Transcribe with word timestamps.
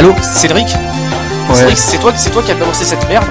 Allô, 0.00 0.14
Cédric 0.22 0.68
Cédric, 1.52 1.76
c'est 1.76 1.98
toi, 1.98 2.10
c'est 2.16 2.30
toi 2.30 2.42
qui 2.42 2.50
as 2.50 2.54
balancé 2.54 2.86
cette 2.86 3.06
merde 3.06 3.26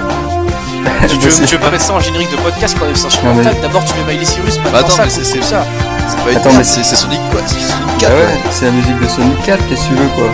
tu, 1.08 1.16
veux, 1.16 1.44
tu 1.44 1.56
veux 1.56 1.60
pas 1.60 1.72
mettre 1.72 1.82
ça 1.82 1.94
en 1.94 1.98
générique 1.98 2.30
de 2.30 2.36
podcast 2.36 2.76
quand 2.78 2.86
même, 2.86 2.94
c'est 2.94 3.06
insupportable. 3.06 3.56
Mais... 3.56 3.60
D'abord 3.60 3.84
tu 3.84 3.92
mets 3.94 4.12
Miley 4.12 4.24
Cyrus, 4.24 4.56
pas 4.58 4.78
attends, 4.78 4.90
ça, 4.90 5.10
c'est 5.10 5.42
ça. 5.42 5.66
Attends, 6.36 6.52
mais 6.56 6.62
c'est 6.62 6.84
Sonic 6.84 7.18
quoi, 7.32 7.40
c'est 7.44 7.58
Sonic 7.58 7.98
4. 7.98 8.12
Ah 8.12 8.14
ouais, 8.14 8.50
c'est 8.52 8.66
la 8.66 8.70
musique 8.70 9.00
de 9.00 9.06
Sonic 9.08 9.42
4, 9.42 9.68
qu'est-ce 9.68 9.82
que 9.82 9.88
tu 9.88 9.94
veux 9.94 10.08
quoi 10.10 10.28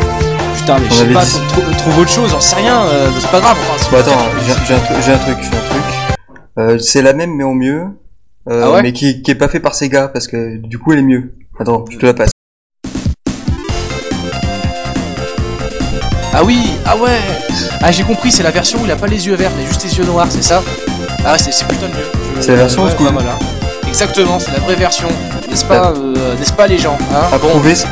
Putain, 0.59 0.79
mais 0.79 0.89
je 0.91 0.95
sais 0.95 1.07
pas, 1.07 1.25
dit... 1.25 1.77
trouve 1.79 1.99
autre 2.01 2.11
chose, 2.11 2.31
j'en 2.31 2.41
sais 2.41 2.57
rien, 2.57 2.83
euh, 2.83 3.09
c'est 3.19 3.31
pas 3.31 3.41
grave. 3.41 3.57
Enfin, 3.75 3.91
bon, 3.91 3.99
attends, 3.99 4.19
j'ai 4.67 4.75
un, 4.75 4.77
un, 4.77 4.81
truc, 4.81 4.97
j'ai 5.01 5.13
un 5.13 5.19
truc. 5.19 5.39
Euh, 6.59 6.79
c'est 6.79 7.01
la 7.01 7.15
même 7.15 7.35
mais 7.35 7.45
en 7.45 7.55
mieux, 7.55 7.87
euh, 8.51 8.63
ah 8.63 8.73
ouais 8.73 8.83
mais 8.83 8.93
qui, 8.93 9.23
qui 9.23 9.31
est 9.31 9.37
pas 9.37 9.49
fait 9.49 9.61
par 9.61 9.75
Sega 9.75 10.09
parce 10.09 10.27
que 10.27 10.59
du 10.59 10.79
coup 10.79 10.93
elle 10.93 10.99
est 10.99 11.03
mieux. 11.03 11.35
Attends, 11.59 11.87
je 11.91 11.97
te 11.97 12.05
la 12.05 12.13
passe. 12.13 12.31
Ah 16.39 16.45
oui, 16.45 16.69
ah 16.85 16.95
ouais 16.99 17.19
Ah 17.81 17.91
j'ai 17.91 18.03
compris, 18.03 18.31
c'est 18.31 18.43
la 18.43 18.51
version 18.51 18.79
où 18.79 18.85
il 18.85 18.91
a 18.91 18.97
pas 18.97 19.07
les 19.07 19.27
yeux 19.27 19.37
verts 19.37 19.53
mais 19.57 19.67
juste 19.67 19.85
les 19.85 19.97
yeux 19.97 20.05
noirs, 20.05 20.27
c'est 20.29 20.43
ça 20.43 20.63
Ah 21.25 21.33
ouais, 21.33 21.39
c'est 21.39 21.67
putain 21.67 21.89
de 21.89 21.95
mieux. 21.95 22.43
C'est 22.43 22.51
la 22.51 22.57
version 22.57 22.85
ouais. 22.85 22.91
Voilà. 22.99 23.39
Exactement, 23.89 24.39
c'est 24.39 24.53
la 24.53 24.59
vraie 24.59 24.75
version, 24.75 25.09
n'est-ce 25.49 25.65
pas, 25.65 25.95
euh, 25.97 26.37
n'est-ce 26.39 26.53
pas 26.53 26.67
les 26.67 26.77
gens 26.77 26.99
hein 27.11 27.39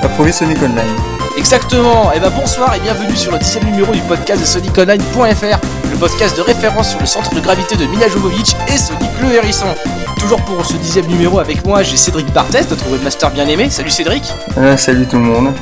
approuvé, 0.03 0.31
Sonic 0.31 0.59
Online. 0.59 0.95
Exactement, 1.39 2.13
et 2.13 2.17
eh 2.17 2.21
ben 2.21 2.29
bonsoir 2.39 2.75
et 2.75 2.81
bienvenue 2.81 3.17
sur 3.17 3.33
le 3.33 3.39
dixième 3.39 3.65
numéro 3.65 3.91
du 3.93 4.03
podcast 4.03 4.43
de 4.43 4.47
SonicOnline.fr, 4.47 5.59
le 5.91 5.97
podcast 5.97 6.37
de 6.37 6.43
référence 6.43 6.91
sur 6.91 7.01
le 7.01 7.07
centre 7.07 7.35
de 7.35 7.41
gravité 7.41 7.77
de 7.77 7.87
Mila 7.87 8.09
Jovovich 8.09 8.55
et 8.69 8.77
Sonic 8.77 9.11
le 9.23 9.33
Hérisson. 9.37 9.75
Toujours 10.21 10.43
pour 10.43 10.67
ce 10.67 10.75
dixième 10.75 11.07
numéro 11.07 11.39
avec 11.39 11.65
moi, 11.65 11.83
j'ai 11.83 11.97
Cédric 11.97 12.31
Barthès, 12.35 12.69
notre 12.69 12.91
webmaster 12.91 13.31
bien 13.31 13.49
aimé. 13.49 13.71
Salut 13.71 13.89
Cédric 13.89 14.35
euh, 14.59 14.77
Salut 14.77 15.07
tout 15.07 15.17
le 15.17 15.23
monde 15.23 15.55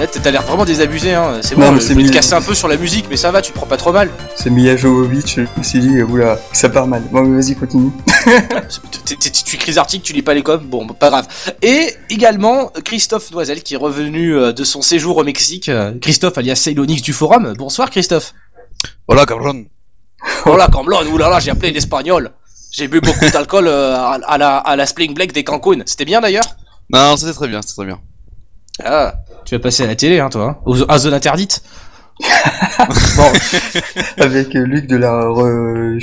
Là, 0.00 0.06
t'as 0.06 0.30
l'air 0.30 0.42
vraiment 0.44 0.64
désabusé, 0.64 1.12
hein. 1.12 1.40
C'est 1.42 1.54
bon, 1.56 1.78
je 1.78 1.92
vais 1.92 2.04
te 2.04 2.10
casser 2.10 2.32
un 2.32 2.40
peu 2.40 2.54
sur 2.54 2.68
la 2.68 2.78
musique, 2.78 3.04
mais 3.10 3.18
ça 3.18 3.30
va, 3.30 3.42
tu 3.42 3.52
te 3.52 3.56
prends 3.58 3.66
pas 3.66 3.76
trop 3.76 3.92
mal. 3.92 4.08
C'est 4.34 4.48
Mia 4.48 4.74
Jovovich, 4.74 5.36
je 5.36 5.42
me 5.58 5.62
suis 5.62 5.78
dit, 5.78 6.00
oula, 6.00 6.38
ça 6.54 6.70
part 6.70 6.86
mal. 6.86 7.02
Bon, 7.12 7.22
vas-y, 7.36 7.54
continue. 7.54 7.90
tu 9.44 9.56
écris 9.56 9.76
articles, 9.76 10.02
tu 10.02 10.14
lis 10.14 10.22
pas 10.22 10.32
les 10.32 10.42
coms, 10.42 10.64
bon, 10.64 10.86
pas 10.86 11.10
grave. 11.10 11.28
Et 11.60 11.92
également, 12.08 12.72
Christophe 12.82 13.30
Noisel, 13.30 13.62
qui 13.62 13.74
est 13.74 13.76
revenu 13.76 14.38
euh, 14.38 14.52
de 14.52 14.64
son 14.64 14.80
séjour 14.80 15.18
au 15.18 15.22
Mexique. 15.22 15.68
Euh, 15.68 15.92
Christophe, 16.00 16.38
alias 16.38 16.56
Ceylonix 16.56 17.02
du 17.02 17.12
forum. 17.12 17.52
Bonsoir, 17.58 17.90
Christophe. 17.90 18.32
Hola, 19.06 19.26
cabrón. 19.26 19.66
Hola, 20.46 20.68
cabrón. 20.68 21.08
Oulala, 21.08 21.40
j'ai 21.40 21.50
appelé 21.50 21.72
l'espagnol. 21.72 22.30
J'ai 22.72 22.88
bu 22.88 23.02
beaucoup 23.02 23.28
d'alcool 23.34 23.68
euh, 23.68 23.98
à, 23.98 24.38
la, 24.38 24.56
à 24.56 24.76
la 24.76 24.86
Spring 24.86 25.12
Black 25.12 25.32
des 25.32 25.44
Cancun. 25.44 25.82
C'était 25.84 26.06
bien 26.06 26.22
d'ailleurs? 26.22 26.56
Non, 26.90 27.18
c'était 27.18 27.34
très 27.34 27.48
bien, 27.48 27.60
c'était 27.60 27.74
très 27.74 27.84
bien. 27.84 28.00
Ah. 28.82 29.12
Tu 29.44 29.54
vas 29.54 29.58
passer 29.58 29.84
à 29.84 29.86
la 29.86 29.96
télé, 29.96 30.20
hein, 30.20 30.28
toi, 30.28 30.58
hein 30.66 30.84
à 30.88 30.98
zone 30.98 31.14
interdite. 31.14 31.62
bon, 33.16 33.32
avec 34.18 34.54
euh, 34.54 34.64
Luc 34.64 34.86
de 34.86 34.96
la 34.96 35.30
re... 35.30 35.98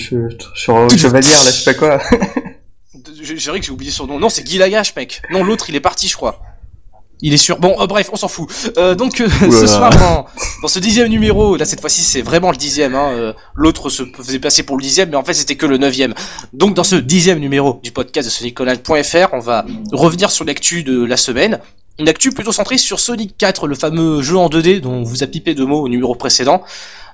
sur 0.55 0.89
Chevalière, 0.97 1.43
là, 1.43 1.51
je 1.51 1.51
sais 1.51 1.73
pas 1.73 1.77
quoi. 1.77 2.01
J'ai 3.21 3.35
que 3.35 3.65
j'ai 3.65 3.71
oublié 3.71 3.91
son 3.91 4.07
nom. 4.07 4.19
Non, 4.19 4.29
c'est 4.29 4.43
Guy 4.43 4.57
Lagache, 4.57 4.95
mec. 4.95 5.21
Non, 5.31 5.43
l'autre, 5.43 5.69
il 5.69 5.75
est 5.75 5.81
parti, 5.81 6.07
je 6.07 6.15
crois. 6.15 6.39
Il 7.21 7.33
est 7.33 7.37
sûr. 7.37 7.57
Bon, 7.59 7.75
euh, 7.81 7.87
bref, 7.87 8.09
on 8.13 8.15
s'en 8.15 8.27
fout. 8.27 8.47
Euh, 8.77 8.93
donc 8.93 9.21
euh, 9.21 9.27
ce 9.51 9.65
soir, 9.65 9.89
dans, 9.89 10.25
dans, 10.61 10.67
ce 10.67 10.77
dixième 10.77 11.07
numéro, 11.07 11.57
là 11.57 11.65
cette 11.65 11.81
fois-ci 11.81 12.01
c'est 12.01 12.21
vraiment 12.21 12.51
le 12.51 12.57
dixième. 12.57 12.93
Hein, 12.93 13.09
euh, 13.11 13.33
L'autre 13.55 13.89
se 13.89 14.03
faisait 14.03 14.37
passer 14.37 14.61
pour 14.61 14.77
le 14.77 14.83
dixième, 14.83 15.09
mais 15.09 15.15
en 15.15 15.23
fait 15.23 15.33
c'était 15.33 15.55
que 15.55 15.65
le 15.65 15.77
neuvième. 15.77 16.13
Donc 16.53 16.75
dans 16.75 16.83
ce 16.83 16.95
dixième 16.95 17.39
numéro 17.39 17.79
du 17.83 17.91
podcast 17.91 18.27
de 18.27 18.31
SonicOnline.fr, 18.31 19.33
on 19.33 19.39
va 19.39 19.65
revenir 19.91 20.29
sur 20.29 20.45
l'actu 20.45 20.83
de 20.83 21.03
la 21.03 21.17
semaine. 21.17 21.59
Une 21.99 22.09
actu 22.09 22.31
plutôt 22.31 22.51
centrée 22.51 22.77
sur 22.77 22.99
Sonic 22.99 23.35
4, 23.37 23.67
le 23.67 23.75
fameux 23.75 24.21
jeu 24.21 24.37
en 24.37 24.49
2D 24.49 24.81
dont 24.81 24.93
on 24.93 25.03
vous 25.03 25.23
a 25.23 25.27
pipé 25.27 25.55
deux 25.55 25.65
mots 25.65 25.81
au 25.81 25.89
numéro 25.89 26.15
précédent. 26.15 26.63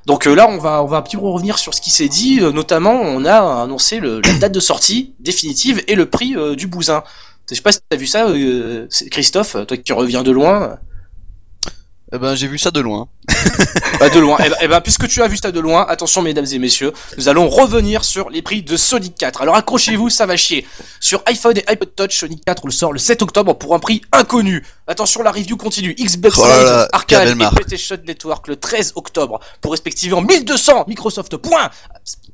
Donc 0.06 0.26
là, 0.26 0.50
on 0.50 0.58
va, 0.58 0.84
on 0.84 0.88
va 0.88 0.98
un 0.98 1.02
petit 1.02 1.16
peu 1.16 1.26
revenir 1.26 1.58
sur 1.58 1.74
ce 1.74 1.80
qui 1.80 1.90
s'est 1.90 2.10
dit. 2.10 2.42
notamment, 2.42 2.92
on 2.92 3.24
a 3.24 3.64
annoncé 3.64 4.02
la 4.02 4.34
date 4.40 4.52
de 4.52 4.60
sortie 4.60 5.14
définitive 5.22 5.82
et 5.88 5.96
le 5.96 6.06
prix 6.06 6.36
du 6.58 6.68
bousin. 6.68 7.04
Je 7.50 7.56
sais 7.56 7.62
pas 7.62 7.72
si 7.72 7.80
t'as 7.90 7.98
vu 7.98 8.08
ça, 8.08 8.28
euh, 8.28 8.88
Christophe, 9.12 9.58
toi 9.68 9.78
qui 9.78 9.92
reviens 9.94 10.24
de 10.24 10.32
loin. 10.32 10.78
Eh 12.16 12.20
ben, 12.20 12.36
j'ai 12.36 12.46
vu 12.46 12.60
ça 12.60 12.70
de 12.70 12.80
loin. 12.80 13.08
bah, 14.00 14.08
de 14.08 14.20
loin. 14.20 14.38
Eh 14.46 14.50
ben, 14.50 14.56
eh 14.62 14.68
ben, 14.68 14.82
puisque 14.82 15.08
tu 15.08 15.24
as 15.24 15.28
vu 15.28 15.36
ça 15.36 15.52
de 15.52 15.60
loin, 15.60 15.84
attention, 15.90 16.22
mesdames 16.22 16.46
et 16.52 16.60
messieurs, 16.60 16.94
nous 17.18 17.28
allons 17.28 17.50
revenir 17.50 18.04
sur 18.04 18.30
les 18.30 18.44
prix 18.44 18.62
de 18.62 18.78
Sonic 18.78 19.16
4. 19.16 19.42
Alors, 19.42 19.56
accrochez-vous, 19.56 20.12
ça 20.12 20.28
va 20.28 20.38
chier. 20.38 20.68
Sur 21.00 21.24
iPhone 21.26 21.58
et 21.58 21.64
iPod 21.68 21.96
Touch, 21.96 22.20
Sonic 22.20 22.46
4 22.46 22.68
le 22.68 22.72
sort 22.72 22.94
le 22.94 23.00
7 23.00 23.24
octobre 23.24 23.56
pour 23.56 23.74
un 23.74 23.80
prix 23.80 24.04
inconnu. 24.12 24.64
Attention, 24.86 25.24
la 25.24 25.32
review 25.32 25.58
continue. 25.58 25.96
Xbox 25.96 26.38
oh 26.38 26.46
Live, 26.46 26.88
Arcade 26.92 27.30
et 27.30 27.36
PlayStation 27.56 27.98
Network 28.06 28.48
le 28.48 28.58
13 28.58 28.94
octobre 28.96 29.40
pour 29.62 29.72
respectivement 29.72 30.22
1200 30.22 30.86
Microsoft 30.88 31.38
points, 31.38 31.72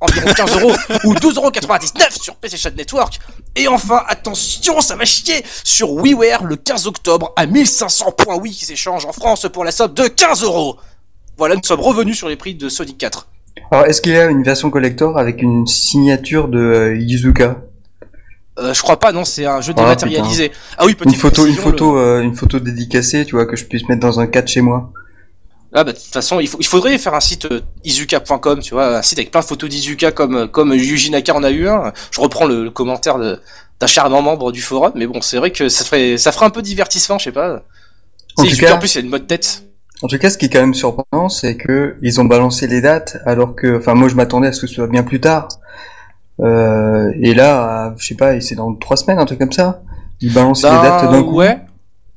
environ 0.02 0.34
15 0.34 0.52
euros, 0.60 0.74
ou 1.06 1.14
12,99€ 1.14 2.22
sur 2.22 2.36
PlayStation 2.36 2.72
Network. 2.76 3.18
Et 3.56 3.70
enfin, 3.70 4.04
attention, 4.08 4.82
ça 4.82 4.98
va 4.98 5.06
chier, 5.06 5.46
sur 5.64 5.92
WiiWare 5.92 6.44
le 6.44 6.58
15 6.58 6.88
octobre 6.88 7.32
à 7.38 7.46
1500 7.46 8.12
points 8.12 8.36
Wii 8.36 8.54
qui 8.54 8.66
s'échange 8.66 9.06
en 9.06 9.14
France 9.14 9.48
pour 9.54 9.64
la 9.64 9.69
somme 9.72 9.94
de 9.94 10.08
15 10.08 10.44
euros. 10.44 10.78
Voilà, 11.38 11.56
nous 11.56 11.64
sommes 11.64 11.80
revenus 11.80 12.18
sur 12.18 12.30
les 12.30 12.36
prix 12.36 12.56
de 12.56 12.70
Sonic 12.70 12.98
4. 12.98 13.28
Alors, 13.72 13.86
est-ce 13.86 14.02
qu'il 14.02 14.12
y 14.12 14.18
a 14.18 14.26
une 14.26 14.44
version 14.44 14.70
collector 14.70 15.18
avec 15.18 15.42
une 15.42 15.68
signature 15.68 16.48
de 16.48 16.60
euh, 16.60 16.98
Izuka? 16.98 17.58
Euh, 18.60 18.74
je 18.74 18.82
crois 18.82 19.00
pas, 19.00 19.12
non, 19.12 19.24
c'est 19.26 19.46
un 19.46 19.62
jeu 19.62 19.74
ah, 19.78 19.82
dématérialisé. 19.82 20.52
Ah 20.78 20.86
oui, 20.86 20.96
petite 20.96 21.14
une 21.14 21.20
photo, 21.20 21.46
une 21.46 21.56
photo, 21.56 21.98
euh, 21.98 22.22
une 22.22 22.36
photo 22.36 22.60
dédicacée, 22.60 23.26
tu 23.26 23.36
vois, 23.36 23.46
que 23.46 23.56
je 23.56 23.66
puisse 23.66 23.88
mettre 23.88 24.02
dans 24.02 24.20
un 24.20 24.28
cadre 24.28 24.48
chez 24.48 24.62
moi. 24.62 24.92
Ah 25.72 25.84
bah 25.84 25.92
de 25.92 25.98
toute 25.98 26.08
façon, 26.08 26.40
il, 26.40 26.48
faut, 26.48 26.58
il 26.60 26.66
faudrait 26.66 26.98
faire 26.98 27.14
un 27.14 27.20
site 27.20 27.46
euh, 27.46 27.62
izuka.com, 27.84 28.60
tu 28.60 28.74
vois, 28.74 28.98
un 28.98 29.02
site 29.04 29.20
avec 29.20 29.30
plein 29.30 29.42
de 29.42 29.46
photos 29.46 29.70
d'Izuka 29.70 30.12
comme 30.12 30.36
euh, 30.36 30.48
comme 30.48 30.74
Yuji 30.74 31.12
Naka 31.12 31.36
en 31.36 31.44
a 31.44 31.52
eu 31.52 31.68
un. 31.68 31.94
Je 32.10 32.20
reprends 32.20 32.46
le, 32.46 32.72
commentaire 32.72 33.20
d'un 33.20 33.88
charmant 33.88 34.24
membre 34.24 34.52
du 34.52 34.62
forum, 34.62 34.92
mais 34.96 35.06
bon, 35.06 35.22
c'est 35.22 35.38
vrai 35.38 35.52
que 35.52 35.70
ça 35.70 35.86
ferait 35.86 36.18
ça 36.18 36.32
ferait 36.32 36.48
un 36.48 36.50
peu 36.50 36.64
divertissement, 36.64 37.20
je 37.20 37.26
sais 37.26 37.32
pas. 37.32 37.62
En, 38.40 38.44
tout 38.44 38.58
cas, 38.58 38.76
en 38.76 38.80
plus, 38.80 38.96
il 38.96 38.98
y 38.98 39.02
a 39.02 39.04
une 39.04 39.10
mode 39.10 39.28
tête. 39.28 39.64
En 40.02 40.08
tout 40.08 40.18
cas, 40.18 40.30
ce 40.30 40.38
qui 40.38 40.46
est 40.46 40.50
quand 40.50 40.62
même 40.62 40.74
surprenant, 40.74 41.30
c'est 41.30 41.58
que 41.58 41.96
ils 42.02 42.22
ont 42.22 42.26
balancé 42.26 42.68
les 42.68 42.82
dates, 42.82 43.18
alors 43.26 43.56
que, 43.56 43.78
enfin, 43.78 43.96
moi, 43.96 44.08
je 44.08 44.16
m'attendais 44.16 44.48
à 44.48 44.54
ce 44.54 44.62
que 44.62 44.68
ce 44.68 44.76
soit 44.76 44.88
bien 44.88 45.04
plus 45.04 45.20
tard. 45.20 45.50
Euh, 46.40 47.12
et 47.22 47.34
là, 47.34 47.94
je 47.98 48.08
sais 48.08 48.16
pas, 48.16 48.40
c'est 48.40 48.56
dans 48.56 48.74
trois 48.76 48.96
semaines, 48.96 49.20
un 49.20 49.26
truc 49.26 49.40
comme 49.40 49.52
ça. 49.52 49.82
Ils 50.22 50.34
balancent 50.34 50.64
les 50.64 50.70
dates 50.70 51.12
d'un 51.12 51.24
coup. 51.24 51.36
Ouais. 51.36 51.60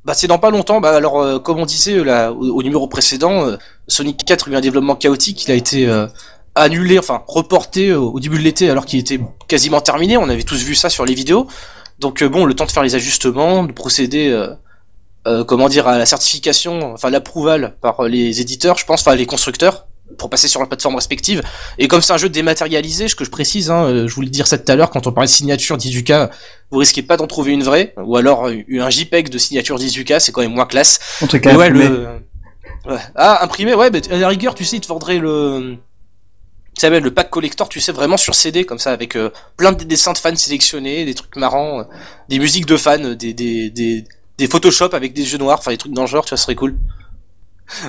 Bah 0.05 0.13
c'est 0.13 0.27
dans 0.27 0.39
pas 0.39 0.49
longtemps. 0.49 0.81
Bah 0.81 0.95
alors 0.95 1.21
euh, 1.21 1.39
comme 1.39 1.59
on 1.59 1.65
disait 1.65 1.93
euh, 1.93 2.03
là 2.03 2.31
au, 2.33 2.61
numéro 2.61 2.87
précédent, 2.87 3.47
euh, 3.47 3.57
Sonic 3.87 4.25
4 4.25 4.49
a 4.49 4.51
eu 4.51 4.55
un 4.55 4.61
développement 4.61 4.95
chaotique. 4.95 5.45
Il 5.45 5.51
a 5.51 5.55
été 5.55 5.89
annulé, 6.55 6.99
enfin 6.99 7.23
reporté 7.27 7.93
au 7.93 8.19
début 8.19 8.37
de 8.37 8.43
l'été 8.43 8.69
alors 8.69 8.85
qu'il 8.85 8.99
était 8.99 9.19
quasiment 9.47 9.81
terminé. 9.81 10.17
On 10.17 10.29
avait 10.29 10.43
tous 10.43 10.61
vu 10.63 10.75
ça 10.75 10.89
sur 10.89 11.05
les 11.05 11.13
vidéos. 11.13 11.47
Donc 11.99 12.23
bon, 12.23 12.45
le 12.45 12.53
temps 12.53 12.65
de 12.65 12.71
faire 12.71 12.83
les 12.83 12.95
ajustements, 12.95 13.63
de 13.63 13.71
procéder, 13.71 14.29
comment 15.47 15.69
dire, 15.69 15.87
à 15.87 15.97
la 15.97 16.05
certification, 16.05 16.93
enfin 16.93 17.09
l'approval 17.09 17.75
par 17.81 18.03
les 18.03 18.41
éditeurs, 18.41 18.77
je 18.77 18.85
pense, 18.85 19.01
enfin 19.01 19.15
les 19.15 19.25
constructeurs 19.25 19.87
pour 20.17 20.29
passer 20.29 20.47
sur 20.47 20.59
la 20.59 20.67
plateforme 20.67 20.95
respective. 20.95 21.41
Et 21.77 21.87
comme 21.87 22.01
c'est 22.01 22.13
un 22.13 22.17
jeu 22.17 22.29
dématérialisé, 22.29 23.07
ce 23.07 23.15
que 23.15 23.25
je 23.25 23.29
précise, 23.29 23.71
hein, 23.71 23.85
euh, 23.85 24.07
je 24.07 24.15
voulais 24.15 24.29
dire 24.29 24.47
ça 24.47 24.57
tout 24.57 24.71
à 24.71 24.75
l'heure, 24.75 24.89
quand 24.89 25.07
on 25.07 25.11
parlait 25.11 25.27
de 25.27 25.31
signature 25.31 25.77
18K, 25.77 26.29
vous 26.71 26.77
risquez 26.79 27.01
pas 27.01 27.17
d'en 27.17 27.27
trouver 27.27 27.51
une 27.51 27.63
vraie, 27.63 27.93
ou 27.97 28.15
alors 28.15 28.47
euh, 28.47 28.61
un 28.79 28.89
JPEG 28.89 29.29
de 29.29 29.37
signature 29.37 29.77
18K, 29.77 30.19
c'est 30.19 30.31
quand 30.31 30.41
même 30.41 30.53
moins 30.53 30.65
classe. 30.65 30.99
En 31.21 31.27
tout 31.27 31.39
cas, 31.39 31.55
ouais, 31.55 31.69
le... 31.69 32.07
Ah, 33.15 33.43
imprimé, 33.43 33.73
ouais, 33.73 33.89
mais 33.91 34.01
à 34.11 34.17
la 34.17 34.27
rigueur, 34.27 34.55
tu 34.55 34.65
sais, 34.65 34.77
il 34.77 34.81
te 34.81 34.87
vendrait 34.87 35.17
le... 35.17 35.77
Ça 36.75 36.89
le 36.89 37.13
pack 37.13 37.29
collector, 37.29 37.69
tu 37.69 37.79
sais, 37.79 37.91
vraiment 37.91 38.17
sur 38.17 38.33
CD, 38.33 38.65
comme 38.65 38.79
ça, 38.79 38.91
avec 38.91 39.15
euh, 39.15 39.29
plein 39.57 39.73
de 39.73 39.83
dessins 39.83 40.11
de 40.11 40.17
fans 40.17 40.35
sélectionnés, 40.35 41.05
des 41.05 41.13
trucs 41.13 41.35
marrants, 41.35 41.85
des 42.29 42.39
musiques 42.39 42.65
de 42.65 42.77
fans, 42.77 43.13
des, 43.13 43.33
des, 43.33 43.69
des, 43.69 44.03
des 44.37 44.47
Photoshop 44.47 44.89
avec 44.93 45.13
des 45.13 45.23
jeux 45.23 45.37
noirs, 45.37 45.59
enfin 45.59 45.71
des 45.71 45.77
trucs 45.77 45.93
dans 45.93 46.01
le 46.01 46.07
genre, 46.07 46.25
tu 46.25 46.29
vois, 46.29 46.37
ce 46.37 46.43
serait 46.43 46.55
cool. 46.55 46.75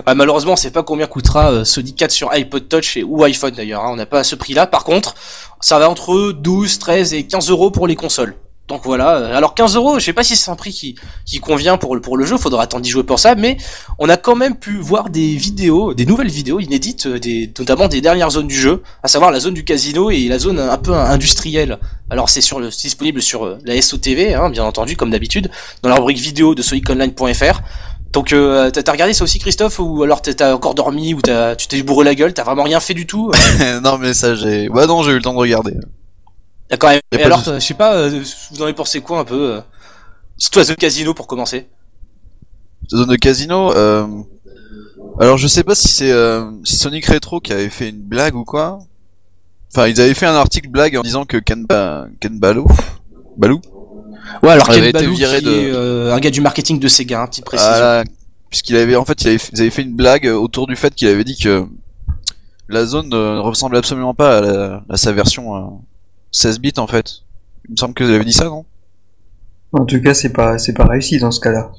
Ah, 0.07 0.15
malheureusement, 0.15 0.53
on 0.53 0.57
sait 0.57 0.71
pas 0.71 0.83
combien 0.83 1.07
coûtera 1.07 1.53
euh, 1.53 1.65
Sonic 1.65 1.97
4 1.97 2.11
sur 2.11 2.33
iPod 2.33 2.69
Touch 2.69 2.97
et, 2.97 3.03
ou 3.03 3.23
iPhone 3.25 3.53
d'ailleurs. 3.55 3.83
Hein. 3.85 3.91
On 3.93 3.97
n'a 3.97 4.07
pas 4.07 4.21
à 4.21 4.25
ce 4.25 4.35
prix-là. 4.35 4.67
Par 4.67 4.85
contre, 4.85 5.15
ça 5.61 5.79
va 5.79 5.91
entre 5.91 6.33
12, 6.33 6.79
13 6.79 7.15
et 7.15 7.27
15 7.27 7.51
euros 7.51 7.71
pour 7.71 7.87
les 7.87 7.97
consoles. 7.97 8.37
Donc 8.69 8.81
voilà. 8.85 9.17
Euh, 9.17 9.37
alors 9.37 9.55
15 9.55 9.77
euros, 9.77 9.99
je 9.99 10.05
sais 10.05 10.13
pas 10.13 10.25
si 10.25 10.37
c'est 10.37 10.51
un 10.51 10.57
prix 10.57 10.73
qui, 10.73 10.95
qui 11.27 11.39
convient 11.39 11.77
pour, 11.77 12.01
pour 12.01 12.17
le 12.17 12.25
jeu. 12.25 12.39
Faudra 12.39 12.63
attendre 12.63 12.83
d'y 12.83 12.91
jouer 12.91 13.05
pour 13.05 13.19
ça. 13.19 13.35
Mais 13.35 13.59
on 13.99 14.09
a 14.09 14.17
quand 14.17 14.37
même 14.37 14.57
pu 14.57 14.79
voir 14.79 15.11
des 15.11 15.37
vidéos, 15.37 15.93
des 15.93 16.07
nouvelles 16.07 16.31
vidéos 16.31 16.61
inédites, 16.61 17.07
euh, 17.07 17.19
des, 17.19 17.53
notamment 17.59 17.89
des 17.89 18.01
dernières 18.01 18.31
zones 18.31 18.49
du 18.49 18.57
jeu, 18.57 18.83
à 19.03 19.09
savoir 19.09 19.31
la 19.31 19.41
zone 19.41 19.55
du 19.55 19.65
casino 19.65 20.11
et 20.11 20.29
la 20.29 20.39
zone 20.39 20.59
un 20.59 20.79
peu 20.79 20.95
industrielle. 20.95 21.79
Alors 22.09 22.29
c'est 22.31 22.41
sur 22.41 22.59
le, 22.59 22.69
disponible 22.69 23.21
sur 23.21 23.59
la 23.65 23.81
SOTV, 23.81 24.35
hein, 24.35 24.49
bien 24.49 24.65
entendu, 24.65 24.97
comme 24.97 25.11
d'habitude, 25.11 25.51
dans 25.83 25.91
la 25.91 25.97
rubrique 25.97 26.19
vidéo 26.19 26.55
de 26.55 26.63
SonicOnline.fr. 26.63 27.61
Donc 28.15 28.33
euh, 28.33 28.71
t'as 28.71 28.93
regardé 28.93 29.13
ça 29.13 29.25
aussi 29.25 29.41
Christophe 29.41 29.81
ou 29.81 30.05
alors 30.05 30.23
t'as 30.23 30.55
encore 30.55 30.77
dormi 30.77 31.15
ou 31.15 31.21
t'as 31.21 31.57
tu 31.57 31.67
t'es 31.67 31.83
bourré 31.83 32.05
la 32.05 32.15
gueule, 32.15 32.33
t'as 32.33 32.45
vraiment 32.45 32.63
rien 32.63 32.79
fait 32.79 32.95
du 32.95 33.07
tout? 33.07 33.33
Non 33.83 33.99
mais 33.99 34.15
ça 34.15 34.37
j'ai, 34.37 34.69
bah 34.69 34.87
non 34.87 35.03
j'ai 35.03 35.11
eu 35.11 35.17
le 35.17 35.23
temps 35.23 35.35
de 35.35 35.39
regarder. 35.39 35.73
Et 37.13 37.23
alors 37.23 37.43
je 37.45 37.59
sais 37.61 37.75
pas, 37.75 37.95
euh, 37.97 38.23
vous 38.51 38.61
en 38.61 38.65
avez 38.65 38.75
pensé 38.75 39.01
quoi 39.01 39.21
un 39.21 39.25
peu. 39.25 39.61
C'est 40.37 40.51
toi 40.51 40.65
The 40.65 40.75
Casino 40.77 41.15
pour 41.15 41.27
commencer? 41.27 41.69
Zone 42.91 43.09
de 43.09 43.17
casino, 43.17 43.73
euh... 43.73 44.07
Alors 45.21 45.39
je 45.39 45.47
sais 45.47 45.63
pas 45.65 45.75
si 45.75 45.89
c'est 45.89 46.11
euh, 46.13 46.51
si 46.65 46.77
Sonic 46.77 47.07
Retro 47.07 47.41
qui 47.41 47.53
avait 47.53 47.71
fait 47.71 47.89
une 47.91 48.03
blague 48.03 48.35
ou 48.35 48.45
quoi. 48.45 48.79
Enfin, 49.73 49.87
ils 49.89 50.01
avaient 50.01 50.15
fait 50.15 50.27
un 50.27 50.35
article 50.35 50.69
blague 50.69 50.97
en 50.97 51.03
disant 51.03 51.25
que 51.25 51.37
Ken, 51.37 51.65
ba... 51.67 52.07
Ken 52.21 52.39
Baloo, 52.39 52.67
Baloo 53.37 53.61
Ouais, 54.43 54.51
alors 54.51 54.69
avait 54.71 54.81
Ken 54.81 54.89
été 54.89 54.99
Balou, 55.05 55.15
viré 55.15 55.39
qui 55.39 55.45
de- 55.45 55.51
est 55.51 55.71
euh, 55.73 56.15
un 56.15 56.19
gars 56.21 56.31
du 56.31 56.41
marketing 56.41 56.79
de 56.79 56.89
Sega, 56.89 57.23
hein, 57.23 57.27
petite 57.27 57.45
précision. 57.45 57.73
Voilà, 57.73 58.05
puisqu'il 58.51 58.77
avait 58.77 58.97
en 58.97 59.05
fait, 59.05 59.23
il 59.23 59.29
avait, 59.29 59.39
ils 59.53 59.61
avaient 59.61 59.71
fait 59.71 59.83
une 59.83 59.95
blague 59.97 60.27
autour 60.27 60.67
du 60.67 60.77
fait 60.77 60.95
qu'il 60.95 61.09
avait 61.09 61.25
dit 61.25 61.37
que 61.37 61.67
la 62.69 62.85
zone 62.87 63.09
ne 63.09 63.39
ressemble 63.39 63.77
absolument 63.77 64.15
pas 64.15 64.39
à, 64.39 64.41
la- 64.41 64.83
à 64.89 64.97
sa 64.97 65.13
version 65.13 65.57
euh, 65.57 65.61
16 66.35 66.59
bits 66.61 66.73
en 66.79 66.87
fait. 66.89 67.23
Il 67.69 67.73
me 67.73 67.77
semble 67.77 67.95
que 67.95 68.03
vous 68.05 68.11
avez 68.11 68.25
dit 68.25 68.33
ça, 68.33 68.47
non? 68.47 68.65
En 69.73 69.85
tout 69.85 70.01
cas, 70.01 70.15
c'est 70.15 70.33
pas, 70.33 70.59
c'est 70.59 70.73
pas 70.75 70.85
réussi 70.87 71.19
dans 71.19 71.31
ce 71.31 71.41
cas-là. 71.41 71.73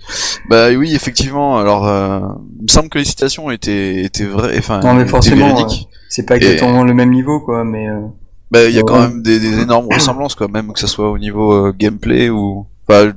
Bah 0.50 0.70
oui, 0.72 0.94
effectivement. 0.96 1.58
Alors, 1.58 1.88
euh, 1.88 2.20
il 2.60 2.64
me 2.64 2.68
semble 2.68 2.90
que 2.90 2.98
les 2.98 3.06
citations 3.06 3.52
étaient 3.52 4.04
étaient 4.04 4.26
vraies, 4.26 4.58
enfin, 4.58 4.80
Non, 4.82 4.94
mais 4.94 5.06
forcément, 5.06 5.54
véridiques. 5.56 5.88
C'est 6.10 6.24
pas 6.26 6.36
Et- 6.36 6.38
exactement 6.44 6.84
le 6.84 6.94
même 6.94 7.12
niveau, 7.12 7.40
quoi, 7.40 7.64
mais 7.64 7.88
euh, 7.90 8.02
Bah, 8.52 8.66
il 8.68 8.76
y 8.76 8.80
a 8.80 8.84
quand 8.84 9.00
même 9.00 9.22
des, 9.22 9.40
des 9.40 9.60
énormes 9.62 9.88
ressemblances, 9.94 10.36
quoi, 10.36 10.48
même 10.48 10.72
que 10.74 10.80
ce 10.80 10.88
soit 10.88 11.10
au 11.10 11.18
niveau 11.18 11.54
euh, 11.68 11.74
gameplay 11.78 12.30
ou 12.30 12.66
enfin, 12.88 13.14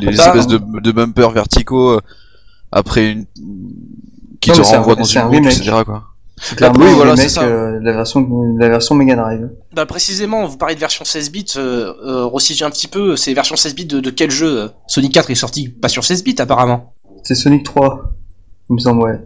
les 0.00 0.06
Bah, 0.06 0.12
espèces 0.12 0.46
de, 0.46 0.58
de 0.58 0.92
bumpers 0.92 1.30
verticaux 1.30 1.92
euh, 1.92 2.00
après 2.70 3.10
une 3.12 3.26
qui 4.40 4.50
Non, 4.50 4.56
te 4.56 4.60
renvoient 4.62 4.94
dans 4.96 5.04
une 5.04 5.20
un 5.22 5.28
boucle, 5.28 5.46
etc. 5.48 5.72
Quoi. 5.84 6.04
C'est 6.40 6.56
clairement 6.56 6.80
oui, 6.80 6.86
le 6.86 6.94
voilà, 6.94 7.12
remake, 7.12 7.28
c'est 7.28 7.34
ça. 7.34 7.44
euh, 7.44 7.78
la 7.82 7.92
version, 7.92 8.28
la 8.58 8.68
version 8.68 8.94
Mega 8.94 9.14
Drive. 9.16 9.50
Bah 9.72 9.86
précisément, 9.86 10.46
vous 10.46 10.56
parlez 10.56 10.74
de 10.74 10.80
version 10.80 11.04
16 11.04 11.30
bits, 11.30 11.46
euh, 11.56 11.92
euh, 12.04 12.26
un 12.64 12.70
petit 12.70 12.88
peu, 12.88 13.16
c'est 13.16 13.32
version 13.34 13.56
16 13.56 13.74
bits 13.74 13.84
de, 13.86 14.00
de 14.00 14.10
quel 14.10 14.30
jeu 14.30 14.60
euh? 14.62 14.68
Sonic 14.86 15.12
4 15.12 15.30
est 15.30 15.34
sorti 15.34 15.68
pas 15.68 15.88
sur 15.88 16.04
16 16.04 16.24
bits 16.24 16.34
apparemment. 16.38 16.94
C'est 17.22 17.34
Sonic 17.34 17.64
3, 17.64 18.12
il 18.70 18.74
me 18.74 18.78
semble, 18.78 19.02
ouais. 19.02 19.20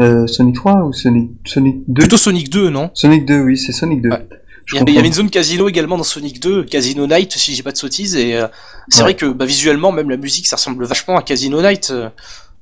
Euh, 0.00 0.26
Sonic 0.26 0.54
3 0.54 0.84
ou 0.84 0.92
Sonic, 0.92 1.30
Sonic 1.46 1.76
2 1.88 2.00
Plutôt 2.02 2.16
Sonic 2.16 2.48
2, 2.50 2.70
non? 2.70 2.90
Sonic 2.94 3.26
2, 3.26 3.40
oui, 3.40 3.58
c'est 3.58 3.72
Sonic 3.72 4.00
2. 4.02 4.08
Ouais. 4.10 4.26
Il 4.72 4.76
y, 4.76 4.78
avait, 4.78 4.84
il 4.92 4.92
y 4.92 4.94
comprends. 4.94 4.98
avait 5.00 5.08
une 5.08 5.12
zone 5.14 5.28
casino 5.30 5.68
également 5.68 5.98
dans 5.98 6.04
Sonic 6.04 6.40
2, 6.40 6.62
Casino 6.64 7.06
Night, 7.08 7.32
si 7.32 7.52
j'ai 7.54 7.64
pas 7.64 7.72
de 7.72 7.76
sottises, 7.76 8.14
et 8.14 8.36
euh, 8.36 8.46
c'est 8.88 8.98
Ouais. 8.98 9.02
vrai 9.02 9.14
que 9.16 9.26
bah, 9.26 9.44
visuellement, 9.44 9.90
même 9.90 10.08
la 10.08 10.16
musique, 10.16 10.46
ça 10.46 10.54
ressemble 10.56 10.84
vachement 10.86 11.16
à 11.18 11.22
Casino 11.22 11.60
Night. 11.60 11.88
euh. 11.90 12.08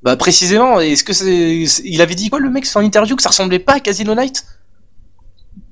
Bah 0.02 0.16
précisément, 0.16 0.80
est-ce 0.80 1.04
que 1.04 1.12
c'est, 1.12 1.64
il 1.84 2.00
avait 2.00 2.14
dit 2.14 2.30
quoi 2.30 2.40
le 2.40 2.50
mec 2.50 2.66
en 2.74 2.80
interview 2.80 3.16
que 3.16 3.22
ça 3.22 3.28
ressemblait 3.28 3.58
pas 3.58 3.74
à 3.74 3.80
Casino 3.80 4.14
Night? 4.14 4.44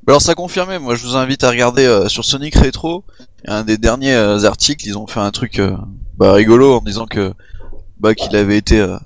Alors 0.07 0.23
ça 0.23 0.35
confirmait, 0.35 0.79
moi 0.79 0.95
je 0.95 1.07
vous 1.07 1.17
invite 1.17 1.45
à 1.45 1.51
regarder 1.51 1.85
euh, 1.85 2.09
sur 2.09 2.25
Sonic 2.25 2.55
Retro, 2.57 3.05
un 3.47 3.63
des 3.63 3.79
derniers 3.79 4.15
euh, 4.15 4.43
articles, 4.45 4.87
ils 4.87 4.97
ont 4.97 5.07
fait 5.07 5.21
un 5.21 5.31
truc 5.31 5.59
euh, 5.59 5.77
bah, 6.17 6.33
rigolo 6.33 6.77
en 6.77 6.81
disant 6.81 7.07
que 7.07 7.35
bah, 8.01 8.15
qu'il 8.15 8.35
avait 8.37 8.57
été 8.57 8.81
euh, 8.81 8.97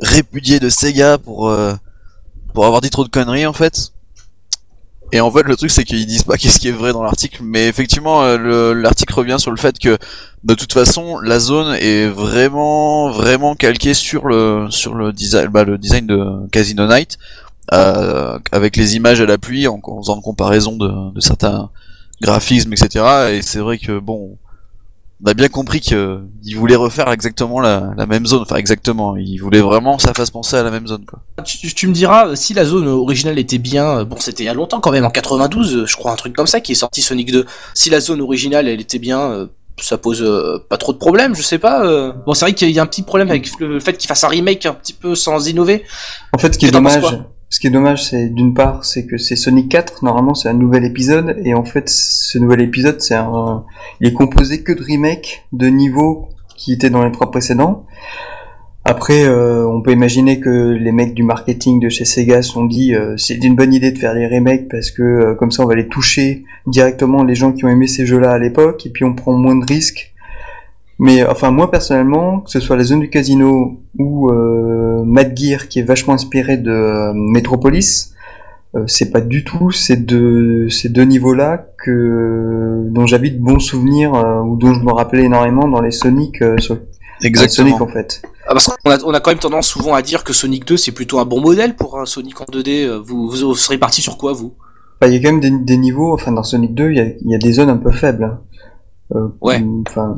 répudié 0.00 0.60
de 0.60 0.68
Sega 0.68 1.18
pour 1.18 1.52
pour 2.54 2.66
avoir 2.66 2.80
dit 2.80 2.90
trop 2.90 3.04
de 3.04 3.08
conneries 3.08 3.46
en 3.46 3.52
fait. 3.52 3.92
Et 5.12 5.20
en 5.20 5.30
fait 5.30 5.42
le 5.42 5.56
truc 5.56 5.70
c'est 5.70 5.84
qu'ils 5.84 6.06
disent 6.06 6.22
pas 6.24 6.36
qu'est-ce 6.38 6.58
qui 6.58 6.68
est 6.68 6.72
vrai 6.72 6.92
dans 6.92 7.02
l'article, 7.02 7.40
mais 7.42 7.68
effectivement 7.68 8.22
euh, 8.24 8.38
le- 8.38 8.72
l'article 8.72 9.14
revient 9.14 9.36
sur 9.38 9.50
le 9.50 9.56
fait 9.58 9.78
que 9.78 9.98
de 10.44 10.54
toute 10.54 10.72
façon 10.72 11.20
la 11.20 11.38
zone 11.38 11.74
est 11.76 12.06
vraiment 12.06 13.10
vraiment 13.10 13.54
calquée 13.54 13.94
sur 13.94 14.26
le 14.26 14.66
sur 14.70 14.94
le 14.94 15.12
design 15.12 15.48
bah, 15.48 15.64
le 15.64 15.78
design 15.78 16.06
de 16.06 16.48
Casino 16.50 16.86
Night 16.86 17.18
euh, 17.72 18.38
avec 18.50 18.76
les 18.76 18.96
images 18.96 19.20
à 19.20 19.26
la 19.26 19.38
pluie 19.38 19.68
en, 19.68 19.80
en 19.82 20.02
faisant 20.02 20.16
une 20.16 20.22
comparaison 20.22 20.76
de, 20.76 21.12
de 21.14 21.20
certains 21.20 21.70
graphismes 22.20 22.72
etc 22.72 23.04
et 23.32 23.42
c'est 23.42 23.58
vrai 23.60 23.78
que 23.78 23.98
bon 23.98 24.36
on 25.24 25.30
a 25.30 25.34
bien 25.34 25.48
compris 25.48 25.80
que 25.80 26.20
il 26.44 26.56
voulait 26.56 26.74
refaire 26.76 27.10
exactement 27.12 27.60
la, 27.60 27.92
la 27.96 28.06
même 28.06 28.26
zone 28.26 28.42
enfin 28.42 28.56
exactement 28.56 29.16
il 29.16 29.38
voulait 29.38 29.60
vraiment 29.60 29.96
que 29.96 30.02
ça 30.02 30.14
fasse 30.14 30.30
penser 30.30 30.56
à 30.56 30.62
la 30.62 30.70
même 30.70 30.86
zone 30.86 31.04
quoi 31.06 31.20
tu, 31.44 31.72
tu 31.74 31.86
me 31.88 31.92
diras, 31.92 32.28
euh, 32.28 32.34
si 32.34 32.54
la 32.54 32.64
zone 32.64 32.86
originale 32.88 33.38
était 33.38 33.58
bien, 33.58 33.98
euh, 33.98 34.04
bon 34.04 34.16
c'était 34.18 34.42
il 34.44 34.46
y 34.46 34.48
a 34.48 34.54
longtemps 34.54 34.80
quand 34.80 34.90
même, 34.92 35.04
en 35.04 35.10
92, 35.10 35.76
euh, 35.76 35.86
je 35.86 35.96
crois 35.96 36.12
un 36.12 36.16
truc 36.16 36.34
comme 36.34 36.46
ça 36.46 36.60
qui 36.60 36.72
est 36.72 36.76
sorti 36.76 37.02
Sonic 37.02 37.32
2. 37.32 37.46
Si 37.74 37.90
la 37.90 38.00
zone 38.00 38.20
originale 38.20 38.68
elle 38.68 38.80
était 38.80 38.98
bien, 38.98 39.20
euh, 39.30 39.46
ça 39.80 39.98
pose 39.98 40.22
euh, 40.22 40.58
pas 40.68 40.76
trop 40.76 40.92
de 40.92 40.98
problèmes, 40.98 41.34
je 41.34 41.42
sais 41.42 41.58
pas. 41.58 41.84
euh. 41.84 42.12
Bon 42.26 42.34
c'est 42.34 42.44
vrai 42.44 42.52
qu'il 42.54 42.70
y 42.70 42.78
a 42.78 42.82
un 42.82 42.86
petit 42.86 43.02
problème 43.02 43.30
avec 43.30 43.48
le 43.58 43.80
fait 43.80 43.96
qu'il 43.96 44.06
fasse 44.08 44.22
un 44.24 44.28
remake 44.28 44.66
un 44.66 44.74
petit 44.74 44.92
peu 44.92 45.14
sans 45.14 45.48
innover. 45.48 45.84
En 46.32 46.38
fait, 46.38 46.52
ce 46.54 46.58
qui 46.58 46.66
est 46.66 46.70
dommage, 46.70 47.02
ce 47.52 47.60
qui 47.60 47.66
est 47.66 47.70
dommage, 47.70 48.08
c'est 48.08 48.30
d'une 48.30 48.54
part, 48.54 48.82
c'est 48.82 49.04
que 49.04 49.18
c'est 49.18 49.36
Sonic 49.36 49.68
4. 49.68 50.02
Normalement, 50.06 50.32
c'est 50.32 50.48
un 50.48 50.54
nouvel 50.54 50.86
épisode, 50.86 51.36
et 51.44 51.52
en 51.52 51.64
fait, 51.64 51.86
ce 51.86 52.38
nouvel 52.38 52.62
épisode, 52.62 53.02
c'est 53.02 53.14
un, 53.14 53.66
il 54.00 54.08
est 54.08 54.14
composé 54.14 54.62
que 54.62 54.72
de 54.72 54.82
remakes 54.82 55.44
de 55.52 55.66
niveaux 55.66 56.30
qui 56.56 56.72
étaient 56.72 56.88
dans 56.88 57.04
les 57.04 57.12
trois 57.12 57.30
précédents. 57.30 57.84
Après, 58.86 59.26
euh, 59.26 59.68
on 59.68 59.82
peut 59.82 59.92
imaginer 59.92 60.40
que 60.40 60.48
les 60.48 60.92
mecs 60.92 61.12
du 61.12 61.24
marketing 61.24 61.78
de 61.78 61.90
chez 61.90 62.06
Sega 62.06 62.40
se 62.40 62.52
sont 62.52 62.64
dit, 62.64 62.94
euh, 62.94 63.18
c'est 63.18 63.34
une 63.34 63.54
bonne 63.54 63.74
idée 63.74 63.92
de 63.92 63.98
faire 63.98 64.14
les 64.14 64.26
remakes 64.26 64.68
parce 64.70 64.90
que 64.90 65.02
euh, 65.02 65.34
comme 65.34 65.50
ça, 65.50 65.62
on 65.62 65.66
va 65.66 65.74
les 65.74 65.88
toucher 65.88 66.44
directement 66.66 67.22
les 67.22 67.34
gens 67.34 67.52
qui 67.52 67.66
ont 67.66 67.68
aimé 67.68 67.86
ces 67.86 68.06
jeux-là 68.06 68.30
à 68.30 68.38
l'époque, 68.38 68.86
et 68.86 68.88
puis 68.88 69.04
on 69.04 69.14
prend 69.14 69.34
moins 69.34 69.56
de 69.56 69.66
risques. 69.66 70.11
Mais 70.98 71.24
enfin, 71.26 71.50
moi 71.50 71.70
personnellement, 71.70 72.40
que 72.40 72.50
ce 72.50 72.60
soit 72.60 72.76
la 72.76 72.84
zone 72.84 73.00
du 73.00 73.10
casino 73.10 73.80
ou 73.98 74.30
euh, 74.30 75.02
Mad 75.04 75.36
Gear, 75.36 75.68
qui 75.68 75.80
est 75.80 75.82
vachement 75.82 76.14
inspiré 76.14 76.56
de 76.58 76.70
euh, 76.70 77.12
Metropolis, 77.14 78.14
euh, 78.74 78.84
c'est 78.86 79.10
pas 79.10 79.20
du 79.20 79.44
tout 79.44 79.70
ces 79.70 79.96
deux 79.96 80.68
ces 80.70 80.88
deux 80.88 81.04
niveaux-là 81.04 81.66
que 81.84 82.86
dont 82.90 83.06
j'avais 83.06 83.30
de 83.30 83.38
bons 83.38 83.58
souvenirs 83.58 84.14
euh, 84.14 84.40
ou 84.42 84.56
dont 84.56 84.72
je 84.72 84.80
me 84.80 84.92
rappelais 84.92 85.24
énormément 85.24 85.68
dans 85.68 85.80
les 85.80 85.90
Sonic 85.90 86.40
euh, 86.40 86.56
sur 86.58 86.78
exactement 87.22 87.68
Sonic 87.68 87.82
en 87.82 87.88
fait. 87.88 88.22
Ah, 88.46 88.52
parce 88.54 88.68
qu'on 88.68 88.90
a, 88.90 88.98
on 89.04 89.12
a 89.14 89.20
quand 89.20 89.30
même 89.30 89.38
tendance 89.38 89.68
souvent 89.68 89.94
à 89.94 90.02
dire 90.02 90.24
que 90.24 90.32
Sonic 90.32 90.66
2 90.66 90.76
c'est 90.76 90.92
plutôt 90.92 91.18
un 91.18 91.24
bon 91.24 91.40
modèle 91.40 91.74
pour 91.76 91.98
un 92.00 92.06
Sonic 92.06 92.40
en 92.40 92.44
2D. 92.44 92.84
euh, 92.86 92.98
Vous, 93.04 93.28
vous, 93.28 93.54
serez 93.54 93.78
parti 93.78 94.00
sur 94.02 94.16
quoi 94.18 94.32
vous? 94.32 94.54
Enfin, 95.00 95.12
il 95.12 95.14
y 95.14 95.16
a 95.16 95.22
quand 95.28 95.36
même 95.36 95.40
des, 95.40 95.50
des 95.50 95.76
niveaux, 95.78 96.14
enfin 96.14 96.32
dans 96.32 96.42
Sonic 96.44 96.74
2, 96.74 96.90
il 96.90 96.96
y 96.96 97.00
a, 97.00 97.04
il 97.04 97.30
y 97.30 97.34
a 97.34 97.38
des 97.38 97.52
zones 97.52 97.70
un 97.70 97.76
peu 97.76 97.90
faibles. 97.90 98.38
Euh, 99.14 99.28
Ouais. 99.40 99.62
Enfin, 99.88 100.16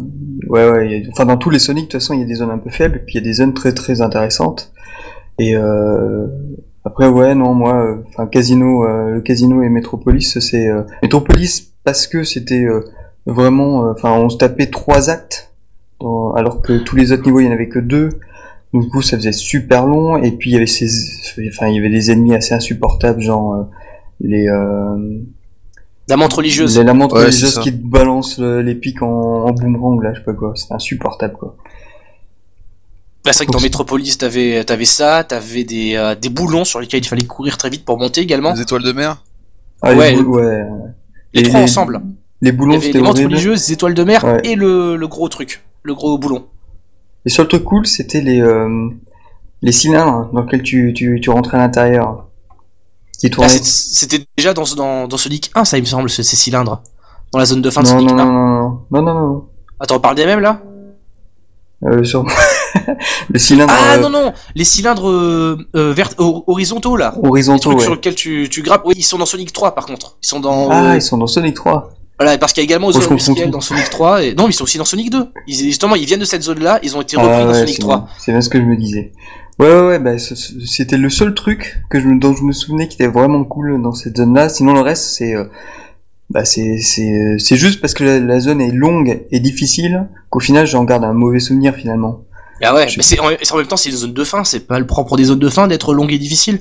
ouais, 0.48 0.70
ouais. 0.70 1.02
Enfin, 1.10 1.24
dans 1.26 1.36
tous 1.36 1.50
les 1.50 1.58
Sonic, 1.58 1.84
de 1.86 1.90
toute 1.90 2.00
façon, 2.00 2.14
il 2.14 2.20
y 2.20 2.22
a 2.22 2.26
des 2.26 2.34
zones 2.36 2.50
un 2.50 2.58
peu 2.58 2.70
faibles, 2.70 3.02
puis 3.06 3.14
il 3.16 3.18
y 3.18 3.20
a 3.20 3.24
des 3.24 3.32
zones 3.34 3.54
très 3.54 3.72
très 3.72 4.00
intéressantes. 4.00 4.72
Et 5.38 5.56
euh, 5.56 6.26
après, 6.84 7.08
ouais, 7.08 7.34
non, 7.34 7.54
moi, 7.54 7.74
euh, 7.84 7.96
enfin, 8.08 8.26
Casino, 8.26 8.84
euh, 8.84 9.10
le 9.10 9.20
Casino 9.20 9.62
et 9.62 9.68
Metropolis, 9.68 10.38
c'est 10.38 10.68
euh, 10.68 10.82
Metropolis 11.02 11.72
parce 11.82 12.06
que 12.06 12.22
c'était 12.22 12.64
euh, 12.64 12.84
vraiment, 13.26 13.86
euh, 13.86 13.92
enfin, 13.92 14.12
on 14.12 14.28
se 14.28 14.36
tapait 14.36 14.66
trois 14.66 15.10
actes, 15.10 15.52
dans- 16.00 16.32
alors 16.34 16.62
que 16.62 16.78
tous 16.78 16.94
les 16.96 17.10
autres 17.12 17.24
niveaux, 17.24 17.40
il 17.40 17.46
y 17.46 17.48
en 17.48 17.52
avait 17.52 17.68
que 17.68 17.78
deux. 17.80 18.10
Donc, 18.72 18.84
du 18.84 18.88
coup, 18.90 19.02
ça 19.02 19.16
faisait 19.16 19.32
super 19.32 19.86
long. 19.86 20.16
Et 20.18 20.32
puis, 20.32 20.50
il 20.50 20.54
y 20.54 20.56
avait 20.56 20.66
ces, 20.66 20.88
enfin, 21.48 21.68
il 21.68 21.76
y 21.76 21.78
avait 21.78 21.90
des 21.90 22.10
ennemis 22.10 22.34
assez 22.34 22.54
insupportables, 22.54 23.20
genre 23.20 23.54
euh, 23.54 23.62
les 24.20 24.48
euh, 24.48 25.18
La 26.08 26.16
montre 26.16 26.36
religieuse. 26.36 26.78
les 26.78 26.84
Ouais, 26.84 26.92
religieuses 26.92 27.40
c'est 27.40 27.46
ça. 27.54 27.60
qui 27.62 27.72
te 27.72 27.86
balancent 27.86 28.38
euh, 28.40 28.60
les 28.62 28.74
pics 28.74 29.02
en, 29.02 29.46
en 29.46 29.52
boomerang, 29.52 30.02
là, 30.02 30.12
je 30.12 30.18
sais 30.18 30.24
pas 30.24 30.34
quoi. 30.34 30.52
C'est 30.54 30.72
insupportable, 30.72 31.34
quoi. 31.38 31.56
Bah, 33.24 33.32
c'est 33.32 33.38
vrai 33.38 33.46
que 33.46 33.52
dans 33.52 33.60
Metropolis 33.60 34.18
t'avais, 34.18 34.62
t'avais 34.64 34.84
ça, 34.84 35.24
t'avais 35.24 35.64
des, 35.64 35.94
euh, 35.96 36.14
des 36.14 36.28
boulons 36.28 36.64
sur 36.66 36.78
lesquels 36.78 37.00
il 37.02 37.08
fallait 37.08 37.24
courir 37.24 37.56
très 37.56 37.70
vite 37.70 37.84
pour 37.86 37.98
monter 37.98 38.20
également. 38.20 38.52
les 38.52 38.60
étoiles 38.60 38.82
de 38.82 38.92
mer 38.92 39.22
Ah, 39.80 39.94
Ouais. 39.94 40.10
les, 40.10 40.22
boules, 40.22 40.28
ouais. 40.44 40.64
Les 41.32 41.40
Et 41.40 41.44
trois 41.44 41.60
ensemble. 41.60 42.02
Les 42.42 42.50
Il 42.50 42.54
y 42.54 42.56
boulons, 42.58 42.78
c'était 42.80 42.98
les 42.98 43.02
montres 43.02 43.22
religieuses, 43.22 43.66
les 43.68 43.72
étoiles 43.72 43.94
de 43.94 44.04
mer 44.04 44.24
Ouais. 44.24 44.40
et 44.44 44.56
le, 44.56 44.96
le 44.96 45.08
gros 45.08 45.30
truc, 45.30 45.64
le 45.84 45.94
gros 45.94 46.18
boulon. 46.18 46.44
Et 47.24 47.30
sur 47.30 47.44
le 47.44 47.48
truc 47.48 47.64
cool, 47.64 47.86
c'était 47.86 48.20
les, 48.20 48.42
euh, 48.42 48.90
les 49.62 49.72
cylindres 49.72 50.28
dans 50.34 50.42
lesquels 50.42 50.62
tu, 50.62 50.92
tu, 50.94 51.18
tu 51.22 51.30
rentrais 51.30 51.56
à 51.56 51.60
l'intérieur. 51.60 52.23
Qui 53.18 53.30
Ah, 53.40 53.48
c'est- 53.48 53.64
C'était 53.64 54.24
déjà 54.36 54.52
dans, 54.54 54.64
dans, 54.76 55.06
dans 55.08 55.16
Sonic 55.16 55.50
1, 55.54 55.64
ça 55.64 55.78
il 55.78 55.82
me 55.82 55.86
semble, 55.86 56.10
ce- 56.10 56.22
ces 56.22 56.36
cylindres. 56.36 56.82
Dans 57.32 57.38
la 57.38 57.46
zone 57.46 57.62
de 57.62 57.70
fin 57.70 57.82
de 57.82 57.86
non, 57.88 57.92
Sonic 57.94 58.10
non, 58.10 58.18
1. 58.18 58.24
non, 58.24 58.78
non, 58.90 59.02
non, 59.02 59.14
non. 59.14 59.44
Attends, 59.80 59.96
on 59.96 60.00
parle 60.00 60.16
des 60.16 60.26
mêmes 60.26 60.40
là? 60.40 60.60
Euh, 61.84 62.02
sur... 62.04 62.24
les 63.30 63.38
cylindres 63.38 63.72
Ah 63.76 63.94
euh, 63.94 64.00
non, 64.00 64.08
non, 64.08 64.32
les 64.54 64.64
cylindres 64.64 65.08
euh, 65.10 65.58
euh, 65.76 65.92
vert- 65.92 66.14
horizontaux 66.18 66.96
là. 66.96 67.14
Les 67.22 67.28
horizontaux, 67.28 67.70
trucs 67.70 67.78
ouais. 67.78 67.84
sur 67.84 67.94
lesquels 67.94 68.14
tu, 68.14 68.48
tu 68.50 68.62
grappes. 68.62 68.82
Oui, 68.86 68.94
ils 68.96 69.02
sont 69.02 69.18
dans 69.18 69.26
Sonic 69.26 69.52
3 69.52 69.74
par 69.74 69.84
contre. 69.86 70.16
Ils 70.22 70.26
sont 70.26 70.40
dans. 70.40 70.68
Ah, 70.70 70.94
ils 70.96 71.02
sont 71.02 71.18
dans 71.18 71.26
Sonic 71.26 71.54
3. 71.54 71.90
Voilà, 72.18 72.38
parce 72.38 72.52
qu'il 72.52 72.62
y 72.62 72.64
a 72.64 72.66
également 72.66 72.86
confonds 72.92 73.10
Industriel 73.10 73.46
tout. 73.46 73.52
dans 73.52 73.60
Sonic 73.60 73.90
3. 73.90 74.22
Et... 74.22 74.34
Non, 74.34 74.44
mais 74.44 74.50
ils 74.50 74.54
sont 74.54 74.62
aussi 74.64 74.78
dans 74.78 74.84
Sonic 74.84 75.10
2. 75.10 75.26
Ils, 75.48 75.56
justement, 75.56 75.96
ils 75.96 76.06
viennent 76.06 76.20
de 76.20 76.24
cette 76.24 76.44
zone-là, 76.44 76.78
ils 76.84 76.96
ont 76.96 77.02
été 77.02 77.16
repris 77.16 77.30
Ah 77.34 77.42
dans 77.44 77.48
ouais, 77.50 77.58
Sonic 77.58 77.74
c'est 77.74 77.80
3. 77.82 77.96
bien. 77.96 78.06
C'est 78.18 78.32
bien 78.32 78.40
ce 78.40 78.48
que 78.48 78.58
je 78.60 78.64
me 78.64 78.76
disais. 78.76 79.12
Ouais, 79.58 79.68
ouais, 79.72 79.86
ouais, 79.86 79.98
bah, 80.00 80.18
c'était 80.18 80.96
le 80.96 81.08
seul 81.10 81.32
truc 81.34 81.78
que 81.88 82.00
je 82.00 82.08
dont 82.18 82.34
je 82.34 82.42
me 82.42 82.52
souvenais 82.52 82.88
qui 82.88 82.96
était 82.96 83.06
vraiment 83.06 83.44
cool 83.44 83.80
dans 83.80 83.92
cette 83.92 84.16
zone-là. 84.16 84.48
Sinon, 84.48 84.74
le 84.74 84.80
reste, 84.80 85.04
c'est, 85.16 85.36
euh, 85.36 85.44
bah, 86.30 86.44
c'est, 86.44 86.78
c'est, 86.80 87.36
c'est 87.38 87.56
juste 87.56 87.80
parce 87.80 87.94
que 87.94 88.02
la, 88.02 88.18
la 88.18 88.40
zone 88.40 88.60
est 88.60 88.72
longue 88.72 89.22
et 89.30 89.38
difficile 89.40 90.08
qu'au 90.30 90.40
final, 90.40 90.66
j'en 90.66 90.82
garde 90.84 91.04
un 91.04 91.12
mauvais 91.12 91.38
souvenir 91.38 91.74
finalement. 91.74 92.20
Ah 92.62 92.74
ouais, 92.74 92.88
Je- 92.88 92.96
mais 92.96 93.02
c'est 93.04 93.18
en, 93.20 93.28
même 93.28 93.66
temps, 93.68 93.76
c'est 93.76 93.90
une 93.90 93.96
zone 93.96 94.12
de 94.12 94.24
fin. 94.24 94.42
C'est 94.42 94.66
pas 94.66 94.78
le 94.80 94.86
propre 94.86 95.16
des 95.16 95.24
zones 95.24 95.38
de 95.38 95.48
fin 95.48 95.68
d'être 95.68 95.94
longue 95.94 96.12
et 96.12 96.18
difficile. 96.18 96.60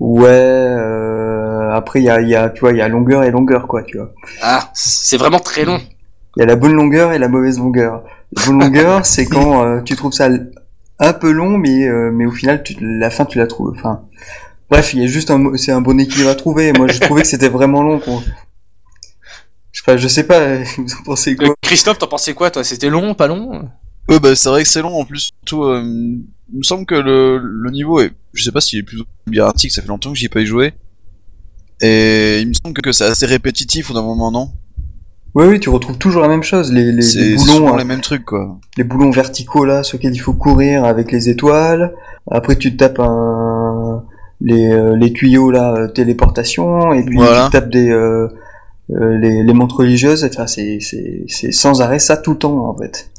Ouais, 0.00 0.28
euh, 0.28 1.70
après, 1.72 2.00
il 2.00 2.04
y 2.04 2.10
a, 2.10 2.20
il 2.20 2.28
y 2.28 2.36
a, 2.36 2.48
tu 2.50 2.60
vois, 2.60 2.72
il 2.72 2.78
y 2.78 2.82
a 2.82 2.88
longueur 2.88 3.24
et 3.24 3.30
longueur, 3.30 3.66
quoi, 3.66 3.82
tu 3.82 3.98
vois. 3.98 4.12
Ah, 4.40 4.70
c'est 4.74 5.16
vraiment 5.16 5.40
très 5.40 5.64
long. 5.64 5.80
Il 6.36 6.40
y 6.40 6.42
a 6.42 6.46
la 6.46 6.56
bonne 6.56 6.72
longueur 6.74 7.12
et 7.12 7.18
la 7.18 7.28
mauvaise 7.28 7.58
longueur. 7.58 8.04
La 8.36 8.46
bonne 8.46 8.60
longueur, 8.60 9.04
c'est 9.04 9.26
quand 9.26 9.64
euh, 9.64 9.80
tu 9.82 9.96
trouves 9.96 10.12
ça 10.12 10.28
un 10.98 11.12
peu 11.12 11.30
long, 11.30 11.58
mais 11.58 11.86
euh, 11.86 12.10
mais 12.12 12.26
au 12.26 12.32
final, 12.32 12.62
tu, 12.62 12.76
la 12.80 13.10
fin, 13.10 13.24
tu 13.24 13.38
la 13.38 13.46
trouves. 13.46 13.72
Enfin, 13.76 14.02
bref, 14.70 14.94
il 14.94 15.00
y 15.00 15.04
a 15.04 15.06
juste 15.06 15.30
un, 15.30 15.56
c'est 15.56 15.72
un 15.72 15.80
bon 15.80 15.98
équilibre 16.00 16.30
à 16.30 16.34
trouver. 16.34 16.72
Moi, 16.72 16.88
je 16.88 16.98
trouvais 17.00 17.22
que 17.22 17.28
c'était 17.28 17.48
vraiment 17.48 17.82
long. 17.82 18.00
Quoi. 18.00 18.22
Je 19.72 19.80
sais 19.80 19.84
pas, 19.84 19.96
je 19.96 20.08
sais 20.08 20.24
pas. 20.24 20.56
Vous 20.76 20.94
en 21.00 21.02
pensez 21.04 21.36
quoi? 21.36 21.48
Euh, 21.48 21.54
Christophe, 21.62 21.98
t'en 21.98 22.08
pensais 22.08 22.34
quoi, 22.34 22.50
toi? 22.50 22.64
C'était 22.64 22.90
long, 22.90 23.14
pas 23.14 23.26
long? 23.26 23.68
Ouais, 24.08 24.18
bah 24.18 24.34
c'est 24.34 24.48
vrai 24.48 24.62
que 24.62 24.68
c'est 24.68 24.82
long 24.82 24.98
en 25.00 25.04
plus. 25.04 25.28
Surtout, 25.40 25.64
euh, 25.64 25.82
il 25.84 26.58
me 26.58 26.62
semble 26.62 26.86
que 26.86 26.94
le, 26.94 27.38
le 27.38 27.70
niveau 27.70 28.00
est. 28.00 28.12
Je 28.32 28.42
sais 28.42 28.52
pas 28.52 28.60
s'il 28.60 28.78
est 28.78 28.82
plus 28.82 29.02
bien 29.26 29.44
article, 29.44 29.72
ça 29.72 29.82
fait 29.82 29.88
longtemps 29.88 30.12
que 30.12 30.18
j'y 30.18 30.26
ai 30.26 30.30
pas 30.30 30.40
y 30.40 30.46
joué. 30.46 30.74
Et 31.80 32.40
il 32.40 32.48
me 32.48 32.52
semble 32.54 32.74
que, 32.74 32.80
que 32.80 32.92
c'est 32.92 33.04
assez 33.04 33.26
répétitif 33.26 33.90
au 33.90 33.94
d'un 33.94 34.02
moment, 34.02 34.30
non? 34.32 34.50
Oui, 35.34 35.46
oui, 35.46 35.60
tu 35.60 35.68
retrouves 35.68 35.98
toujours 35.98 36.22
la 36.22 36.28
même 36.28 36.42
chose. 36.42 36.72
Les, 36.72 36.84
les, 36.86 36.92
les 36.92 37.02
C'est 37.02 37.36
c'est 37.38 37.52
boulons, 37.52 37.74
hein, 37.74 37.78
les 37.78 37.84
mêmes 37.84 38.00
trucs, 38.00 38.24
quoi. 38.24 38.58
les 38.76 38.84
boulons 38.84 39.10
verticaux 39.10 39.64
là, 39.64 39.82
sur 39.82 39.98
lesquels 39.98 40.14
il 40.14 40.18
faut 40.18 40.32
courir 40.32 40.84
avec 40.84 41.12
les 41.12 41.28
étoiles. 41.28 41.94
Après, 42.30 42.56
tu 42.56 42.72
te 42.72 42.76
tapes 42.84 42.98
un 43.00 44.04
les, 44.40 44.70
euh, 44.72 44.96
les 44.96 45.12
tuyaux 45.12 45.50
là, 45.50 45.74
euh, 45.74 45.88
téléportation, 45.88 46.92
et 46.92 47.04
puis 47.04 47.16
Voilà. 47.16 47.46
tu 47.46 47.50
tapes 47.52 47.70
des 47.70 47.90
euh, 47.90 48.28
les, 48.88 49.42
les 49.42 49.52
montres 49.52 49.76
religieuses. 49.76 50.24
Enfin, 50.24 50.46
c'est 50.46 50.78
c'est 50.80 51.24
c'est 51.28 51.52
sans 51.52 51.82
arrêt 51.82 51.98
ça 51.98 52.16
tout 52.16 52.32
le 52.32 52.38
temps 52.38 52.68
en 52.68 52.76
fait. 52.76 53.10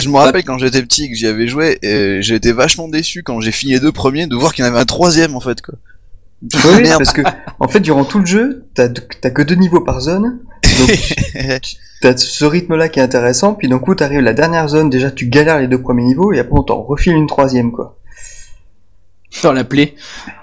Je 0.00 0.08
me 0.08 0.16
rappelle 0.16 0.44
quand 0.44 0.58
j'étais 0.58 0.82
petit 0.82 1.08
que 1.10 1.16
j'y 1.16 1.26
avais 1.26 1.48
joué, 1.48 1.78
et 1.82 2.18
j'ai 2.22 2.34
été 2.36 2.52
vachement 2.52 2.88
déçu 2.88 3.22
quand 3.22 3.40
j'ai 3.40 3.50
fini 3.52 3.72
les 3.72 3.80
deux 3.80 3.92
premiers 3.92 4.26
de 4.26 4.36
voir 4.36 4.54
qu'il 4.54 4.64
y 4.64 4.68
en 4.68 4.70
avait 4.70 4.80
un 4.80 4.84
troisième 4.84 5.34
en 5.34 5.40
fait, 5.40 5.60
quoi. 5.62 5.74
Oui, 6.42 6.82
parce 6.98 7.12
que 7.12 7.22
en 7.58 7.68
fait, 7.68 7.80
durant 7.80 8.04
tout 8.04 8.18
le 8.18 8.26
jeu, 8.26 8.64
t'as 8.74 8.88
t'as 8.88 9.30
que 9.30 9.42
deux 9.42 9.54
niveaux 9.54 9.80
par 9.80 10.00
zone. 10.00 10.38
Donc 10.78 10.90
t'as 12.02 12.16
ce 12.16 12.44
rythme-là 12.44 12.88
qui 12.88 12.98
est 13.00 13.02
intéressant, 13.02 13.54
puis 13.54 13.68
d'un 13.68 13.78
coup 13.78 13.94
t'arrives 13.94 14.18
à 14.18 14.22
la 14.22 14.34
dernière 14.34 14.68
zone, 14.68 14.90
déjà 14.90 15.10
tu 15.10 15.28
galères 15.28 15.58
les 15.58 15.66
deux 15.68 15.80
premiers 15.80 16.04
niveaux, 16.04 16.32
et 16.32 16.38
après 16.38 16.58
on 16.58 16.62
t'en 16.62 16.82
refile 16.82 17.14
une 17.14 17.26
troisième, 17.26 17.72
quoi. 17.72 17.96
Dans 19.42 19.52
la 19.52 19.64
plaie. 19.64 19.94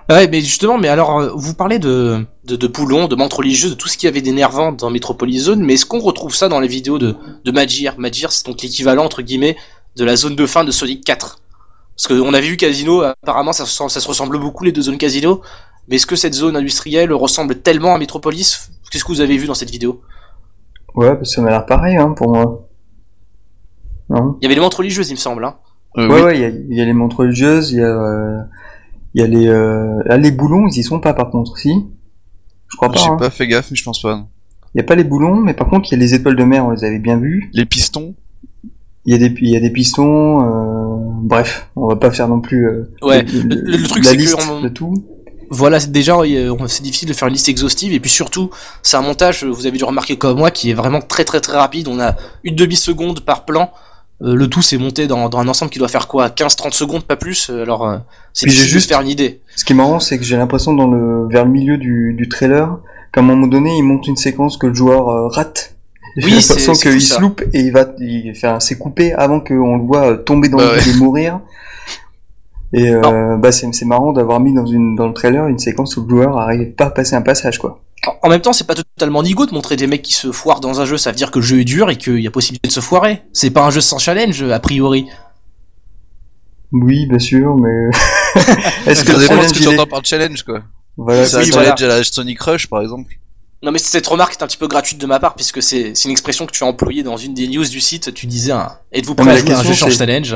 Ouais, 0.09 0.27
mais 0.27 0.41
justement, 0.41 0.77
mais 0.77 0.87
alors, 0.87 1.19
euh, 1.19 1.31
vous 1.35 1.53
parlez 1.53 1.79
de, 1.79 2.25
de, 2.45 2.55
de 2.55 2.67
boulons, 2.67 3.07
de 3.07 3.15
mantes 3.15 3.33
religieuses, 3.33 3.71
de 3.71 3.75
tout 3.75 3.87
ce 3.87 3.97
qu'il 3.97 4.07
y 4.07 4.09
avait 4.11 4.21
d'énervant 4.21 4.71
dans 4.71 4.89
Metropolis 4.91 5.43
Zone, 5.43 5.61
mais 5.61 5.73
est-ce 5.75 5.85
qu'on 5.85 5.99
retrouve 5.99 6.35
ça 6.35 6.49
dans 6.49 6.59
les 6.59 6.67
vidéos 6.67 6.99
de, 6.99 7.15
de 7.43 7.51
Magir 7.51 7.95
Magir, 7.97 8.31
c'est 8.31 8.45
donc 8.45 8.61
l'équivalent, 8.61 9.05
entre 9.05 9.21
guillemets, 9.21 9.55
de 9.95 10.03
la 10.05 10.15
zone 10.15 10.35
de 10.35 10.45
fin 10.45 10.63
de 10.63 10.71
Sonic 10.71 11.03
4. 11.05 11.39
Parce 11.95 12.07
qu'on 12.07 12.33
avait 12.33 12.47
vu 12.47 12.57
Casino, 12.57 13.01
apparemment, 13.01 13.53
ça, 13.53 13.65
se- 13.65 13.87
ça 13.87 13.99
se 13.99 14.07
ressemble 14.07 14.37
beaucoup, 14.39 14.63
les 14.63 14.71
deux 14.71 14.81
zones 14.83 14.97
Casino, 14.97 15.41
mais 15.87 15.95
est-ce 15.97 16.05
que 16.05 16.15
cette 16.15 16.33
zone 16.33 16.55
industrielle 16.55 17.11
ressemble 17.13 17.55
tellement 17.61 17.95
à 17.95 17.97
Metropolis? 17.97 18.71
Qu'est-ce 18.91 19.03
que 19.03 19.11
vous 19.11 19.21
avez 19.21 19.37
vu 19.37 19.47
dans 19.47 19.53
cette 19.55 19.71
vidéo? 19.71 20.01
Ouais, 20.95 21.13
bah, 21.15 21.23
ça 21.23 21.41
m'a 21.41 21.49
l'air 21.49 21.65
pareil, 21.65 21.97
hein, 21.97 22.11
pour 22.11 22.29
moi. 22.33 22.67
Non? 24.09 24.37
Il 24.41 24.43
y 24.43 24.45
avait 24.47 24.55
les 24.55 24.61
mantes 24.61 24.73
religieuses, 24.75 25.09
il 25.09 25.13
me 25.13 25.17
semble, 25.19 25.43
hein. 25.45 25.55
Euh, 25.97 26.07
Ouais, 26.07 26.15
oui. 26.15 26.21
ouais, 26.23 26.37
il 26.37 26.41
y 26.41 26.45
a, 26.45 26.49
il 26.49 26.77
y 26.77 26.81
a 26.81 26.85
les 26.85 26.93
montres 26.93 27.17
religieuses, 27.17 27.71
il 27.71 27.79
y 27.79 27.81
a, 27.81 27.85
euh, 27.87 28.39
il 29.13 29.21
y 29.21 29.23
a 29.23 29.27
les, 29.27 29.47
euh, 29.47 30.01
ah, 30.09 30.17
les 30.17 30.31
boulons, 30.31 30.67
ils 30.67 30.77
y 30.79 30.83
sont 30.83 30.99
pas 30.99 31.13
par 31.13 31.29
contre, 31.29 31.57
si? 31.57 31.71
Je 32.67 32.77
crois 32.77 32.89
pas. 32.91 32.99
J'ai 32.99 33.09
hein. 33.09 33.15
pas 33.17 33.29
fait 33.29 33.47
gaffe, 33.47 33.69
mais 33.71 33.77
je 33.77 33.83
pense 33.83 34.01
pas. 34.01 34.15
non. 34.15 34.27
Il 34.75 34.79
y 34.79 34.81
a 34.81 34.83
pas 34.83 34.95
les 34.95 35.03
boulons, 35.03 35.35
mais 35.35 35.53
par 35.53 35.67
contre, 35.69 35.87
il 35.91 35.91
y 35.91 35.95
a 35.95 35.99
les 35.99 36.15
étoiles 36.15 36.35
de 36.35 36.43
mer, 36.43 36.65
on 36.65 36.71
les 36.71 36.83
avait 36.83 36.97
bien 36.99 37.17
vues. 37.17 37.49
Les 37.53 37.65
pistons? 37.65 38.15
Il 39.05 39.11
y 39.11 39.15
a 39.15 39.17
des, 39.19 39.35
il 39.41 39.49
y 39.49 39.57
a 39.57 39.59
des 39.59 39.69
pistons, 39.69 40.41
euh, 40.41 40.97
bref, 41.23 41.69
on 41.75 41.87
va 41.87 41.95
pas 41.97 42.09
faire 42.09 42.27
non 42.27 42.39
plus, 42.41 42.67
euh, 42.67 42.89
Ouais, 43.03 43.21
le, 43.23 43.41
le- 43.41 43.77
le 43.77 43.87
truc, 43.87 44.03
la 44.03 44.11
c'est 44.11 44.17
que 44.17 44.49
on- 44.51 44.61
de 44.61 44.69
tout. 44.69 44.93
Voilà, 45.53 45.79
c'est- 45.79 45.91
déjà, 45.91 46.17
euh, 46.17 46.55
c'est 46.67 46.81
difficile 46.83 47.07
de 47.09 47.13
faire 47.13 47.27
une 47.27 47.33
liste 47.35 47.47
exhaustive, 47.47 47.93
et 47.93 47.99
puis 47.99 48.09
surtout, 48.09 48.49
c'est 48.81 48.97
un 48.97 49.01
montage, 49.01 49.43
euh, 49.43 49.49
vous 49.49 49.67
avez 49.67 49.77
dû 49.77 49.83
remarquer 49.83 50.17
comme 50.17 50.37
moi, 50.37 50.49
qui 50.51 50.71
est 50.71 50.73
vraiment 50.73 50.99
très 51.01 51.23
très 51.25 51.41
très 51.41 51.55
rapide. 51.57 51.87
On 51.87 51.99
a 51.99 52.15
une 52.43 52.55
demi-seconde 52.55 53.19
par 53.21 53.45
plan. 53.45 53.71
Euh, 54.23 54.35
le 54.35 54.47
tout, 54.47 54.61
c'est 54.61 54.77
monté 54.77 55.05
dans, 55.07 55.29
dans 55.29 55.39
un 55.39 55.47
ensemble 55.47 55.69
qui 55.71 55.79
doit 55.79 55.87
faire 55.87 56.07
quoi? 56.07 56.29
15-30 56.29 56.73
secondes, 56.73 57.03
pas 57.03 57.17
plus? 57.17 57.49
Euh, 57.49 57.63
Alors, 57.63 57.87
euh, 57.87 57.97
c'est 58.33 58.47
difficile 58.47 58.69
juste- 58.69 58.89
faire 58.89 59.01
une 59.01 59.09
idée. 59.09 59.41
Ce 59.55 59.63
qui 59.65 59.73
est 59.73 59.75
marrant, 59.75 59.99
c'est 59.99 60.17
que 60.17 60.23
j'ai 60.23 60.37
l'impression 60.37 60.73
dans 60.73 60.87
le, 60.87 61.27
vers 61.29 61.45
le 61.45 61.51
milieu 61.51 61.77
du, 61.77 62.13
du 62.17 62.27
trailer, 62.29 62.77
qu'à 63.11 63.21
un 63.21 63.23
moment 63.23 63.47
donné, 63.47 63.75
il 63.77 63.83
monte 63.83 64.07
une 64.07 64.15
séquence 64.17 64.57
que 64.57 64.67
le 64.67 64.73
joueur 64.73 65.09
euh, 65.09 65.27
rate. 65.27 65.75
J'ai 66.17 66.25
Oui, 66.25 66.31
l'impression 66.33 66.73
qu'il 66.73 67.01
se 67.01 67.19
loupe 67.19 67.41
et 67.53 67.59
il 67.61 67.71
va, 67.71 67.85
il, 67.99 68.31
enfin, 68.35 68.59
c'est 68.59 68.77
coupé 68.77 69.13
avant 69.13 69.39
qu'on 69.39 69.77
le 69.77 69.83
voit 69.83 70.15
tomber 70.17 70.47
dans 70.49 70.57
Bah 70.57 70.75
le 70.75 70.87
et 70.87 70.93
mourir. 70.95 71.39
Et 72.75 72.89
euh, 72.89 73.37
bah 73.37 73.51
c'est 73.51 73.71
c'est 73.73 73.85
marrant 73.85 74.13
d'avoir 74.13 74.39
mis 74.39 74.53
dans 74.53 74.65
une 74.65 74.95
dans 74.95 75.07
le 75.07 75.13
trailer 75.13 75.47
une 75.47 75.59
séquence 75.59 75.95
où 75.95 76.03
le 76.03 76.09
joueur 76.09 76.37
arrive 76.39 76.73
pas 76.73 76.85
à 76.85 76.89
passer 76.89 77.15
un 77.15 77.21
passage 77.21 77.59
quoi. 77.59 77.81
En- 78.23 78.29
même 78.29 78.41
temps, 78.41 78.51
c'est 78.51 78.65
pas 78.67 78.75
totalement 78.75 79.21
nigo 79.23 79.45
de 79.45 79.53
montrer 79.53 79.75
des 79.77 79.87
mecs 79.87 80.01
qui 80.01 80.13
se 80.13 80.31
foirent 80.31 80.59
dans 80.59 80.81
un 80.81 80.85
jeu. 80.85 80.97
Ça 80.97 81.11
veut 81.11 81.15
dire 81.15 81.31
que 81.31 81.39
le 81.39 81.45
jeu 81.45 81.59
est 81.61 81.65
dur 81.65 81.89
et 81.89 81.97
qu'il 81.97 82.19
y 82.19 82.27
a 82.27 82.31
possibilité 82.31 82.67
de 82.67 82.73
se 82.73 82.79
foirer. 82.81 83.21
C'est 83.31 83.51
pas 83.51 83.63
un 83.65 83.69
jeu 83.69 83.79
sans 83.79 83.97
challenge, 83.99 84.43
a 84.43 84.59
priori. 84.59 85.07
Oui, 86.71 87.05
bien 87.07 87.19
sûr, 87.19 87.55
mais 87.55 87.89
est-ce 88.87 89.03
que 89.05 89.11
Ça 89.13 89.17
le 89.17 89.19
dépend 89.19 89.35
de 89.37 89.41
ce 89.41 89.53
challenge 89.53 89.53
que 89.53 89.59
tu 89.59 89.67
entends 89.67 89.85
par 89.89 90.03
challenge, 90.03 90.43
quoi. 90.43 90.61
Voilà, 90.97 91.25
Ça 91.25 91.39
oui, 91.39 91.49
voilà. 91.51 91.69
va 91.69 91.73
être 91.73 91.83
la 91.83 92.03
Sonic 92.03 92.41
Rush, 92.41 92.67
par 92.67 92.81
exemple. 92.81 93.13
Non, 93.63 93.71
mais 93.71 93.79
cette 93.79 94.05
remarque 94.05 94.33
est 94.33 94.43
un 94.43 94.47
petit 94.47 94.57
peu 94.57 94.67
gratuite 94.67 94.99
de 94.99 95.05
ma 95.05 95.19
part, 95.19 95.35
puisque 95.35 95.63
c'est 95.63 95.91
c'est 95.95 96.05
une 96.05 96.11
expression 96.11 96.45
que 96.45 96.51
tu 96.51 96.63
as 96.65 96.67
employée 96.67 97.01
dans 97.01 97.15
une 97.15 97.33
des 97.33 97.47
news 97.47 97.63
du 97.63 97.79
site. 97.79 98.13
Tu 98.13 98.27
disais, 98.27 98.51
hein, 98.51 98.67
êtes-vous 98.91 99.15
prêt 99.15 99.31
à 99.31 99.37
jouer 99.37 99.53
un 99.53 99.63
jeu 99.63 99.73
challenge? 99.89 100.35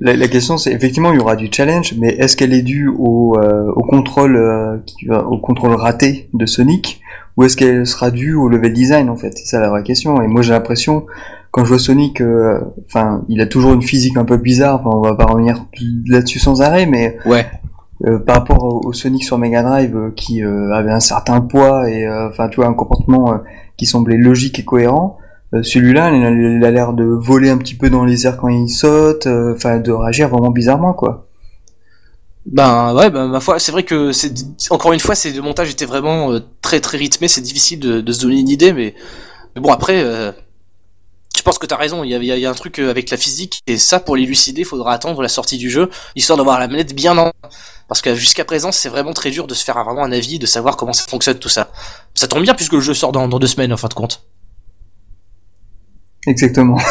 La, 0.00 0.16
la 0.16 0.28
question 0.28 0.58
c'est 0.58 0.72
effectivement 0.72 1.12
il 1.12 1.16
y 1.16 1.20
aura 1.20 1.36
du 1.36 1.48
challenge, 1.52 1.94
mais 1.98 2.08
est-ce 2.08 2.36
qu'elle 2.36 2.52
est 2.52 2.62
due 2.62 2.88
au, 2.88 3.38
euh, 3.38 3.70
au 3.76 3.84
contrôle 3.84 4.36
euh, 4.36 4.76
au 5.28 5.38
contrôle 5.38 5.74
raté 5.74 6.28
de 6.34 6.46
Sonic 6.46 7.00
ou 7.36 7.44
est-ce 7.44 7.56
qu'elle 7.56 7.86
sera 7.86 8.10
due 8.10 8.34
au 8.34 8.48
level 8.48 8.72
design 8.72 9.08
en 9.08 9.16
fait? 9.16 9.32
C'est 9.38 9.46
ça 9.46 9.60
la 9.60 9.68
vraie 9.70 9.82
question. 9.84 10.20
Et 10.20 10.26
moi 10.26 10.42
j'ai 10.42 10.52
l'impression 10.52 11.06
quand 11.52 11.64
je 11.64 11.68
vois 11.68 11.78
Sonic, 11.78 12.20
euh, 12.20 12.58
enfin 12.86 13.22
il 13.28 13.40
a 13.40 13.46
toujours 13.46 13.72
une 13.72 13.82
physique 13.82 14.16
un 14.16 14.24
peu 14.24 14.36
bizarre. 14.36 14.80
Enfin 14.80 14.90
on 14.96 15.00
va 15.00 15.14
pas 15.14 15.26
revenir 15.26 15.64
là-dessus 16.08 16.40
sans 16.40 16.60
arrêt, 16.60 16.86
mais 16.86 17.18
Ouais. 17.24 17.46
Euh, 18.06 18.18
par 18.18 18.36
rapport 18.36 18.84
au, 18.84 18.92
Sonic 18.92 19.24
sur 19.24 19.38
Mega 19.38 19.62
Drive 19.62 19.96
euh, 19.96 20.10
qui 20.14 20.42
euh, 20.42 20.72
avait 20.72 20.90
un 20.90 21.00
certain 21.00 21.40
poids 21.40 21.88
et 21.88 22.08
enfin 22.10 22.48
tu 22.48 22.56
vois 22.56 22.66
un 22.66 22.74
comportement 22.74 23.40
qui 23.76 23.86
semblait 23.86 24.16
logique 24.16 24.58
et 24.58 24.64
cohérent. 24.64 25.18
Celui-là, 25.62 26.10
il 26.10 26.64
a- 26.64 26.70
l'air 26.72 26.94
de 26.94 27.04
voler 27.04 27.48
un 27.48 27.58
petit 27.58 27.76
peu 27.76 27.88
dans 27.88 28.04
les 28.04 28.26
airs 28.26 28.36
quand 28.36 28.48
il 28.48 28.68
saute, 28.68 29.28
enfin 29.28 29.78
de 29.78 29.92
réagir 29.92 30.28
vraiment 30.28 30.50
bizarrement 30.50 30.92
quoi. 30.92 31.26
Ben 32.46 32.92
ouais, 32.94 33.08
ben, 33.08 33.28
ma 33.28 33.38
foi, 33.40 33.58
c'est 33.60 33.70
vrai 33.70 33.84
que 33.84 34.10
c'est 34.12 34.34
encore 34.70 34.92
une 34.92 35.00
fois, 35.00 35.14
c'est 35.14 35.30
le 35.30 35.42
montage 35.42 35.70
était 35.70 35.86
vraiment 35.86 36.38
très 36.60 36.80
très 36.80 36.98
rythmé. 36.98 37.28
C'est 37.28 37.40
difficile 37.40 37.78
de, 37.78 38.12
se 38.12 38.20
donner 38.20 38.40
une 38.40 38.48
idée, 38.48 38.72
mais, 38.72 38.94
bon 39.54 39.72
après, 39.72 40.00
je 41.36 41.42
pense 41.42 41.58
que 41.58 41.66
t'as 41.66 41.76
raison. 41.76 42.02
Il 42.04 42.10
y 42.10 42.14
a, 42.14 42.18
il 42.18 42.40
y 42.40 42.46
a- 42.46 42.50
un 42.50 42.54
truc 42.54 42.78
avec 42.80 43.10
la 43.10 43.16
physique 43.16 43.60
et 43.66 43.76
ça 43.78 44.00
pour 44.00 44.16
l'élucider, 44.16 44.62
il 44.62 44.66
faudra 44.66 44.92
attendre 44.92 45.22
la 45.22 45.28
sortie 45.28 45.58
du 45.58 45.70
jeu, 45.70 45.88
histoire 46.16 46.36
d'avoir 46.36 46.58
la 46.58 46.68
manette 46.68 46.94
bien 46.94 47.16
en. 47.16 47.32
Parce 47.94 48.02
que 48.02 48.16
jusqu'à 48.16 48.44
présent, 48.44 48.72
c'est 48.72 48.88
vraiment 48.88 49.12
très 49.12 49.30
dur 49.30 49.46
de 49.46 49.54
se 49.54 49.62
faire 49.62 49.76
vraiment 49.84 50.02
un 50.02 50.10
avis, 50.10 50.40
de 50.40 50.46
savoir 50.46 50.76
comment 50.76 50.92
ça 50.92 51.04
fonctionne 51.08 51.38
tout 51.38 51.48
ça. 51.48 51.70
Ça 52.16 52.26
tombe 52.26 52.42
bien 52.42 52.54
puisque 52.54 52.72
le 52.72 52.80
jeu 52.80 52.92
sort 52.92 53.12
dans, 53.12 53.28
dans 53.28 53.38
deux 53.38 53.46
semaines 53.46 53.72
en 53.72 53.76
fin 53.76 53.86
de 53.86 53.94
compte. 53.94 54.24
Exactement. 56.26 56.80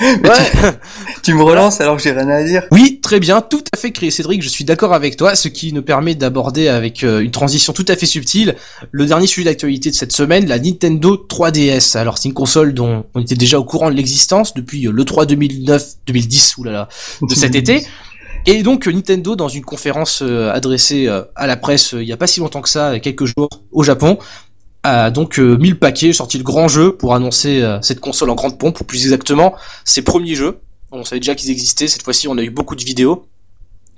Ouais. 0.00 0.72
Tu 1.22 1.34
me 1.34 1.42
relances 1.42 1.80
alors 1.80 1.96
que 1.96 2.02
j'ai 2.02 2.10
rien 2.10 2.28
à 2.28 2.42
dire. 2.42 2.64
Oui, 2.70 3.00
très 3.02 3.20
bien, 3.20 3.40
tout 3.40 3.62
à 3.72 3.76
fait, 3.76 3.92
Cédric, 4.10 4.42
je 4.42 4.48
suis 4.48 4.64
d'accord 4.64 4.92
avec 4.92 5.16
toi, 5.16 5.36
ce 5.36 5.48
qui 5.48 5.72
nous 5.72 5.82
permet 5.82 6.14
d'aborder 6.14 6.68
avec 6.68 7.04
euh, 7.04 7.20
une 7.20 7.30
transition 7.30 7.72
tout 7.72 7.84
à 7.88 7.96
fait 7.96 8.06
subtile 8.06 8.56
le 8.90 9.06
dernier 9.06 9.26
sujet 9.26 9.44
d'actualité 9.44 9.90
de 9.90 9.94
cette 9.94 10.12
semaine, 10.12 10.46
la 10.46 10.58
Nintendo 10.58 11.16
3DS. 11.28 11.96
Alors 11.96 12.18
c'est 12.18 12.28
une 12.28 12.34
console 12.34 12.74
dont 12.74 13.06
on 13.14 13.22
était 13.22 13.36
déjà 13.36 13.58
au 13.58 13.64
courant 13.64 13.90
de 13.90 13.94
l'existence 13.96 14.52
depuis 14.52 14.86
euh, 14.86 14.92
le 14.92 15.04
3 15.04 15.26
2009-2010, 15.26 16.54
oulala, 16.58 16.88
de 17.22 17.34
cet 17.34 17.54
été. 17.54 17.86
Et 18.46 18.62
donc 18.62 18.86
Nintendo, 18.86 19.36
dans 19.36 19.48
une 19.48 19.64
conférence 19.64 20.20
euh, 20.22 20.52
adressée 20.52 21.06
euh, 21.08 21.22
à 21.34 21.46
la 21.46 21.56
presse 21.56 21.94
euh, 21.94 22.02
il 22.02 22.08
y 22.08 22.12
a 22.12 22.16
pas 22.16 22.26
si 22.26 22.40
longtemps 22.40 22.60
que 22.60 22.68
ça, 22.68 22.98
quelques 23.00 23.24
jours 23.24 23.48
au 23.72 23.82
Japon, 23.82 24.18
a 24.82 25.10
donc 25.10 25.38
euh, 25.38 25.56
mis 25.56 25.70
le 25.70 25.78
paquet, 25.78 26.12
sorti 26.12 26.36
le 26.36 26.44
grand 26.44 26.68
jeu 26.68 26.94
pour 26.94 27.14
annoncer 27.14 27.62
euh, 27.62 27.78
cette 27.80 28.00
console 28.00 28.28
en 28.30 28.34
grande 28.34 28.58
pompe, 28.58 28.80
ou 28.80 28.84
plus 28.84 29.02
exactement 29.04 29.54
ses 29.84 30.02
premiers 30.02 30.34
jeux. 30.34 30.58
On 30.92 31.04
savait 31.04 31.20
déjà 31.20 31.34
qu'ils 31.34 31.50
existaient, 31.50 31.88
cette 31.88 32.02
fois-ci 32.02 32.28
on 32.28 32.36
a 32.36 32.42
eu 32.42 32.50
beaucoup 32.50 32.76
de 32.76 32.84
vidéos. 32.84 33.26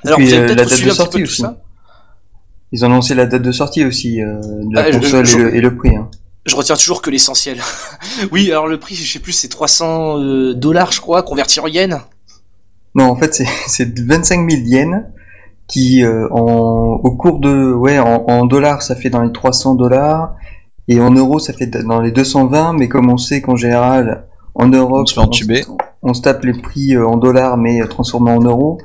Alors 0.05 0.19
puis, 0.19 0.29
vous 0.29 0.35
avez 0.35 0.47
peut-être 0.47 0.59
la 0.59 0.65
date 0.65 0.73
suivi 0.75 0.85
de 0.87 0.91
un 0.91 0.95
petit 0.95 0.99
peu 0.99 1.03
sortie 1.05 1.19
tout 1.25 1.31
aussi. 1.31 1.43
ça. 1.43 1.61
Ils 2.73 2.85
ont 2.85 2.87
annoncé 2.89 3.15
la 3.15 3.27
date 3.27 3.43
de 3.43 3.53
sortie 3.53 3.85
aussi 3.85 4.23
euh, 4.23 4.41
de 4.41 4.75
la 4.75 4.83
Ah, 4.83 4.91
console 4.93 5.25
je- 5.27 5.39
et, 5.39 5.43
le, 5.43 5.57
et 5.57 5.61
le 5.61 5.77
prix. 5.77 5.97
Hein. 5.97 6.09
Je 6.47 6.55
retiens 6.55 6.77
toujours 6.77 7.03
que 7.03 7.11
l'essentiel. 7.11 7.59
oui, 8.31 8.51
alors 8.53 8.69
le 8.69 8.79
prix, 8.79 8.95
je 8.95 9.11
sais 9.13 9.19
plus, 9.19 9.33
c'est 9.33 9.49
300 9.49 10.21
euh, 10.21 10.55
dollars, 10.55 10.93
je 10.93 11.01
crois, 11.01 11.23
converti 11.25 11.59
en 11.59 11.67
yens. 11.67 12.01
Non, 12.97 13.05
en 13.05 13.17
fait, 13.17 13.33
c'est 13.35 13.47
c'est 13.69 13.99
25 13.99 14.51
000 14.51 14.63
yens 14.65 15.05
qui, 15.69 16.05
euh, 16.05 16.29
en, 16.31 17.01
au 17.03 17.17
cours 17.17 17.39
de, 17.41 17.73
ouais, 17.73 17.99
en, 17.99 18.25
en 18.27 18.47
dollars, 18.47 18.83
ça 18.83 18.95
fait 18.97 19.11
dans 19.11 19.23
les 19.23 19.33
300 19.33 19.75
dollars, 19.75 20.35
et 20.89 21.01
en 21.01 21.11
euros, 21.11 21.39
ça 21.39 21.53
fait 21.53 21.67
dans 21.67 22.01
les 22.01 22.13
220. 22.13 22.73
Mais 22.75 22.89
comme 22.89 23.11
on 23.11 23.17
sait 23.17 23.41
qu'en 23.41 23.57
général, 23.57 24.27
en 24.55 24.69
Europe, 24.69 25.03
On 25.03 25.07
se 25.07 25.21
on 26.03 26.13
tape 26.13 26.45
les 26.45 26.53
prix 26.53 26.95
euh, 26.95 27.07
en 27.07 27.17
dollars, 27.17 27.57
mais 27.57 27.83
euh, 27.83 27.87
transformés 27.87 28.31
en 28.31 28.41
euros. 28.41 28.79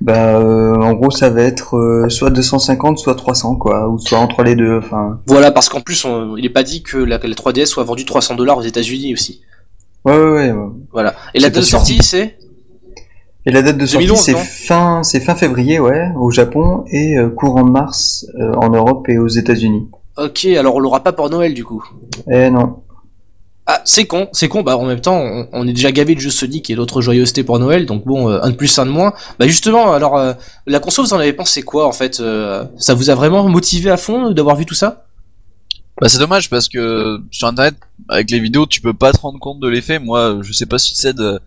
Bah, 0.00 0.38
euh, 0.38 0.74
en 0.74 0.92
gros, 0.94 1.10
ça 1.10 1.30
va 1.30 1.42
être 1.42 1.76
euh, 1.76 2.08
soit 2.08 2.30
250, 2.30 2.98
soit 2.98 3.14
300, 3.14 3.56
quoi, 3.56 3.88
ou 3.88 3.98
soit 3.98 4.18
entre 4.18 4.42
les 4.42 4.54
deux. 4.54 4.78
Enfin, 4.78 5.20
Voilà, 5.26 5.50
parce 5.50 5.68
qu'en 5.68 5.80
plus, 5.80 6.04
on- 6.04 6.36
il 6.36 6.44
est 6.44 6.50
pas 6.50 6.62
dit 6.62 6.82
que 6.82 6.96
la, 6.98 7.18
que 7.18 7.26
la 7.26 7.34
3DS 7.34 7.66
soit 7.66 7.84
vendue 7.84 8.04
300 8.04 8.34
dollars 8.34 8.58
aux 8.58 8.62
États-Unis 8.62 9.12
aussi. 9.12 9.40
ouais, 10.04 10.16
ouais, 10.16 10.52
ouais. 10.52 10.54
Voilà. 10.92 11.14
Et 11.34 11.40
la 11.40 11.48
date 11.48 11.56
de 11.56 11.62
sortie, 11.62 12.02
c'est? 12.02 12.36
Et 13.46 13.50
la 13.50 13.62
date 13.62 13.76
de 13.76 13.86
sortie, 13.86 14.06
2011, 14.06 14.24
c'est 14.24 14.34
fin, 14.34 15.02
c'est 15.02 15.20
fin 15.20 15.34
février, 15.34 15.78
ouais, 15.78 16.10
au 16.16 16.30
Japon, 16.30 16.84
et 16.90 17.16
euh, 17.16 17.28
courant 17.28 17.64
mars 17.64 18.26
euh, 18.40 18.54
en 18.54 18.70
Europe 18.70 19.08
et 19.08 19.18
aux 19.18 19.28
États-Unis. 19.28 19.88
Ok, 20.16 20.46
alors 20.46 20.76
on 20.76 20.80
l'aura 20.80 21.02
pas 21.02 21.12
pour 21.12 21.28
Noël 21.28 21.54
du 21.54 21.64
coup. 21.64 21.84
Eh 22.30 22.48
non. 22.48 22.76
Ah, 23.66 23.80
c'est 23.84 24.04
con, 24.04 24.28
c'est 24.32 24.48
con. 24.48 24.62
Bah 24.62 24.76
en 24.76 24.84
même 24.84 25.00
temps, 25.00 25.18
on, 25.18 25.48
on 25.52 25.66
est 25.66 25.72
déjà 25.72 25.90
gavé 25.90 26.14
de 26.14 26.20
jeux 26.20 26.30
Sonic 26.30 26.68
et 26.68 26.74
d'autres 26.74 27.00
joyeusetés 27.00 27.44
pour 27.44 27.58
Noël, 27.58 27.86
donc 27.86 28.04
bon, 28.04 28.30
euh, 28.30 28.38
un 28.42 28.50
de 28.50 28.56
plus, 28.56 28.78
un 28.78 28.84
de 28.84 28.90
moins. 28.90 29.14
Bah 29.38 29.46
justement, 29.46 29.92
alors 29.92 30.16
euh, 30.16 30.34
la 30.66 30.80
console, 30.80 31.06
vous 31.06 31.14
en 31.14 31.18
avez 31.18 31.32
pensé 31.32 31.62
quoi 31.62 31.86
en 31.86 31.92
fait 31.92 32.20
euh, 32.20 32.64
Ça 32.76 32.92
vous 32.94 33.08
a 33.08 33.14
vraiment 33.14 33.48
motivé 33.48 33.90
à 33.90 33.96
fond 33.96 34.30
d'avoir 34.32 34.56
vu 34.56 34.66
tout 34.66 34.74
ça? 34.74 35.06
Bah 36.00 36.08
c'est 36.08 36.18
dommage 36.18 36.50
parce 36.50 36.68
que 36.68 37.20
sur 37.30 37.48
internet, 37.48 37.74
avec 38.08 38.30
les 38.30 38.38
vidéos, 38.38 38.66
tu 38.66 38.82
peux 38.82 38.92
pas 38.92 39.12
te 39.12 39.20
rendre 39.20 39.38
compte 39.38 39.60
de 39.60 39.68
l'effet. 39.68 39.98
Moi, 39.98 40.38
je 40.42 40.52
sais 40.52 40.66
pas 40.66 40.78
si 40.78 40.94
Ced, 40.94 41.18
euh, 41.20 41.38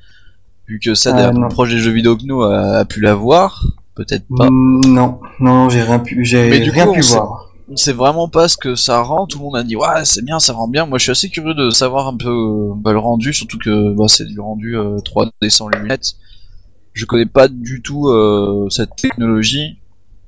vu 0.67 0.79
que 0.79 0.93
Ced 0.95 1.13
Ah, 1.17 1.31
peu 1.31 1.37
non. 1.39 1.47
proche 1.49 1.69
des 1.71 1.77
jeux 1.79 1.91
vidéo 1.91 2.15
que 2.17 2.23
nous, 2.25 2.41
a, 2.43 2.77
a 2.79 2.85
pu 2.85 3.01
la 3.01 3.15
voir. 3.15 3.63
Peut-être 3.95 4.25
pas. 4.37 4.49
Mm, 4.49 4.81
Non, 4.93 5.19
non, 5.39 5.69
j'ai 5.69 5.81
rien 5.81 5.99
pu, 5.99 6.23
j'ai 6.23 6.49
rien 6.49 6.85
coup, 6.85 6.93
pu 6.93 6.99
on 6.99 7.03
sait- 7.03 7.15
voir. 7.17 7.43
On 7.69 7.75
sait 7.75 7.91
vraiment 7.93 8.29
pas 8.29 8.47
ce 8.47 8.55
que 8.57 8.75
ça 8.75 9.01
rend. 9.01 9.27
Tout 9.27 9.39
le 9.39 9.43
monde 9.45 9.57
a 9.57 9.63
dit 9.63 9.75
ouais 9.75 10.05
c'est 10.05 10.23
bien, 10.23 10.39
ça 10.39 10.53
rend 10.53 10.69
bien. 10.69 10.85
Moi 10.85 10.99
je 10.99 11.03
suis 11.03 11.11
assez 11.11 11.29
curieux 11.29 11.53
de 11.53 11.69
savoir 11.69 12.07
un 12.07 12.15
peu 12.15 12.29
euh, 12.29 12.73
bah, 12.75 12.93
le 12.93 12.99
rendu, 12.99 13.33
surtout 13.33 13.57
que 13.57 13.93
bah, 13.93 14.05
c'est 14.07 14.25
du 14.25 14.39
rendu 14.39 14.77
euh, 14.77 14.97
3D 14.99 15.49
sans 15.49 15.67
lunettes. 15.67 16.13
Je 16.93 17.03
connais 17.05 17.25
pas 17.25 17.49
du 17.49 17.81
tout 17.81 18.07
euh, 18.07 18.67
cette 18.69 18.95
technologie 18.95 19.79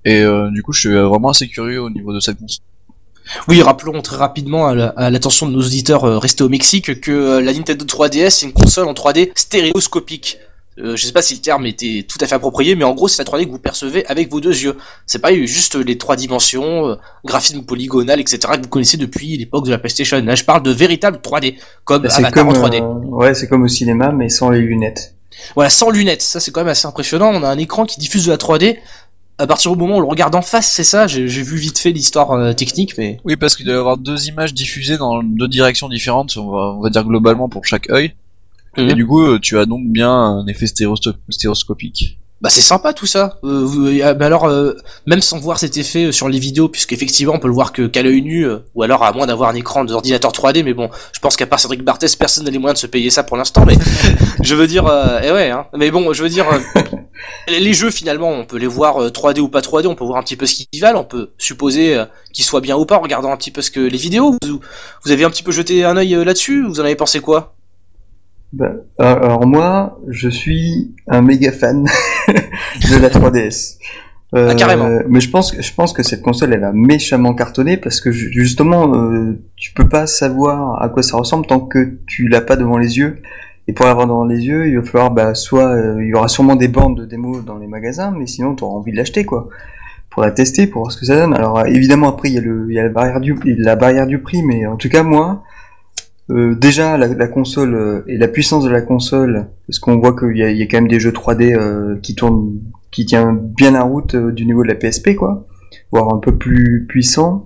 et 0.03 0.21
euh, 0.21 0.49
du 0.51 0.63
coup 0.63 0.73
je 0.73 0.81
suis 0.81 0.93
vraiment 0.93 1.29
assez 1.29 1.47
curieux 1.47 1.81
au 1.81 1.89
niveau 1.89 2.13
de 2.13 2.19
cette 2.19 2.39
console. 2.39 2.65
Oui, 3.47 3.61
rappelons 3.61 4.01
très 4.01 4.15
rapidement 4.17 4.67
à 4.67 4.75
la- 4.75 4.87
à 4.97 5.09
l'attention 5.09 5.47
de 5.47 5.51
nos 5.53 5.61
auditeurs 5.61 6.03
euh, 6.05 6.17
restés 6.17 6.43
au 6.43 6.49
Mexique 6.49 6.99
que 7.01 7.11
euh, 7.11 7.41
la 7.41 7.53
Nintendo 7.53 7.85
3DS 7.85 8.29
c'est 8.31 8.45
une 8.45 8.53
console 8.53 8.87
en 8.87 8.93
3D 8.93 9.31
stéréoscopique. 9.35 10.37
Euh, 10.79 10.95
je 10.95 11.05
sais 11.05 11.11
pas 11.11 11.21
si 11.21 11.33
le 11.35 11.41
terme 11.41 11.65
était 11.65 12.05
tout 12.07 12.17
à 12.21 12.25
fait 12.27 12.35
approprié, 12.35 12.73
mais 12.75 12.85
en 12.85 12.93
gros 12.93 13.09
c'est 13.09 13.21
la 13.21 13.25
3D 13.29 13.45
que 13.45 13.51
vous 13.51 13.59
percevez 13.59 14.05
avec 14.07 14.31
vos 14.31 14.39
deux 14.39 14.57
yeux. 14.63 14.77
C'est 15.05 15.19
pas 15.19 15.33
juste 15.45 15.75
les 15.75 15.97
trois 15.97 16.15
dimensions, 16.15 16.87
euh, 16.89 16.95
graphisme 17.25 17.63
polygonal, 17.63 18.19
etc. 18.19 18.39
que 18.55 18.61
vous 18.61 18.69
connaissez 18.69 18.95
depuis 18.97 19.35
l'époque 19.37 19.65
de 19.65 19.71
la 19.71 19.77
PlayStation. 19.77 20.21
Là 20.23 20.35
je 20.35 20.45
parle 20.45 20.63
de 20.63 20.71
véritable 20.71 21.19
3D, 21.21 21.55
comme 21.83 22.03
Bah, 22.03 22.09
Avatar 22.13 22.31
comme, 22.31 22.49
en 22.49 22.53
3D. 22.53 22.81
euh, 22.81 23.05
ouais, 23.09 23.33
c'est 23.33 23.47
comme 23.49 23.63
au 23.63 23.67
cinéma, 23.67 24.11
mais 24.13 24.29
sans 24.29 24.49
les 24.49 24.61
lunettes. 24.61 25.15
Voilà, 25.55 25.69
sans 25.69 25.89
lunettes, 25.89 26.21
ça 26.21 26.39
c'est 26.39 26.51
quand 26.51 26.61
même 26.61 26.69
assez 26.69 26.87
impressionnant. 26.87 27.31
On 27.33 27.43
a 27.43 27.49
un 27.49 27.57
écran 27.57 27.85
qui 27.85 27.99
diffuse 27.99 28.25
de 28.25 28.31
la 28.31 28.37
3D. 28.37 28.77
À 29.39 29.47
partir 29.47 29.71
du 29.71 29.77
moment 29.77 29.95
où 29.95 29.97
on 29.97 30.01
le 30.01 30.07
regarde 30.07 30.35
en 30.35 30.41
face, 30.41 30.69
c'est 30.69 30.83
ça. 30.83 31.07
J'ai 31.07 31.25
vu 31.25 31.57
vite 31.57 31.79
fait 31.79 31.91
l'histoire 31.91 32.31
euh, 32.33 32.51
technique, 32.51 32.97
mais 32.97 33.21
Oui 33.23 33.37
parce 33.37 33.55
qu'il 33.55 33.65
doit 33.65 33.75
y 33.75 33.77
avoir 33.77 33.97
deux 33.97 34.27
images 34.27 34.53
diffusées 34.53 34.97
dans 34.97 35.23
deux 35.23 35.47
directions 35.47 35.87
différentes, 35.87 36.35
on 36.35 36.51
va, 36.51 36.75
on 36.77 36.81
va 36.81 36.89
dire 36.89 37.05
globalement 37.05 37.47
pour 37.47 37.65
chaque 37.65 37.89
œil. 37.89 38.13
Mhm. 38.77 38.89
Et 38.89 38.93
du 38.93 39.07
coup 39.07 39.21
euh, 39.21 39.39
tu 39.39 39.57
as 39.57 39.65
donc 39.65 39.87
bien 39.87 40.11
un 40.11 40.45
effet 40.47 40.67
stéréoscopique. 40.67 42.18
Bah 42.41 42.49
c'est 42.49 42.61
sympa 42.61 42.93
tout 42.93 43.05
ça. 43.05 43.37
Euh, 43.43 43.63
vous- 43.65 43.87
euh, 43.87 44.15
alors 44.21 44.45
euh, 44.47 44.73
même 45.05 45.19
sans 45.21 45.39
voir 45.39 45.59
cet 45.59 45.75
effet 45.75 46.05
euh, 46.05 46.11
sur 46.13 46.29
les 46.29 46.39
vidéos, 46.39 46.69
puisque 46.69 46.93
effectivement 46.93 47.33
on 47.35 47.39
peut 47.39 47.49
le 47.49 47.53
voir 47.53 47.73
que 47.73 47.85
qu'à 47.85 48.01
l'œil 48.01 48.21
nu, 48.21 48.45
euh, 48.45 48.59
ou 48.75 48.83
alors 48.83 49.03
à 49.03 49.11
moins 49.11 49.27
d'avoir 49.27 49.49
un 49.49 49.55
écran 49.55 49.83
d'ordinateur 49.83 50.31
3D. 50.31 50.63
Mais 50.63 50.73
bon, 50.73 50.89
je 51.11 51.19
pense 51.19 51.35
qu'à 51.35 51.45
part 51.47 51.59
Cédric 51.59 51.83
Barthès, 51.83 52.15
personne 52.15 52.45
n'a 52.45 52.51
les 52.51 52.57
moyens 52.57 52.79
de 52.79 52.81
se 52.81 52.87
payer 52.87 53.09
ça 53.09 53.23
pour 53.23 53.35
l'instant. 53.35 53.65
Mais 53.65 53.75
je 54.41 54.55
veux 54.55 54.67
dire, 54.67 54.85
euh, 54.87 55.19
eh 55.21 55.31
ouais. 55.33 55.49
Hein. 55.49 55.65
Mais 55.75 55.91
bon, 55.91 56.13
je 56.13 56.23
veux 56.23 56.29
dire, 56.29 56.45
euh, 56.49 56.59
les 57.49 57.73
jeux 57.73 57.91
finalement, 57.91 58.29
on 58.31 58.45
peut 58.45 58.57
les 58.57 58.67
voir 58.67 59.01
euh, 59.03 59.09
3D 59.09 59.39
ou 59.41 59.49
pas 59.49 59.59
3D. 59.59 59.87
On 59.87 59.95
peut 59.95 60.05
voir 60.05 60.17
un 60.17 60.23
petit 60.23 60.37
peu 60.37 60.45
ce 60.45 60.55
qu'ils 60.71 60.79
valent. 60.79 61.01
On 61.01 61.03
peut 61.03 61.31
supposer 61.37 61.95
euh, 61.97 62.05
qu'ils 62.31 62.45
soient 62.45 62.61
bien 62.61 62.77
ou 62.77 62.85
pas 62.85 62.95
en 62.97 63.01
regardant 63.01 63.33
un 63.33 63.37
petit 63.37 63.51
peu 63.51 63.61
ce 63.61 63.69
que 63.69 63.81
les 63.81 63.97
vidéos. 63.97 64.37
Vous, 64.47 64.61
vous 65.03 65.11
avez 65.11 65.25
un 65.25 65.29
petit 65.29 65.43
peu 65.43 65.51
jeté 65.51 65.83
un 65.83 65.97
œil 65.97 66.15
euh, 66.15 66.23
là-dessus. 66.23 66.65
Vous 66.65 66.79
en 66.79 66.85
avez 66.85 66.95
pensé 66.95 67.19
quoi? 67.19 67.55
Bah, 68.51 68.71
alors 68.97 69.45
moi, 69.45 69.99
je 70.07 70.27
suis 70.27 70.95
un 71.07 71.21
méga 71.21 71.51
fan 71.51 71.83
de 72.27 72.97
la 73.01 73.09
3DS. 73.09 73.77
Euh, 74.35 74.49
Ah, 74.51 74.55
carrément. 74.55 74.87
Mais 75.07 75.21
je 75.21 75.29
pense 75.29 75.51
que 75.51 75.61
je 75.61 75.73
pense 75.73 75.91
que 75.93 76.03
cette 76.03 76.21
console 76.21 76.53
elle 76.53 76.63
a 76.63 76.71
méchamment 76.71 77.33
cartonné 77.33 77.77
parce 77.77 77.99
que 77.99 78.11
ju- 78.11 78.29
justement 78.31 78.93
euh, 78.95 79.39
tu 79.55 79.73
peux 79.73 79.87
pas 79.89 80.05
savoir 80.05 80.81
à 80.83 80.89
quoi 80.89 81.01
ça 81.01 81.17
ressemble 81.17 81.47
tant 81.47 81.59
que 81.59 81.97
tu 82.05 82.27
l'as 82.27 82.41
pas 82.41 82.55
devant 82.55 82.77
les 82.77 82.97
yeux. 82.99 83.17
Et 83.67 83.73
pour 83.73 83.85
l'avoir 83.87 84.05
devant 84.07 84.25
les 84.25 84.45
yeux, 84.45 84.67
il 84.67 84.77
va 84.77 84.83
falloir 84.83 85.11
bah 85.11 85.33
soit 85.35 85.69
euh, 85.69 85.97
il 86.03 86.09
y 86.09 86.13
aura 86.13 86.27
sûrement 86.27 86.55
des 86.55 86.67
bandes 86.67 86.97
de 86.97 87.05
démo 87.05 87.41
dans 87.41 87.57
les 87.57 87.67
magasins, 87.67 88.11
mais 88.15 88.27
sinon 88.27 88.53
tu 88.55 88.63
auras 88.63 88.77
envie 88.77 88.91
de 88.91 88.97
l'acheter 88.97 89.25
quoi 89.25 89.49
pour 90.11 90.21
la 90.23 90.31
tester 90.31 90.65
pour 90.67 90.81
voir 90.83 90.91
ce 90.91 90.97
que 90.99 91.05
ça 91.07 91.15
donne. 91.15 91.33
Alors 91.35 91.57
euh, 91.59 91.65
évidemment 91.65 92.09
après 92.09 92.29
il 92.29 92.35
y 92.35 92.37
a 92.39 92.41
le 92.41 92.67
il 92.69 92.75
y 92.75 92.79
a 92.79 92.83
la 92.83 92.89
barrière 92.89 93.19
du 93.21 93.35
la 93.45 93.75
barrière 93.75 94.05
du 94.07 94.19
prix, 94.19 94.43
mais 94.43 94.65
en 94.67 94.75
tout 94.75 94.89
cas 94.89 95.01
moi 95.01 95.43
euh, 96.29 96.55
déjà 96.55 96.97
la, 96.97 97.07
la 97.07 97.27
console 97.27 97.73
euh, 97.75 98.01
et 98.07 98.17
la 98.17 98.27
puissance 98.27 98.63
de 98.63 98.69
la 98.69 98.81
console, 98.81 99.47
parce 99.67 99.79
qu'on 99.79 99.97
voit 99.99 100.15
qu'il 100.15 100.35
y 100.37 100.39
y 100.57 100.61
a 100.61 100.65
quand 100.67 100.77
même 100.77 100.87
des 100.87 100.99
jeux 100.99 101.11
3D 101.11 101.55
euh, 101.55 101.97
qui 102.01 102.15
tournent, 102.15 102.59
qui 102.91 103.05
tient 103.05 103.33
bien 103.33 103.71
la 103.71 103.83
route 103.83 104.15
euh, 104.15 104.31
du 104.31 104.45
niveau 104.45 104.63
de 104.63 104.67
la 104.69 104.75
PSP, 104.75 105.15
quoi, 105.15 105.45
voire 105.91 106.13
un 106.13 106.19
peu 106.19 106.35
plus 106.37 106.85
puissant. 106.87 107.45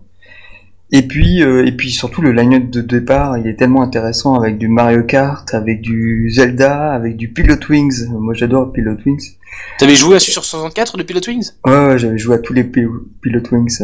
Et 0.96 1.02
puis, 1.02 1.42
euh, 1.42 1.66
et 1.66 1.72
puis 1.72 1.90
surtout 1.90 2.22
le 2.22 2.32
line-up 2.32 2.70
de 2.70 2.82
départ, 2.82 3.40
il 3.40 3.48
est 3.48 3.56
tellement 3.56 3.82
intéressant 3.82 4.36
avec 4.36 4.60
du 4.60 4.68
Mario 4.68 5.02
Kart, 5.04 5.52
avec 5.56 5.82
du 5.82 6.30
Zelda, 6.30 6.92
avec 6.92 7.18
du 7.18 7.30
Pilot 7.30 7.56
Wings. 7.68 8.08
Moi 8.12 8.36
j'adore 8.36 8.72
Pilot 8.72 8.98
Wings. 9.04 9.32
T'avais 9.80 9.96
joué 9.96 10.18
à 10.18 10.20
sur 10.20 10.46
64 10.46 10.98
de 10.98 11.04
Pilot 11.04 11.22
Wings? 11.28 11.50
Ouais, 11.66 11.72
ouais 11.88 11.98
j'avais 11.98 12.20
joué 12.20 12.36
à 12.36 12.38
tous 12.38 12.54
les 12.54 12.64
Pil- 12.64 12.90
Pilot 13.22 13.42
Wings. 13.52 13.80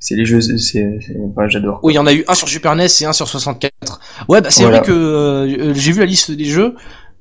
C'est 0.00 0.14
les 0.14 0.24
jeux, 0.24 0.40
c'est, 0.40 0.84
ouais, 1.16 1.48
j'adore. 1.50 1.80
Oui, 1.82 1.92
il 1.94 1.96
y 1.96 1.98
en 1.98 2.06
a 2.06 2.12
eu 2.14 2.24
un 2.28 2.34
sur 2.34 2.48
Super 2.48 2.74
NES 2.76 2.86
et 3.00 3.04
un 3.04 3.12
sur 3.12 3.28
64. 3.28 3.72
Ouais, 4.28 4.40
bah 4.40 4.50
c'est 4.50 4.62
Voilà. 4.62 4.78
vrai 4.78 4.86
que 4.86 4.92
euh, 4.92 5.74
j'ai 5.74 5.92
vu 5.92 6.00
la 6.00 6.06
liste 6.06 6.30
des 6.30 6.44
jeux. 6.44 6.74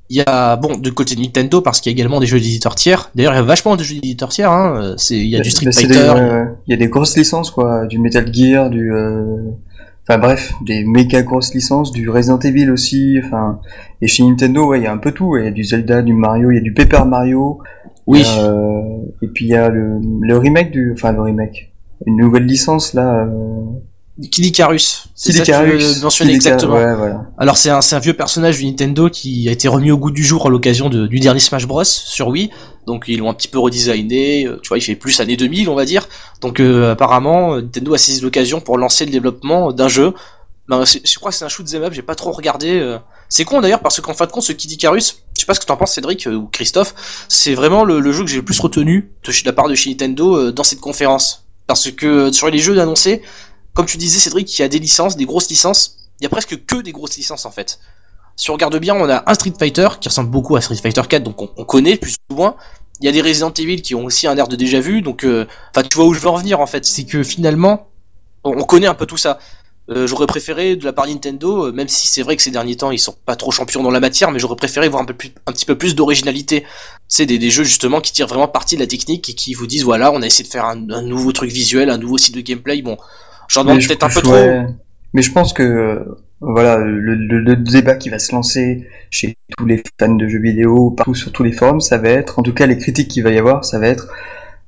Il 0.09 0.15
y 0.17 0.23
a 0.25 0.55
bon 0.55 0.77
de 0.77 0.89
côté 0.89 1.15
de 1.15 1.21
Nintendo 1.21 1.59
parce 1.59 1.81
qu'il 1.81 1.91
y 1.91 1.93
a 1.93 1.97
également 1.97 2.19
des 2.21 2.27
jeux 2.27 2.39
d'éditeurs 2.39 2.75
tiers. 2.75 3.09
D'ailleurs, 3.15 3.33
il 3.33 3.37
y 3.37 3.39
a 3.39 3.43
vachement 3.43 3.75
de 3.75 3.83
jeux 3.83 3.95
d'éditeurs 3.95 4.29
tiers. 4.29 4.51
Hein. 4.51 4.93
C'est 4.97 5.15
il 5.17 5.27
y 5.27 5.35
a 5.35 5.41
du 5.41 5.49
Street 5.49 5.65
Bah, 5.65 5.71
Fighter. 5.73 6.13
Il 6.67 6.71
y 6.71 6.73
a 6.73 6.77
des 6.77 6.87
grosses 6.87 7.17
licences, 7.17 7.51
quoi. 7.51 7.85
Du 7.87 7.99
Metal 7.99 8.31
Gear, 8.33 8.69
du. 8.69 8.93
euh, 8.93 9.35
Enfin 10.09 10.19
bref, 10.19 10.53
des 10.65 10.85
méga 10.85 11.21
grosses 11.21 11.53
licences, 11.53 11.91
du 11.91 12.09
Resident 12.09 12.39
Evil 12.39 12.69
aussi. 12.71 13.19
Enfin, 13.21 13.59
et 14.01 14.07
chez 14.07 14.23
Nintendo, 14.23 14.65
ouais, 14.67 14.79
il 14.79 14.83
y 14.83 14.87
a 14.87 14.93
un 14.93 14.97
peu 14.97 15.11
tout. 15.11 15.35
Il 15.35 15.43
y 15.43 15.47
a 15.47 15.51
du 15.51 15.65
Zelda, 15.65 16.01
du 16.01 16.13
Mario, 16.13 16.51
il 16.51 16.55
y 16.55 16.59
a 16.59 16.61
du 16.61 16.73
Paper 16.73 17.03
Mario. 17.05 17.59
Oui. 18.05 18.23
Euh, 18.39 18.79
et 19.21 19.27
puis 19.27 19.43
il 19.43 19.49
y 19.51 19.55
a 19.55 19.67
le, 19.67 19.99
le 20.21 20.37
remake 20.37 20.71
du. 20.71 20.93
Enfin, 20.93 21.11
le 21.11 21.21
remake. 21.21 21.73
Une 22.05 22.17
nouvelle 22.17 22.45
licence 22.45 22.93
là. 22.93 23.25
Euh... 23.25 23.63
Kid 24.31 24.45
Icarus. 24.45 25.09
C'est 25.13 25.31
Kid 25.31 25.41
Icarus. 25.43 25.97
Icarus, 25.97 26.21
exactement. 26.35 26.73
Ouais, 26.75 26.95
voilà. 26.95 27.25
Alors 27.37 27.55
c'est 27.57 27.69
un, 27.69 27.79
un 27.91 27.99
vieux 27.99 28.13
personnage 28.15 28.57
du 28.57 28.65
Nintendo 28.65 29.09
qui 29.09 29.47
a 29.47 29.51
été 29.51 29.67
remis 29.67 29.91
au 29.91 29.97
goût 29.97 30.09
du 30.09 30.23
jour 30.23 30.47
à 30.47 30.49
l'occasion 30.49 30.89
de- 30.89 31.05
du 31.05 31.19
dernier 31.19 31.39
Smash 31.39 31.67
Bros 31.67 31.83
sur 31.83 32.29
Wii. 32.29 32.49
Donc 32.87 33.05
ils 33.07 33.19
l'ont 33.19 33.29
un 33.29 33.33
petit 33.35 33.47
peu 33.47 33.59
redesigné, 33.59 34.47
euh, 34.47 34.59
tu 34.63 34.69
vois, 34.69 34.77
il 34.79 34.81
fait 34.81 34.95
plus 34.95 35.19
années 35.19 35.37
2000 35.37 35.69
on 35.69 35.75
va 35.75 35.85
dire. 35.85 36.07
Donc 36.41 36.59
euh, 36.59 36.93
apparemment 36.93 37.55
euh, 37.55 37.61
Nintendo 37.61 37.93
a 37.93 37.97
saisi 37.99 38.21
l'occasion 38.21 38.59
pour 38.59 38.77
lancer 38.79 39.05
le 39.05 39.11
développement 39.11 39.71
d'un 39.71 39.87
jeu. 39.87 40.13
Ben, 40.67 40.83
je 40.85 41.17
crois 41.19 41.31
que 41.31 41.37
c'est 41.37 41.45
un 41.45 41.49
shoot 41.49 41.65
'em 41.75 41.83
up, 41.83 41.93
j'ai 41.93 42.01
pas 42.01 42.15
trop 42.15 42.31
regardé. 42.31 42.71
euh. 42.79 42.97
C'est 43.29 43.43
con 43.45 43.61
d'ailleurs 43.61 43.81
parce 43.81 44.01
qu'en 44.01 44.13
fin 44.13 44.25
de 44.25 44.31
compte 44.31 44.43
ce 44.43 44.51
Kid 44.51 44.71
Icarus, 44.71 45.19
je 45.35 45.41
sais 45.41 45.45
pas 45.45 45.53
ce 45.53 45.59
que 45.59 45.65
t'en 45.65 45.77
penses 45.77 45.93
Cédric 45.93 46.25
euh, 46.27 46.33
ou 46.35 46.47
Christophe, 46.47 46.95
c'est 47.29 47.53
vraiment 47.53 47.83
le, 47.85 47.99
le 47.99 48.11
jeu 48.11 48.23
que 48.23 48.29
j'ai 48.29 48.37
le 48.37 48.45
plus 48.45 48.59
retenu 48.59 49.11
de 49.23 49.31
de 49.31 49.45
la 49.45 49.53
part 49.53 49.67
de 49.69 49.75
chez 49.75 49.91
Nintendo 49.91 50.35
euh, 50.35 50.51
dans 50.51 50.63
cette 50.63 50.79
conférence. 50.79 51.43
Parce 51.67 51.91
que 51.91 52.05
euh, 52.05 52.31
sur 52.31 52.49
les 52.49 52.59
jeux 52.59 52.79
annoncés, 52.79 53.21
comme 53.73 53.85
tu 53.85 53.97
disais 53.97 54.19
Cédric, 54.19 54.57
il 54.57 54.61
y 54.61 54.65
a 54.65 54.67
des 54.67 54.79
licences, 54.79 55.17
des 55.17 55.25
grosses 55.25 55.49
licences, 55.49 55.97
il 56.19 56.23
y 56.23 56.25
a 56.25 56.29
presque 56.29 56.65
que 56.65 56.77
des 56.81 56.91
grosses 56.91 57.17
licences 57.17 57.45
en 57.45 57.51
fait. 57.51 57.79
Si 58.35 58.49
on 58.49 58.53
regarde 58.53 58.77
bien, 58.77 58.95
on 58.95 59.09
a 59.09 59.23
un 59.29 59.33
Street 59.33 59.53
Fighter 59.57 59.87
qui 59.99 60.09
ressemble 60.09 60.29
beaucoup 60.29 60.55
à 60.55 60.61
Street 60.61 60.77
Fighter 60.77 61.01
4, 61.07 61.23
donc 61.23 61.41
on, 61.41 61.49
on 61.57 61.65
connaît 61.65 61.97
plus 61.97 62.15
ou 62.29 62.35
moins. 62.35 62.55
Il 62.99 63.05
y 63.05 63.09
a 63.09 63.11
des 63.11 63.21
Resident 63.21 63.51
Evil 63.51 63.81
qui 63.81 63.93
ont 63.93 64.05
aussi 64.05 64.25
un 64.27 64.35
air 64.37 64.47
de 64.47 64.55
déjà 64.55 64.79
vu, 64.79 65.01
donc 65.01 65.23
euh, 65.23 65.45
enfin 65.75 65.87
tu 65.87 65.95
vois 65.95 66.05
où 66.07 66.13
je 66.13 66.19
veux 66.19 66.29
en 66.29 66.37
venir 66.37 66.59
en 66.59 66.67
fait, 66.67 66.85
c'est 66.85 67.05
que 67.05 67.21
finalement 67.21 67.89
on, 68.43 68.51
on 68.59 68.63
connaît 68.63 68.87
un 68.87 68.95
peu 68.95 69.05
tout 69.05 69.17
ça. 69.17 69.37
Euh, 69.89 70.05
j'aurais 70.05 70.27
préféré 70.27 70.75
de 70.75 70.83
la 70.83 70.91
part 70.91 71.07
Nintendo, 71.07 71.67
euh, 71.67 71.71
même 71.71 71.87
si 71.87 72.07
c'est 72.07 72.21
vrai 72.21 72.35
que 72.35 72.41
ces 72.41 72.51
derniers 72.51 72.75
temps 72.75 72.91
ils 72.91 72.99
sont 72.99 73.15
pas 73.25 73.37
trop 73.37 73.51
champions 73.51 73.83
dans 73.83 73.91
la 73.91 74.01
matière, 74.01 74.31
mais 74.31 74.39
j'aurais 74.39 74.57
préféré 74.57 74.89
voir 74.89 75.01
un 75.01 75.05
peu 75.05 75.13
plus, 75.13 75.31
un 75.45 75.51
petit 75.53 75.65
peu 75.65 75.77
plus 75.77 75.95
d'originalité. 75.95 76.65
C'est 77.07 77.25
des, 77.25 77.37
des 77.39 77.49
jeux 77.49 77.63
justement 77.63 78.01
qui 78.01 78.11
tirent 78.11 78.27
vraiment 78.27 78.47
parti 78.49 78.75
de 78.75 78.81
la 78.81 78.87
technique 78.87 79.29
et 79.29 79.33
qui 79.33 79.53
vous 79.53 79.65
disent 79.67 79.83
voilà 79.83 80.11
on 80.11 80.21
a 80.21 80.25
essayé 80.25 80.43
de 80.43 80.49
faire 80.51 80.65
un, 80.65 80.89
un 80.89 81.01
nouveau 81.01 81.31
truc 81.31 81.49
visuel, 81.51 81.89
un 81.89 81.97
nouveau 81.97 82.17
style 82.17 82.35
de 82.35 82.41
gameplay. 82.41 82.81
Bon, 82.81 82.97
j'en 83.47 83.63
demande 83.63 83.79
peut-être 83.87 84.03
un 84.03 84.09
peu 84.09 84.21
trop. 84.21 84.33
ouais. 84.33 84.65
Mais 85.13 85.21
je 85.21 85.31
pense 85.31 85.53
que 85.53 85.63
euh, 85.63 85.99
voilà 86.41 86.77
le, 86.77 87.15
le- 87.15 87.39
le 87.39 87.55
débat 87.55 87.95
qui 87.95 88.09
va 88.09 88.19
se 88.19 88.33
lancer 88.33 88.85
chez 89.09 89.35
tous 89.57 89.65
les 89.65 89.81
fans 89.99 90.13
de 90.15 90.27
jeux 90.27 90.41
vidéo, 90.41 90.91
partout 90.91 91.15
sur 91.15 91.31
tous 91.31 91.43
les 91.43 91.53
forums, 91.53 91.79
ça 91.81 91.97
va 91.97 92.09
être, 92.09 92.39
en 92.39 92.43
tout 92.43 92.53
cas 92.53 92.65
les 92.65 92.77
critiques 92.77 93.07
qu'il 93.07 93.23
va 93.23 93.31
y 93.31 93.37
avoir, 93.37 93.63
ça 93.63 93.79
va 93.79 93.87
être, 93.87 94.09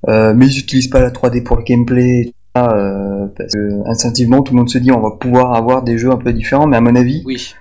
euh, 0.07 0.33
mais 0.33 0.47
ils 0.47 0.59
utilisent 0.59 0.87
pas 0.87 1.01
la 1.01 1.11
3D 1.11 1.43
pour 1.43 1.57
le 1.57 1.63
gameplay, 1.63 2.31
euh, 2.57 3.27
parce 3.37 3.53
que 3.53 3.87
instinctivement 3.89 4.41
tout 4.41 4.53
le 4.53 4.59
monde 4.59 4.69
se 4.69 4.77
dit 4.77 4.91
on 4.91 5.01
va 5.01 5.11
pouvoir 5.11 5.53
avoir 5.53 5.83
des 5.83 5.97
jeux 5.97 6.09
un 6.11 6.17
peu 6.17 6.31
différents, 6.33 6.67
mais 6.67 6.77
à 6.77 6.81
mon 6.81 6.95
avis, 6.95 7.21
Oui. 7.25 7.53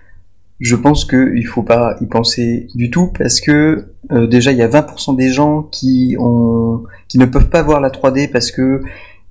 Je 0.61 0.77
pense 0.77 1.05
que 1.05 1.35
il 1.37 1.47
faut 1.47 1.63
pas 1.63 1.97
y 2.01 2.07
penser 2.07 2.67
du 2.75 2.91
tout 2.91 3.13
parce 3.17 3.41
que 3.41 3.93
euh, 4.13 4.27
déjà 4.27 4.53
il 4.53 4.59
y 4.59 4.63
a 4.63 4.69
20% 4.69 5.17
des 5.17 5.31
gens 5.31 5.63
qui 5.63 6.17
ont 6.19 6.83
qui 7.09 7.19
ne 7.19 7.27
peuvent 7.27 7.49
pas 7.49 7.63
voir 7.63 7.81
la 7.81 7.91
3D 7.91 8.31
parce 8.31 8.51
que 8.51 8.81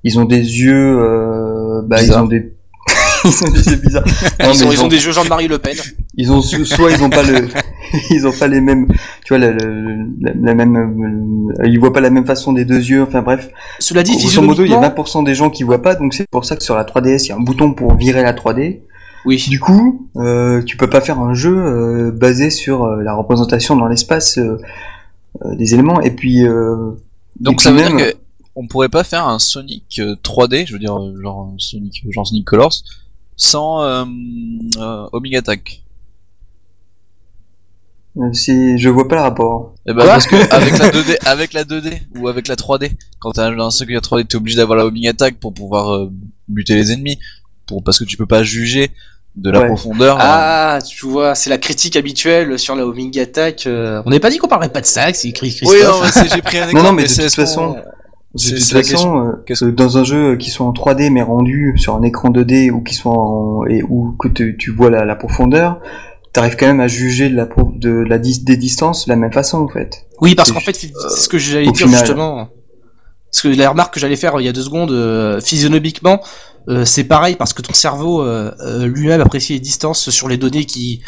ils 0.04 0.20
ont 0.20 0.26
des 0.26 0.38
yeux 0.38 1.00
euh, 1.00 1.82
bah 1.84 2.02
ils 2.02 2.14
ont 2.14 2.26
des 2.26 2.54
ils 3.26 3.44
ont 3.44 3.78
bizarre. 3.84 4.04
Non, 4.40 4.52
ils, 4.54 4.66
ont, 4.66 4.72
ils 4.72 4.84
ont 4.84 4.88
des 4.88 5.00
jeux 5.00 5.12
Jean-Marie 5.18 5.48
Le 5.48 5.58
Pen. 5.58 5.76
Ils 6.20 6.32
ont 6.32 6.42
soit 6.42 6.90
ils 6.90 7.04
ont 7.04 7.12
pas 7.12 7.22
le, 7.22 7.48
ils 8.10 8.26
ont 8.26 8.32
pas 8.32 8.48
les 8.48 8.60
mêmes, 8.60 8.88
tu 9.24 9.36
vois 9.36 9.38
la, 9.38 9.52
la, 9.52 9.66
la, 10.20 10.32
la 10.34 10.56
même, 10.56 11.54
euh, 11.60 11.68
ils 11.68 11.80
voient 11.80 11.94
pas 11.94 12.02
la 12.02 12.10
même 12.10 12.26
façon 12.26 12.54
des 12.54 12.66
deux 12.66 12.80
yeux. 12.80 13.04
Enfin 13.04 13.22
bref. 13.22 13.52
Cela 13.78 14.02
dit, 14.02 14.18
Grosso 14.18 14.42
modo, 14.42 14.64
il 14.64 14.72
y 14.72 14.74
a 14.74 14.78
physiologiquement, 14.78 15.22
20% 15.22 15.26
des 15.26 15.36
gens 15.36 15.52
qui 15.52 15.62
voient 15.62 15.84
pas, 15.84 15.94
donc 15.94 16.16
c'est 16.16 16.26
pour 16.32 16.44
ça 16.44 16.56
que 16.56 16.64
sur 16.64 16.76
la 16.76 16.86
3DS, 16.86 17.26
il 17.26 17.28
y 17.28 17.32
a 17.34 17.36
un 17.36 17.40
bouton 17.40 17.74
pour 17.74 17.96
virer 17.96 18.24
la 18.24 18.34
3D. 18.34 18.80
Oui. 19.28 19.46
Du 19.50 19.60
coup, 19.60 20.10
euh, 20.16 20.62
tu 20.64 20.78
peux 20.78 20.90
pas 20.90 21.02
faire 21.02 21.20
un 21.20 21.34
jeu 21.34 21.56
euh, 21.56 22.12
basé 22.12 22.50
sur 22.50 22.84
euh, 22.84 23.02
la 23.04 23.14
représentation 23.14 23.76
dans 23.76 23.88
l'espace 23.88 24.38
euh, 24.40 24.58
euh, 25.46 25.56
des 25.56 25.74
éléments. 25.74 26.02
Et 26.02 26.12
puis, 26.12 26.46
euh, 26.48 26.92
Donc 27.40 27.62
Et 27.62 27.64
ça 27.64 27.72
veut 27.72 27.78
même- 27.78 27.98
dire 27.98 28.12
que 28.14 28.18
on 28.56 28.66
pourrait 28.68 28.90
pas 28.90 29.04
faire 29.04 29.28
un 29.28 29.38
Sonic 29.38 30.00
euh, 30.00 30.16
3D, 30.24 30.66
je 30.66 30.74
veux 30.74 30.80
dire 30.80 30.98
genre 31.22 31.54
Sonic, 31.60 32.04
genre 32.10 32.26
Sonic 32.26 32.44
Colors, 32.46 32.74
sans 33.36 33.84
euh, 33.84 34.04
euh, 34.80 35.08
Omega 35.12 35.38
Attack. 35.40 35.84
c'est, 38.34 38.78
je 38.80 38.90
vois 38.90 39.08
pas 39.08 39.16
le 39.16 39.22
rapport. 39.22 39.76
Eh 39.86 39.94
ben 39.94 40.04
parce 40.06 40.26
que 40.26 40.36
avec 40.54 40.78
la 40.80 40.90
2D, 40.90 41.18
avec 41.28 41.54
la 41.54 41.64
2D 41.64 42.00
ou 42.18 42.28
avec 42.28 42.48
la 42.48 42.56
3D, 42.56 42.92
quand 43.20 43.32
t'as 43.34 43.46
un 43.48 43.52
jeu 43.52 43.58
dans 43.58 43.68
un 43.68 43.72
Sonic 43.72 43.96
3D, 43.98 44.26
t'es 44.26 44.38
obligé 44.38 44.58
d'avoir 44.58 44.78
la 44.78 44.86
Omega 44.88 45.12
Attack 45.12 45.36
pour 45.40 45.54
pouvoir 45.54 45.94
euh, 45.94 46.12
buter 46.48 46.74
les 46.74 46.92
ennemis, 46.92 47.20
pour 47.68 47.84
parce 47.84 48.00
que 48.00 48.06
tu 48.06 48.18
peux 48.18 48.26
pas 48.26 48.42
juger 48.44 48.90
de 49.38 49.52
la 49.52 49.62
Ouais. 49.62 49.68
profondeur. 49.68 50.16
euh, 50.18 50.22
Ah, 50.22 50.80
tu 50.86 51.06
vois, 51.06 51.36
c'est 51.36 51.50
la 51.50 51.58
critique 51.58 51.96
habituelle 51.96 52.58
sur 52.60 52.76
la 52.76 52.86
homing 52.86 53.18
attack. 53.20 53.66
euh, 53.68 54.02
On 54.06 54.10
n'est 54.10 54.20
pas 54.20 54.30
dit 54.30 54.38
qu'on 54.38 54.48
parlerait 54.48 54.70
pas 54.70 54.82
de 54.82 54.86
ça, 54.86 55.14
c'est 55.14 55.30
écrit 55.30 55.48
Oui, 55.62 55.68
Christophe. 55.78 55.84
non, 55.92 56.02
mais 56.04 56.12
c'est- 56.12 56.36
j'ai 56.36 56.42
pris 56.42 56.58
un 56.58 56.68
exemple. 56.68 56.84
non, 56.86 56.92
mais 56.92 57.04
de 57.04 57.08
c'est 57.08 57.24
toute 57.24 57.34
façon, 57.36 57.76
De 58.36 58.40
C'est 58.42 58.56
toute 58.56 58.86
façon, 58.86 59.34
euh, 59.64 59.72
dans 59.72 59.98
un 59.98 60.04
jeu 60.04 60.36
qui 60.36 60.52
soit 60.52 60.66
en 60.68 60.72
3D 60.74 61.10
mais 61.10 61.24
rendu 61.24 61.74
sur 61.78 61.96
un 61.96 62.04
écran 62.04 62.30
2D 62.30 62.70
ou 62.70 62.82
qui 62.82 62.94
soit 62.94 63.12
en, 63.18 63.66
et 63.66 63.82
ou 63.82 64.16
que 64.20 64.28
tu, 64.28 64.58
tu 64.60 64.70
vois 64.70 64.92
la, 64.92 65.06
la 65.06 65.16
profondeur, 65.16 65.80
t'arrives 66.34 66.56
quand 66.56 66.68
même 66.68 66.82
à 66.82 66.88
juger 66.88 67.30
de 67.30 67.36
la 67.36 67.46
pro- 67.48 67.72
de 67.74 67.90
la 67.90 68.20
des 68.20 68.58
distances 68.58 69.06
de 69.08 69.12
la 69.12 69.16
même 69.16 69.32
façon 69.34 69.60
en 69.60 69.68
fait. 69.70 70.06
Oui, 70.22 70.36
parce 70.36 70.52
qu'en 70.52 70.60
fait, 70.60 70.76
c'est 70.76 70.92
ce 71.10 71.28
que 71.30 71.38
j'allais 71.40 71.66
dire 71.72 71.76
final. 71.88 72.00
justement. 72.06 72.50
Parce 73.32 73.42
que 73.42 73.48
la 73.50 73.70
remarque 73.70 73.94
que 73.94 74.00
j'allais 74.00 74.16
faire 74.16 74.36
euh, 74.36 74.42
il 74.42 74.46
y 74.46 74.50
a 74.50 74.54
deux 74.54 74.64
secondes, 74.64 74.92
euh, 74.92 75.42
physionomiquement, 75.42 76.22
euh, 76.70 76.86
c'est 76.86 77.06
pareil 77.06 77.36
parce 77.36 77.54
que 77.54 77.62
ton 77.62 77.74
cerveau 77.74 78.22
euh, 78.22 78.88
lui-même 78.88 79.22
apprécie 79.22 79.54
les 79.54 79.60
distances 79.60 80.10
sur 80.10 80.28
les 80.28 80.38
données 80.38 80.66
qui. 80.66 81.02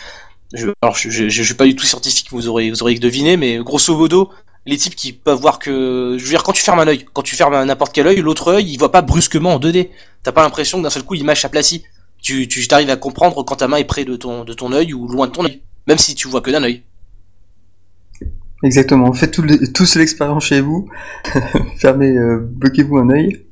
Je, 0.53 0.69
alors, 0.82 0.95
je, 0.95 1.10
je, 1.10 1.43
suis 1.43 1.53
pas 1.53 1.65
du 1.65 1.75
tout 1.75 1.86
scientifique, 1.86 2.27
vous 2.32 2.47
aurez, 2.47 2.71
vous 2.71 2.82
aurez 2.82 2.95
deviné, 2.95 3.38
mais 3.38 3.58
grosso 3.58 3.95
modo, 3.95 4.32
les 4.65 4.77
types 4.77 4.95
qui 4.95 5.13
peuvent 5.13 5.39
voir 5.39 5.60
que, 5.60 6.15
je 6.17 6.23
veux 6.23 6.29
dire, 6.29 6.43
quand 6.43 6.53
tu 6.53 6.63
fermes 6.63 6.79
un 6.79 6.88
œil, 6.88 7.05
quand 7.13 7.21
tu 7.21 7.36
fermes 7.36 7.63
n'importe 7.65 7.93
quel 7.93 8.08
œil, 8.08 8.17
l'autre 8.17 8.53
œil, 8.53 8.65
il 8.67 8.77
voit 8.77 8.91
pas 8.91 9.03
brusquement 9.03 9.53
en 9.53 9.60
2D. 9.60 9.89
T'as 10.23 10.32
pas 10.32 10.41
l'impression 10.41 10.79
que 10.79 10.84
d'un 10.84 10.89
seul 10.89 11.03
coup 11.03 11.13
l'image 11.13 11.41
s'aplatit. 11.41 11.84
Tu, 12.21 12.47
tu 12.47 12.67
t'arrives 12.67 12.89
à 12.89 12.97
comprendre 12.97 13.43
quand 13.43 13.58
ta 13.58 13.67
main 13.67 13.77
est 13.77 13.86
près 13.86 14.05
de 14.05 14.15
ton, 14.15 14.43
de 14.43 14.53
ton 14.53 14.73
œil 14.73 14.93
ou 14.93 15.08
loin 15.08 15.27
de 15.27 15.32
ton 15.32 15.45
œil, 15.45 15.62
même 15.88 15.97
si 15.97 16.15
tu 16.15 16.27
vois 16.27 16.41
que 16.41 16.51
d'un 16.51 16.63
œil. 16.63 16.84
Exactement. 18.63 19.13
Faites 19.13 19.32
tout 19.32 19.41
le- 19.41 19.72
tous 19.72 19.95
l'expérience 19.95 20.43
chez 20.45 20.62
vous. 20.62 20.89
Fermez, 21.78 22.15
euh, 22.17 22.39
bloquez-vous 22.41 22.98
un 22.98 23.10
œil. 23.10 23.45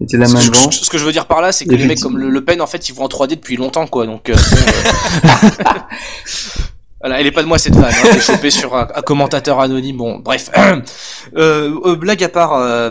Mettez 0.00 0.16
la 0.16 0.26
main 0.28 0.40
devant. 0.44 0.70
ce 0.70 0.90
que 0.90 0.98
je 0.98 1.04
veux 1.04 1.12
dire 1.12 1.26
par 1.26 1.40
là, 1.40 1.52
c'est 1.52 1.64
que 1.64 1.74
les 1.74 1.86
mecs 1.86 2.00
comme 2.00 2.18
le, 2.18 2.28
Le 2.28 2.44
Pen, 2.44 2.60
en 2.60 2.66
fait, 2.66 2.88
ils 2.88 2.94
vont 2.94 3.04
en 3.04 3.08
3D 3.08 3.30
depuis 3.36 3.56
longtemps, 3.56 3.86
quoi. 3.86 4.04
Donc, 4.04 4.28
euh, 4.30 4.34
euh, 4.34 5.28
voilà, 7.00 7.20
elle 7.20 7.26
est 7.26 7.32
pas 7.32 7.42
de 7.42 7.48
moi 7.48 7.58
cette 7.58 7.74
vanne. 7.76 7.92
Hein, 8.04 8.18
chopée 8.20 8.50
sur 8.50 8.74
un, 8.76 8.88
un 8.94 9.02
commentateur 9.02 9.60
anonyme. 9.60 9.96
Bon, 9.96 10.18
bref. 10.18 10.50
euh, 10.56 11.70
euh, 11.84 11.96
blague 11.96 12.22
à 12.24 12.28
part. 12.28 12.54
euh, 12.54 12.90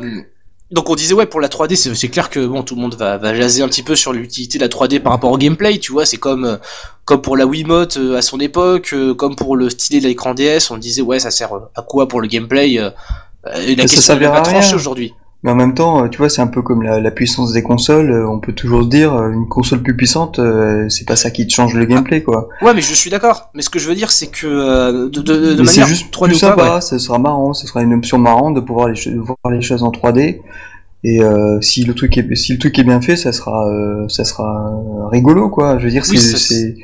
donc 0.71 0.89
on 0.89 0.95
disait 0.95 1.13
ouais 1.13 1.26
pour 1.26 1.41
la 1.41 1.50
3D 1.50 1.76
c'est 1.76 1.93
c'est 1.95 2.08
clair 2.08 2.30
que 2.30 2.45
bon 2.45 2.63
tout 2.63 2.76
le 2.76 2.82
monde 2.82 2.95
va, 2.95 3.17
va 3.17 3.36
jaser 3.36 3.62
un 3.62 3.67
petit 3.67 3.84
peu 3.84 3.93
sur 3.97 4.13
l'utilité 4.13 4.58
de 4.58 4.63
la 4.63 4.69
3D 4.69 5.02
par 5.02 5.12
rapport 5.12 5.30
au 5.30 5.38
gameplay 5.38 5.78
tu 5.80 5.91
vois 5.91 6.06
c'est 6.06 6.15
comme 6.15 6.45
euh, 6.45 6.56
comme 7.12 7.21
pour 7.21 7.36
la 7.36 7.45
Wiimote 7.45 7.97
euh, 7.97 8.17
à 8.17 8.21
son 8.21 8.39
époque 8.39 8.91
euh, 8.93 9.13
comme 9.13 9.36
pour 9.36 9.56
le 9.58 9.69
stylet 9.69 10.00
de 10.00 10.08
l'écran 10.08 10.34
DS 10.34 10.71
on 10.71 10.78
disait 10.78 11.02
ouais 11.02 11.19
ça 11.19 11.32
sert 11.32 11.54
euh, 11.54 11.60
à 11.76 11.82
quoi 11.82 12.08
pour 12.08 12.21
le 12.21 12.28
gameplay 12.28 12.71
et 12.74 12.80
la 13.76 13.88
Ça 13.88 13.95
question 13.95 14.15
n'est 14.15 14.28
pas 14.28 14.41
tranchée 14.41 14.76
aujourd'hui 14.76 15.13
Mais 15.43 15.50
en 15.52 15.56
même 15.56 15.74
temps, 15.74 16.08
tu 16.08 16.19
vois, 16.19 16.30
c'est 16.30 16.41
un 16.43 16.47
peu 16.47 16.62
comme 16.62 16.84
la, 16.84 17.00
la 17.00 17.10
puissance 17.10 17.52
des 17.52 17.63
consoles. 17.63 18.12
On 18.30 18.39
peut 18.39 18.54
toujours 18.54 18.84
se 18.84 18.89
dire, 18.89 19.12
une 19.30 19.47
console 19.47 19.82
plus 19.82 19.95
puissante, 19.97 20.39
c'est 20.89 21.08
pas 21.08 21.15
ça 21.15 21.32
qui 21.32 21.47
te 21.47 21.52
change 21.52 21.74
le 21.74 21.86
gameplay, 21.86 22.21
quoi. 22.21 22.47
Ouais, 22.62 22.76
mais 22.76 22.82
je 22.82 22.93
suis 22.93 23.10
d'accord. 23.10 23.50
Mais 23.56 23.63
ce 23.63 23.71
que 23.71 23.80
je 23.80 23.88
veux 23.89 23.95
dire, 23.95 24.12
c'est 24.12 24.28
que 24.28 24.45
euh, 24.45 25.10
de, 25.10 25.21
de, 25.21 25.54
de 25.56 25.63
manière 25.63 25.88
juste 25.88 26.13
3D 26.13 26.26
plus 26.26 26.36
ou 26.38 26.39
pas, 26.41 26.47
sympa, 26.50 26.76
ouais. 26.76 26.82
ce 26.82 27.00
sera 27.00 27.17
marrant, 27.17 27.54
ce 27.54 27.65
sera 27.65 27.82
une 27.82 27.95
option 27.95 28.19
marrante 28.19 28.54
de 28.54 28.60
pouvoir 28.60 28.89
les, 28.89 28.95
cho- 28.95 29.10
de 29.10 29.17
voir 29.17 29.38
les 29.50 29.62
choses 29.63 29.82
en 29.82 29.89
3D. 29.89 30.41
Et 31.04 31.24
euh, 31.24 31.60
si 31.62 31.84
le 31.86 31.95
truc 31.95 32.15
est 32.19 32.36
si 32.36 32.54
le 32.54 32.60
truc 32.60 32.78
est 32.78 32.84
bien 32.84 33.02
fait, 33.02 33.15
ça 33.15 33.32
sera 33.34 33.67
euh, 33.67 34.08
ça 34.10 34.24
sera 34.24 34.71
rigolo 35.12 35.50
quoi. 35.50 35.80
Je 35.80 35.86
veux 35.86 35.89
dire 35.89 36.04
Oui, 36.08 36.19
c'est 36.19 36.76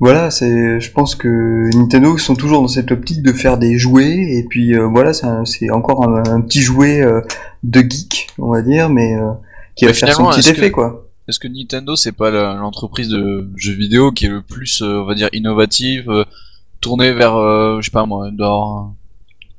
voilà, 0.00 0.30
c'est 0.30 0.80
je 0.80 0.90
pense 0.92 1.14
que 1.14 1.74
Nintendo 1.76 2.16
sont 2.18 2.36
toujours 2.36 2.60
dans 2.62 2.68
cette 2.68 2.92
optique 2.92 3.22
de 3.22 3.32
faire 3.32 3.58
des 3.58 3.78
jouets 3.78 4.16
et 4.16 4.44
puis 4.48 4.74
euh, 4.74 4.86
voilà, 4.86 5.12
c'est 5.12 5.26
un- 5.26 5.44
c'est 5.44 5.70
encore 5.70 6.08
un, 6.08 6.22
un 6.30 6.40
petit 6.40 6.60
jouet 6.62 7.00
euh, 7.00 7.20
de 7.64 7.80
geek, 7.80 8.28
on 8.38 8.50
va 8.52 8.62
dire 8.62 8.88
mais 8.90 9.16
euh, 9.16 9.30
qui 9.74 9.84
va 9.86 9.90
Mais 9.90 9.94
faire 9.94 10.14
son 10.14 10.26
petit 10.30 10.48
effet 10.48 10.70
que- 10.70 10.74
quoi. 10.74 11.04
Est-ce 11.28 11.38
que 11.40 11.48
Nintendo 11.48 11.94
c'est 11.96 12.12
pas 12.12 12.30
la- 12.30 12.54
l'entreprise 12.54 13.08
de 13.08 13.50
jeux 13.56 13.74
vidéo 13.74 14.12
qui 14.12 14.26
est 14.26 14.30
le 14.30 14.40
plus, 14.42 14.80
euh, 14.82 15.02
on 15.02 15.04
va 15.04 15.14
dire, 15.14 15.28
innovative, 15.32 16.08
euh, 16.08 16.24
tournée 16.80 17.12
vers, 17.12 17.36
euh, 17.36 17.78
je 17.80 17.86
sais 17.86 17.90
pas 17.90 18.06
moi, 18.06 18.28
dans, 18.32 18.94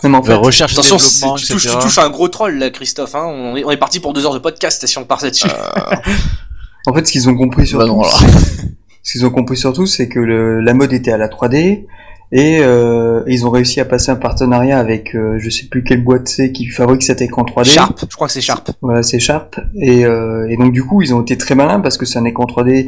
Même 0.04 0.16
en 0.16 0.24
fait, 0.24 0.30
vers 0.30 0.40
recherche 0.42 0.74
et 0.74 0.80
Attention, 0.80 1.36
tu, 1.36 1.46
touches, 1.46 1.68
tu 1.68 1.78
touches 1.80 1.98
à 2.00 2.06
un 2.06 2.10
gros 2.10 2.28
troll 2.30 2.58
là, 2.58 2.70
Christophe. 2.72 3.14
Hein. 3.14 3.26
On, 3.28 3.56
est, 3.56 3.64
on 3.66 3.70
est 3.72 3.78
parti 3.78 4.00
pour 4.00 4.14
deux 4.14 4.26
heures 4.26 4.34
de 4.34 4.40
podcast 4.40 4.88
si 4.88 4.98
on 4.98 5.04
part 5.06 5.22
là-dessus. 5.22 5.48
en 6.88 6.94
fait 6.94 7.06
ce 7.06 7.12
qu'ils 7.12 7.30
ont 7.30 7.36
compris 7.36 7.68
surtout 7.68 7.86
Bah 7.86 7.92
non, 7.92 8.02
alors. 8.02 8.24
Ce 9.04 9.14
qu'ils 9.14 9.26
ont 9.26 9.30
compris 9.32 9.58
surtout, 9.58 9.86
c'est 9.86 10.08
que 10.10 10.20
le- 10.20 10.60
la 10.62 10.74
mode 10.74 10.94
était 10.94 11.12
à 11.12 11.18
la 11.18 11.28
3D 11.30 11.86
et 12.32 12.60
euh, 12.62 13.24
ils 13.28 13.46
ont 13.48 13.50
réussi 13.50 13.80
à 13.80 13.86
passer 13.86 14.12
un 14.12 14.16
partenariat 14.16 14.78
avec 14.78 15.16
euh, 15.16 15.38
je 15.40 15.50
sais 15.50 15.66
plus 15.68 15.84
quelle 15.84 16.04
boîte 16.04 16.28
c'est 16.28 16.52
qui 16.52 16.68
fabrique 16.68 17.02
cet 17.04 17.22
écran 17.22 17.44
3D. 17.44 17.66
Sharp, 17.66 18.06
je 18.10 18.16
crois 18.16 18.28
que 18.28 18.34
c'est 18.34 18.42
Sharp. 18.42 18.70
Voilà, 18.82 19.02
c'est 19.02 19.20
Sharp. 19.20 19.60
Et, 19.82 20.06
euh, 20.06 20.48
et 20.50 20.58
donc 20.58 20.72
du 20.74 20.84
coup, 20.84 21.02
ils 21.02 21.14
ont 21.16 21.22
été 21.22 21.38
très 21.38 21.56
malins 21.56 21.80
parce 21.80 21.98
que 21.98 22.06
c'est 22.06 22.20
un 22.20 22.26
écran 22.26 22.46
3D 22.46 22.88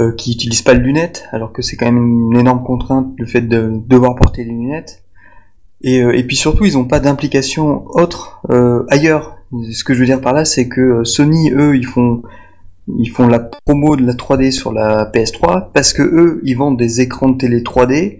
euh, 0.00 0.12
qui 0.16 0.32
utilise 0.32 0.62
pas 0.62 0.74
de 0.74 0.80
lunettes, 0.80 1.26
alors 1.30 1.52
que 1.52 1.62
c'est 1.62 1.76
quand 1.76 1.86
même 1.86 2.30
une 2.32 2.36
énorme 2.40 2.64
contrainte 2.64 3.06
le 3.18 3.26
fait 3.26 3.42
de 3.42 3.70
devoir 3.86 4.16
porter 4.16 4.42
des 4.44 4.50
lunettes. 4.50 5.04
Et, 5.82 6.00
euh, 6.02 6.16
et 6.16 6.24
puis 6.24 6.34
surtout, 6.34 6.64
ils 6.64 6.76
ont 6.76 6.86
pas 6.86 6.98
d'implication 6.98 7.84
autre 7.90 8.40
euh, 8.50 8.84
ailleurs. 8.88 9.36
Ce 9.70 9.84
que 9.84 9.94
je 9.94 10.00
veux 10.00 10.06
dire 10.06 10.20
par 10.20 10.32
là, 10.32 10.44
c'est 10.44 10.66
que 10.66 11.04
Sony, 11.04 11.52
eux, 11.52 11.76
ils 11.76 11.86
font 11.86 12.22
ils 12.98 13.10
font 13.10 13.26
la 13.26 13.40
promo 13.40 13.96
de 13.96 14.06
la 14.06 14.14
3D 14.14 14.50
sur 14.52 14.72
la 14.72 15.10
PS3 15.10 15.68
parce 15.72 15.92
que 15.92 16.02
eux, 16.02 16.40
ils 16.44 16.56
vendent 16.56 16.78
des 16.78 17.00
écrans 17.00 17.28
de 17.28 17.38
télé 17.38 17.60
3D. 17.60 18.18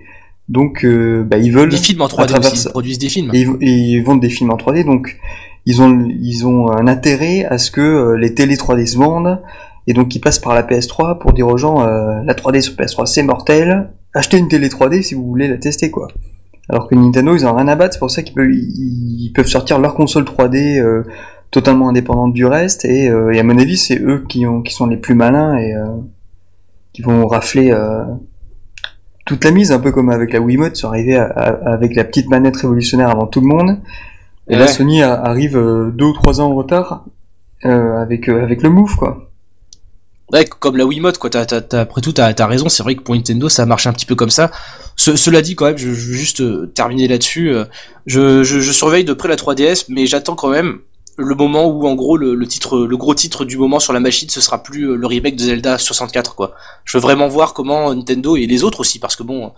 Donc, 0.49 0.85
euh, 0.85 1.25
bah, 1.25 1.39
ils 1.39 1.53
veulent 1.53 1.71
Des 1.71 1.77
films 1.77 2.03
en 2.03 2.07
à 2.07 2.09
3D 2.09 2.27
travers 2.27 2.53
aussi, 2.53 2.67
ils 2.67 2.71
produisent 2.71 2.99
des 2.99 3.09
films. 3.09 3.31
et 3.33 3.41
ils, 3.41 3.57
et 3.61 3.71
ils 3.71 4.03
vendent 4.03 4.21
des 4.21 4.29
films 4.29 4.51
en 4.51 4.57
3D, 4.57 4.85
donc 4.85 5.19
ils 5.67 5.83
ont 5.83 6.09
ils 6.09 6.47
ont 6.47 6.71
un 6.71 6.87
intérêt 6.87 7.45
à 7.45 7.59
ce 7.59 7.71
que 7.71 7.81
euh, 7.81 8.17
les 8.17 8.33
télé 8.35 8.55
3D 8.55 8.87
se 8.87 8.97
vendent, 8.97 9.41
et 9.89 9.93
donc 9.93 10.15
ils 10.15 10.21
passent 10.21 10.39
par 10.39 10.55
la 10.55 10.63
PS3 10.63 11.19
pour 11.19 11.33
dire 11.33 11.49
aux 11.49 11.57
gens 11.57 11.85
euh, 11.85 12.23
la 12.25 12.35
3D 12.35 12.61
sur 12.61 12.75
PS3 12.75 13.07
c'est 13.07 13.25
mortel, 13.25 13.91
achetez 14.15 14.39
une 14.39 14.49
télé 14.49 14.69
3D 14.69 15.03
si 15.03 15.15
vous 15.15 15.27
voulez 15.27 15.49
la 15.49 15.59
tester 15.59 15.91
quoi. 15.91 16.07
Alors 16.69 16.89
que 16.89 16.95
Nintendo 16.95 17.35
ils 17.35 17.45
ont 17.45 17.55
rien 17.55 17.69
à 17.69 17.75
battre, 17.75 17.95
c'est 17.95 17.99
pour 17.99 18.11
ça 18.11 18.23
qu'ils 18.23 18.35
peuvent 18.35 18.51
ils 18.51 19.33
peuvent 19.35 19.49
sortir 19.49 19.81
leur 19.81 19.95
console 19.95 20.25
3D 20.25 20.81
euh, 20.81 21.03
totalement 21.51 21.89
indépendante 21.89 22.33
du 22.33 22.45
reste, 22.47 22.85
et, 22.85 23.09
euh, 23.09 23.31
et 23.33 23.39
à 23.39 23.43
mon 23.43 23.59
avis 23.59 23.77
c'est 23.77 24.01
eux 24.01 24.25
qui 24.29 24.47
ont 24.47 24.63
qui 24.63 24.75
sont 24.75 24.87
les 24.87 24.97
plus 24.97 25.15
malins 25.15 25.57
et 25.57 25.75
euh, 25.75 25.87
qui 26.93 27.03
vont 27.03 27.27
rafler 27.27 27.71
euh, 27.73 28.05
toute 29.27 29.45
la 29.45 29.51
mise, 29.51 29.73
un 29.73 29.79
peu 29.81 29.91
comme 29.93 30.11
avec 30.11 30.33
la 30.33 30.41
Wiimote, 30.41 30.77
sont 30.77 30.89
arrivés 30.89 31.17
à- 31.17 31.25
à- 31.27 31.73
avec 31.75 31.95
la 31.97 32.05
petite 32.05 32.29
manette 32.29 32.57
révolutionnaire 32.57 33.11
avant 33.11 33.27
tout 33.27 33.41
le 33.41 33.47
monde. 33.49 33.79
Et 34.49 34.55
là, 34.55 34.63
Ouais. 34.63 34.69
Sony 34.69 35.03
a- 35.03 35.21
arrive 35.21 35.55
deux 35.95 36.05
ou 36.05 36.13
trois 36.13 36.41
ans 36.41 36.51
en 36.51 36.55
retard 36.55 37.05
avec 37.63 38.29
avec 38.29 38.63
le 38.63 38.71
Move, 38.71 38.95
quoi. 38.97 39.31
Ouais, 40.33 40.45
comme 40.45 40.77
la 40.77 40.85
Wiimote, 40.87 41.19
quoi. 41.19 41.31
T'as, 41.31 41.45
t'as- 41.47 41.81
après 41.81 42.01
tout, 42.01 42.13
t'as, 42.13 42.33
t'as 42.35 42.47
raison. 42.47 42.69
C'est 42.69 42.83
vrai 42.83 42.95
que 42.97 43.03
pour 43.03 43.15
Nintendo, 43.15 43.49
ça 43.49 43.65
marche 43.67 43.87
un 43.87 43.93
petit 43.93 44.07
peu 44.07 44.15
comme 44.17 44.31
ça. 44.31 44.51
Ce- 44.97 45.15
cela 45.17 45.41
dit, 45.43 45.55
quand 45.55 45.67
même, 45.67 45.79
je, 45.79 45.91
je 45.93 46.09
veux 46.09 46.15
juste 46.17 46.43
terminer 46.75 47.07
là-dessus. 47.09 47.53
Je, 48.07 48.43
je, 48.45 48.61
je 48.61 48.73
surveille 48.73 49.05
de 49.05 49.13
près 49.13 49.29
la 49.29 49.37
3DS, 49.37 49.87
mais 49.89 50.07
j'attends 50.07 50.35
quand 50.35 50.51
même 50.51 50.79
le 51.19 51.35
moment 51.35 51.67
où, 51.67 51.87
en 51.87 51.95
gros, 51.95 52.17
le, 52.17 52.35
le 52.35 52.47
titre, 52.47 52.79
le 52.79 52.97
gros 52.97 53.15
titre 53.15 53.45
du 53.45 53.57
moment 53.57 53.81
sur 53.81 53.93
la 53.93 54.01
machine, 54.01 54.29
ce 54.29 54.41
sera 54.41 54.63
plus 54.63 54.91
euh, 54.91 54.97
le 54.97 55.07
remake 55.07 55.37
de 55.37 55.43
Zelda 55.43 55.79
64, 55.79 56.35
quoi. 56.35 56.55
Je 56.85 56.97
veux 56.97 57.03
vraiment 57.03 57.29
voir 57.29 57.55
comment 57.55 57.95
Nintendo 57.95 58.37
et 58.37 58.47
les 58.47 58.65
autres 58.65 58.81
aussi, 58.81 58.99
parce 58.99 59.17
que 59.17 59.23
bon, 59.23 59.53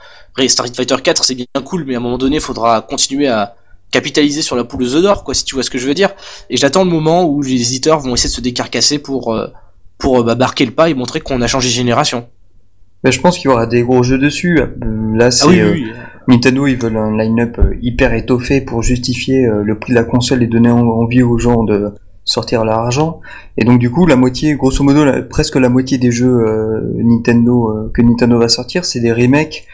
Street 0.47 0.73
Fighter 0.75 0.97
4, 1.03 1.25
c'est 1.25 1.35
bien 1.35 1.47
cool, 1.65 1.85
mais 1.85 1.95
à 1.95 1.99
un 1.99 2.01
moment 2.01 2.19
donné, 2.19 2.37
il 2.37 2.43
faudra 2.43 2.81
continuer 2.83 3.29
à 3.29 3.57
capitaliser 3.91 4.43
sur 4.43 4.57
la 4.57 4.65
poule 4.65 4.83
aux 4.83 4.95
œufs 4.95 5.03
d'or, 5.03 5.25
quoi, 5.25 5.35
si 5.35 5.45
tu 5.45 5.55
vois 5.55 5.65
ce 5.65 5.71
que 5.71 5.79
je 5.79 5.87
veux 5.87 5.95
dire. 5.95 6.11
Et 6.51 6.57
j'attends 6.57 6.85
le 6.85 6.91
moment 6.91 7.25
où 7.25 7.43
les 7.43 7.55
éditeurs 7.55 8.01
vont 8.01 8.15
essayer 8.15 8.31
de 8.31 8.35
se 8.35 8.41
décarcasser 8.41 8.99
pour 8.99 9.35
euh, 9.35 9.49
pour 9.99 10.21
euh, 10.21 10.23
bah, 10.23 10.35
marquer 10.35 10.65
le 10.65 10.73
pas 10.73 10.89
et 10.89 10.95
montrer 10.95 11.21
qu'on 11.21 11.41
a 11.43 11.47
changé 11.47 11.69
de 11.69 11.75
génération. 11.75 12.29
Mais 13.05 13.13
je 13.13 13.21
pense 13.21 13.37
qu'il 13.37 13.47
y 13.47 13.49
aura 13.49 13.67
des 13.67 13.83
gros 13.83 14.03
jeux 14.03 14.19
dessus. 14.19 14.61
Là, 15.15 15.31
c'est 15.31 15.45
Ah 15.45 15.49
oui, 15.49 15.63
oui, 15.63 15.85
oui. 15.85 15.93
Nintendo, 16.29 16.67
ils 16.67 16.77
veulent 16.77 16.97
un 16.99 17.17
line-up 17.17 17.59
euh, 17.59 17.75
hyper 17.81 18.13
étoffé 18.15 18.61
pour 18.61 18.83
justifier 18.83 19.47
euh, 19.47 19.63
le 19.63 19.79
prix 19.79 19.93
de 19.93 19.99
la 19.99 20.05
console 20.05 20.43
et 20.43 20.47
donner 20.47 20.71
en- 20.71 20.87
envie 20.87 21.23
aux 21.23 21.39
gens 21.39 21.65
de 21.65 21.93
sortir 22.25 22.65
leur 22.65 22.79
argent. 22.79 23.21
Et 23.57 23.65
donc 23.65 23.79
du 23.79 23.91
coup, 23.91 24.07
la 24.07 24.17
moitié, 24.17 24.55
grosso 24.55 24.85
modo, 24.85 25.05
la- 25.05 25.23
presque 25.23 25.57
la 25.57 25.69
moitié 25.71 25.97
des 25.99 26.11
jeux 26.13 26.29
euh, 26.47 26.93
Nintendo 26.97 27.69
euh, 27.71 27.91
que 27.95 28.03
Nintendo 28.03 28.39
va 28.39 28.49
sortir, 28.49 28.85
c'est 28.85 29.01
des 29.01 29.13
remakes 29.13 29.65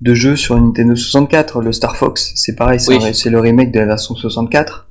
de 0.00 0.12
jeux 0.14 0.34
sur 0.34 0.60
Nintendo 0.60 0.96
64. 0.96 1.60
Le 1.62 1.72
Star 1.72 1.94
Fox, 1.96 2.32
c'est 2.34 2.56
pareil, 2.56 2.80
c'est 2.80 2.96
Oui. 2.96 3.32
le 3.32 3.38
remake 3.38 3.70
de 3.70 3.78
la 3.78 3.86
version 3.86 4.14
64. 4.16 4.88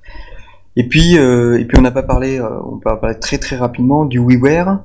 Et 0.78 0.88
puis, 0.88 1.18
euh, 1.18 1.60
et 1.60 1.66
puis 1.66 1.78
on 1.78 1.82
n'a 1.82 1.92
pas 1.92 2.04
parlé, 2.04 2.40
on 2.40 2.78
peut 2.78 2.98
parler 3.02 3.20
très 3.20 3.38
très 3.40 3.58
rapidement 3.58 4.06
du 4.06 4.20
WiiWare, 4.20 4.80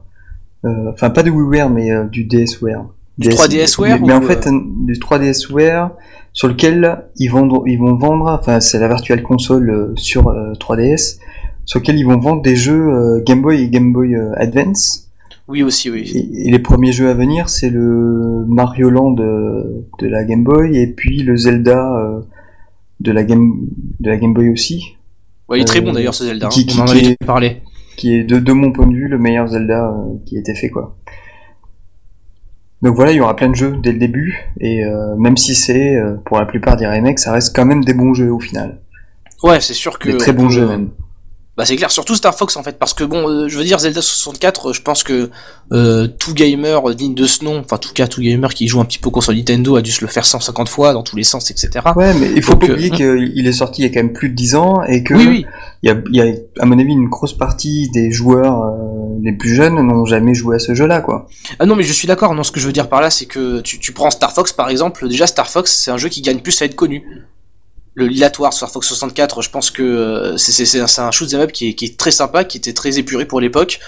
euh, 0.65 0.91
enfin 0.93 1.11
pas 1.11 1.23
du 1.23 1.31
WiiWare, 1.31 1.71
mais 1.71 1.91
du 2.11 2.25
DSWare. 2.25 2.87
Du 3.19 3.29
3DSware 3.29 4.01
mais, 4.01 4.07
mais 4.09 4.13
en 4.13 4.23
fait, 4.23 4.47
un- 4.47 4.63
du 4.87 4.95
3DSware 4.99 5.91
sur 6.33 6.49
lequel 6.49 7.05
ils 7.17 7.29
vont, 7.29 7.65
ils 7.67 7.79
vont 7.79 7.95
vendre, 7.95 8.27
enfin 8.41 8.59
c'est 8.61 8.79
la 8.81 8.89
virtual 8.89 9.23
console 9.23 9.71
euh, 9.71 9.93
sur 9.97 10.29
euh, 10.29 10.53
3DS, 10.59 11.19
sur 11.65 11.79
lequel 11.81 11.97
ils 11.99 12.05
vont 12.05 12.19
vendre 12.19 12.43
des 12.43 12.57
jeux 12.57 12.89
euh, 12.89 13.23
Game 13.25 13.41
Boy 13.43 13.63
et 13.63 13.69
Game 13.69 13.93
Boy 13.93 14.15
euh, 14.17 14.33
Advance. 14.37 15.09
Oui, 15.47 15.63
aussi, 15.63 15.91
oui. 15.91 16.11
Et, 16.15 16.49
et 16.49 16.51
les 16.51 16.59
premiers 16.59 16.91
jeux 16.91 17.09
à 17.09 17.15
venir, 17.15 17.49
c'est 17.51 17.69
le 17.71 18.45
Mario 18.49 18.91
Land 18.91 19.17
euh, 19.21 19.85
de 20.01 20.07
la 20.09 20.25
Game 20.25 20.43
Boy 20.43 20.77
et 20.77 20.87
puis 20.89 21.23
le 21.23 21.37
Zelda 21.37 21.97
euh, 21.99 22.21
de 23.01 23.13
la 23.13 23.23
Game 23.23 23.53
de 24.01 24.11
la 24.11 24.17
Game 24.17 24.35
Boy 24.35 24.49
aussi, 24.51 24.97
Ouais, 25.49 25.59
il 25.59 25.63
est 25.63 25.65
très 25.67 25.81
Euh, 25.81 25.83
bon 25.83 25.93
d'ailleurs 25.93 26.15
ce 26.15 26.25
Zelda. 26.25 26.47
hein. 26.47 26.49
qui- 26.49 26.65
qui- 26.67 26.79
On 26.81 26.83
en 26.83 26.87
qui 26.87 26.99
avait 27.07 27.17
parlé. 27.25 27.61
qui 27.97 28.15
est 28.15 28.25
de, 28.25 28.39
de 28.41 28.53
mon 28.53 28.73
point 28.73 28.87
de 28.87 28.95
vue 28.95 29.07
le 29.09 29.19
meilleur 29.19 29.47
Zelda 29.47 29.91
euh, 29.91 30.15
qui 30.27 30.37
a 30.37 30.41
été 30.41 30.55
fait 30.55 30.71
quoi. 30.71 30.97
Donc 32.83 32.97
voilà, 32.97 33.13
il 33.13 33.17
y 33.17 33.21
aura 33.21 33.35
plein 33.35 33.49
de 33.49 33.55
jeux 33.55 33.77
dès 33.83 33.93
le 33.93 33.99
début 33.99 34.37
et 34.61 34.85
euh, 34.85 35.17
même 35.17 35.37
si 35.37 35.55
c'est 35.55 35.97
euh, 35.97 36.17
pour 36.25 36.39
la 36.39 36.47
plupart 36.47 36.77
des 36.77 36.87
remakes, 36.87 37.19
ça 37.19 37.33
reste 37.33 37.55
quand 37.55 37.65
même 37.65 37.85
des 37.85 37.95
bons 37.95 38.15
jeux 38.15 38.31
au 38.31 38.41
final. 38.41 38.79
Ouais, 39.43 39.61
c'est 39.61 39.75
sûr 39.75 39.99
que. 39.99 40.11
Des 40.11 40.19
très 40.19 40.33
on 40.33 40.35
bons 40.35 40.49
jeux 40.51 40.67
même. 40.67 40.91
Bah 41.57 41.65
c'est 41.65 41.77
clair, 41.77 41.91
surtout 41.93 42.17
Star 42.17 42.35
Fox 42.37 42.57
en 42.57 42.65
fait, 42.65 42.81
parce 42.81 42.95
que 42.95 43.05
bon, 43.05 43.29
euh, 43.29 43.47
je 43.49 43.57
veux 43.57 43.63
dire 43.63 43.79
Zelda 43.79 44.03
64, 44.03 44.71
euh, 44.71 44.73
je 44.73 44.83
pense 44.83 45.05
que 45.05 45.31
euh, 45.71 46.09
tout 46.09 46.35
gamer 46.35 46.91
euh, 46.91 46.95
digne 46.95 47.15
de 47.15 47.27
ce 47.27 47.45
nom, 47.45 47.61
enfin 47.61 47.77
en 47.77 47.79
tout 47.79 47.93
cas 47.93 48.09
tout 48.09 48.21
gamer 48.21 48.53
qui 48.55 48.67
joue 48.67 48.81
un 48.81 48.85
petit 48.85 48.99
peu 48.99 49.07
aux 49.07 49.13
consoles 49.13 49.37
Nintendo 49.37 49.77
a 49.77 49.83
dû 49.83 49.93
se 49.93 50.01
le 50.01 50.09
faire 50.09 50.25
150 50.25 50.69
fois 50.69 50.93
dans 50.93 51.05
tous 51.05 51.15
les 51.15 51.23
sens, 51.23 51.53
etc. 51.53 51.71
Ouais, 51.95 52.13
mais 52.15 52.29
il 52.35 52.43
faut 52.43 52.55
Donc, 52.55 52.63
pas 52.63 52.67
euh, 52.71 52.73
oublier 52.73 52.91
qu'il 52.91 53.47
est 53.47 53.53
sorti 53.53 53.83
il 53.83 53.85
y 53.85 53.89
a 53.89 53.95
quand 53.95 54.03
même 54.03 54.13
plus 54.13 54.31
de 54.31 54.35
10 54.35 54.57
ans 54.57 54.83
et 54.83 55.05
que 55.05 55.15
Oui, 55.15 55.27
oui. 55.29 55.47
il 55.85 55.91
y 55.91 55.93
a, 55.93 55.97
il 56.11 56.17
y 56.17 56.21
a, 56.23 56.35
à 56.59 56.67
mon 56.67 56.77
avis, 56.77 56.91
une 56.93 57.09
grosse 57.09 57.35
partie 57.39 57.89
des 57.91 58.11
joueurs 58.11 58.75
les 59.23 59.33
plus 59.33 59.55
jeunes 59.55 59.77
n'ont 59.77 60.05
jamais 60.05 60.35
joué 60.35 60.57
à 60.57 60.59
ce 60.59 60.75
jeu-là, 60.75 61.01
quoi. 61.01 61.29
Ah 61.61 61.67
non, 61.67 61.77
mais 61.77 61.85
je 61.85 61.93
suis 61.93 62.09
d'accord. 62.09 62.35
Non, 62.35 62.43
ce 62.43 62.51
que 62.51 62.59
je 62.61 62.67
veux 62.67 62.73
dire 62.73 62.89
par 62.89 63.01
là, 63.01 63.11
c'est 63.11 63.27
que 63.27 63.61
tu, 63.61 63.79
tu 63.79 63.93
prends 63.93 64.11
Star 64.11 64.33
Fox 64.33 64.53
par 64.53 64.69
exemple. 64.71 65.09
Déjà, 65.09 65.27
Star 65.29 65.49
Fox, 65.49 65.73
c'est 65.73 65.93
un 65.93 65.97
jeu 65.99 66.09
qui 66.09 66.21
gagne 66.21 66.41
plus 66.41 66.61
à 66.61 66.65
être 66.65 66.75
connu. 66.75 67.05
Le 67.95 68.07
Lilatoire 68.09 68.53
Star 68.53 68.71
Fox 68.71 68.89
64, 68.89 69.43
je 69.43 69.51
pense 69.51 69.71
que 69.71 69.83
euh, 69.83 70.37
c'est 70.37 70.51
c'est- 70.53 70.65
c'est 70.67 70.81
un, 70.81 70.87
c'est 70.89 71.01
un 71.01 71.11
shoot'em 71.13 71.41
up 71.41 71.53
qui 71.53 71.69
est, 71.69 71.75
qui 71.75 71.85
est 71.85 71.97
très 71.97 72.11
sympa, 72.11 72.45
qui 72.45 72.59
était 72.59 72.73
très 72.73 72.99
épuré 72.99 73.25
pour 73.25 73.41
l'époque. 73.41 73.79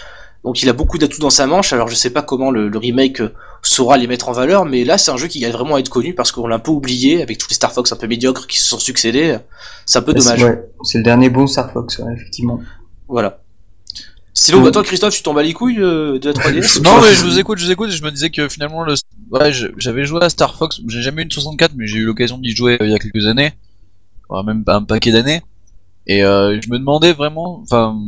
Donc 0.45 0.62
il 0.62 0.69
a 0.69 0.73
beaucoup 0.73 0.97
d'atouts 0.97 1.21
dans 1.21 1.31
sa 1.31 1.47
manche. 1.49 1.73
Alors 1.73 1.88
je 1.88 1.97
sais 1.97 2.11
pas 2.11 2.23
comment 2.23 2.53
le, 2.53 2.69
le 2.69 2.79
remake 2.79 3.21
euh, 3.21 3.33
saura 3.62 3.97
les 3.97 4.07
mettre 4.07 4.29
en 4.29 4.33
valeur, 4.33 4.64
mais 4.64 4.85
là 4.85 4.97
c'est 4.97 5.11
un 5.11 5.16
jeu 5.16 5.27
qui 5.27 5.40
gagne 5.40 5.51
vraiment 5.51 5.75
à 5.75 5.81
être 5.81 5.88
connu 5.88 6.14
parce 6.14 6.31
qu'on 6.31 6.47
l'a 6.47 6.55
un 6.57 6.61
peu 6.61 6.71
oublié 6.71 7.21
avec 7.21 7.38
tous 7.38 7.49
les 7.49 7.57
Star 7.57 7.73
Fox 7.73 7.90
un 7.90 7.97
peu 7.97 8.07
médiocres 8.07 8.47
qui 8.47 8.61
se 8.61 8.66
sont 8.69 8.79
succédés. 8.79 9.38
C'est 9.87 9.99
un 9.99 10.03
peu 10.03 10.12
dommage. 10.23 10.40
Ouais, 10.45 10.64
c'est 10.85 10.99
le 10.99 11.05
dernier 11.05 11.29
bon 11.29 11.49
Star 11.49 11.73
Fox, 11.73 11.99
ouais, 11.99 12.12
effectivement. 12.14 12.61
Voilà. 13.09 13.40
Sinon, 14.35 14.59
bah, 14.61 14.71
toi 14.71 14.83
Christophe, 14.85 15.14
tu 15.16 15.23
tombes 15.23 15.38
à 15.38 15.42
les 15.42 15.55
couilles 15.55 15.81
euh, 15.81 16.19
de 16.21 16.29
la 16.29 16.33
3DS 16.38 16.83
Non 16.83 17.01
mais 17.01 17.12
je 17.14 17.25
vous 17.25 17.38
écoute, 17.40 17.59
je 17.59 17.64
vous 17.64 17.71
écoute 17.73 17.88
et 17.90 17.92
je 17.97 18.05
me 18.05 18.11
disais 18.12 18.31
que 18.31 18.49
finalement 18.49 18.85
le 18.85 18.95
ouais, 19.33 19.51
j'avais 19.79 20.05
joué 20.05 20.23
à 20.23 20.29
Star 20.29 20.55
Fox, 20.57 20.81
j'ai 20.87 21.03
jamais 21.03 21.23
eu 21.23 21.25
une 21.25 21.31
64 21.33 21.73
mais 21.75 21.87
j'ai 21.88 21.97
eu 21.99 22.05
l'occasion 22.05 22.38
d'y 22.38 22.55
jouer 22.55 22.75
euh, 22.81 22.87
il 22.87 22.92
y 22.92 22.95
a 22.95 22.99
quelques 22.99 23.27
années. 23.27 23.53
Même 24.45 24.65
pas 24.65 24.77
un 24.77 24.83
paquet 24.83 25.12
d'années. 25.12 25.43
Et 26.07 26.25
euh, 26.25 26.61
je 26.61 26.69
me 26.71 26.79
demandais 26.79 27.12
vraiment 27.12 27.61
enfin 27.62 27.99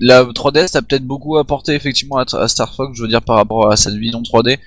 la 0.00 0.24
3DS 0.24 0.76
a 0.76 0.82
peut-être 0.82 1.04
beaucoup 1.06 1.36
apporté 1.38 1.72
effectivement 1.74 2.16
à, 2.16 2.24
à 2.36 2.48
Star 2.48 2.74
Fox, 2.74 2.96
je 2.96 3.02
veux 3.02 3.08
dire 3.08 3.22
par 3.22 3.36
rapport 3.36 3.70
à 3.70 3.76
sa 3.76 3.90
vision 3.90 4.20
3D. 4.22 4.58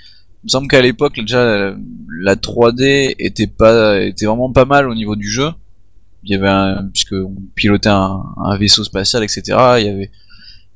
Il 0.43 0.45
me 0.45 0.49
semble 0.49 0.67
qu'à 0.67 0.81
l'époque 0.81 1.15
déjà 1.19 1.43
la, 1.45 1.75
la 2.21 2.35
3D 2.35 3.15
était 3.19 3.47
pas 3.47 3.99
était 4.01 4.25
vraiment 4.25 4.51
pas 4.51 4.65
mal 4.65 4.87
au 4.89 4.95
niveau 4.95 5.15
du 5.15 5.29
jeu. 5.29 5.49
Il 6.23 6.31
y 6.31 6.35
avait 6.35 6.47
un 6.47 6.87
puisque 6.93 7.13
on 7.13 7.35
pilotait 7.55 7.89
un, 7.89 8.23
un 8.37 8.57
vaisseau 8.57 8.83
spatial 8.83 9.23
etc. 9.23 9.41
Il 9.79 9.85
y 9.85 9.89
avait 9.89 10.11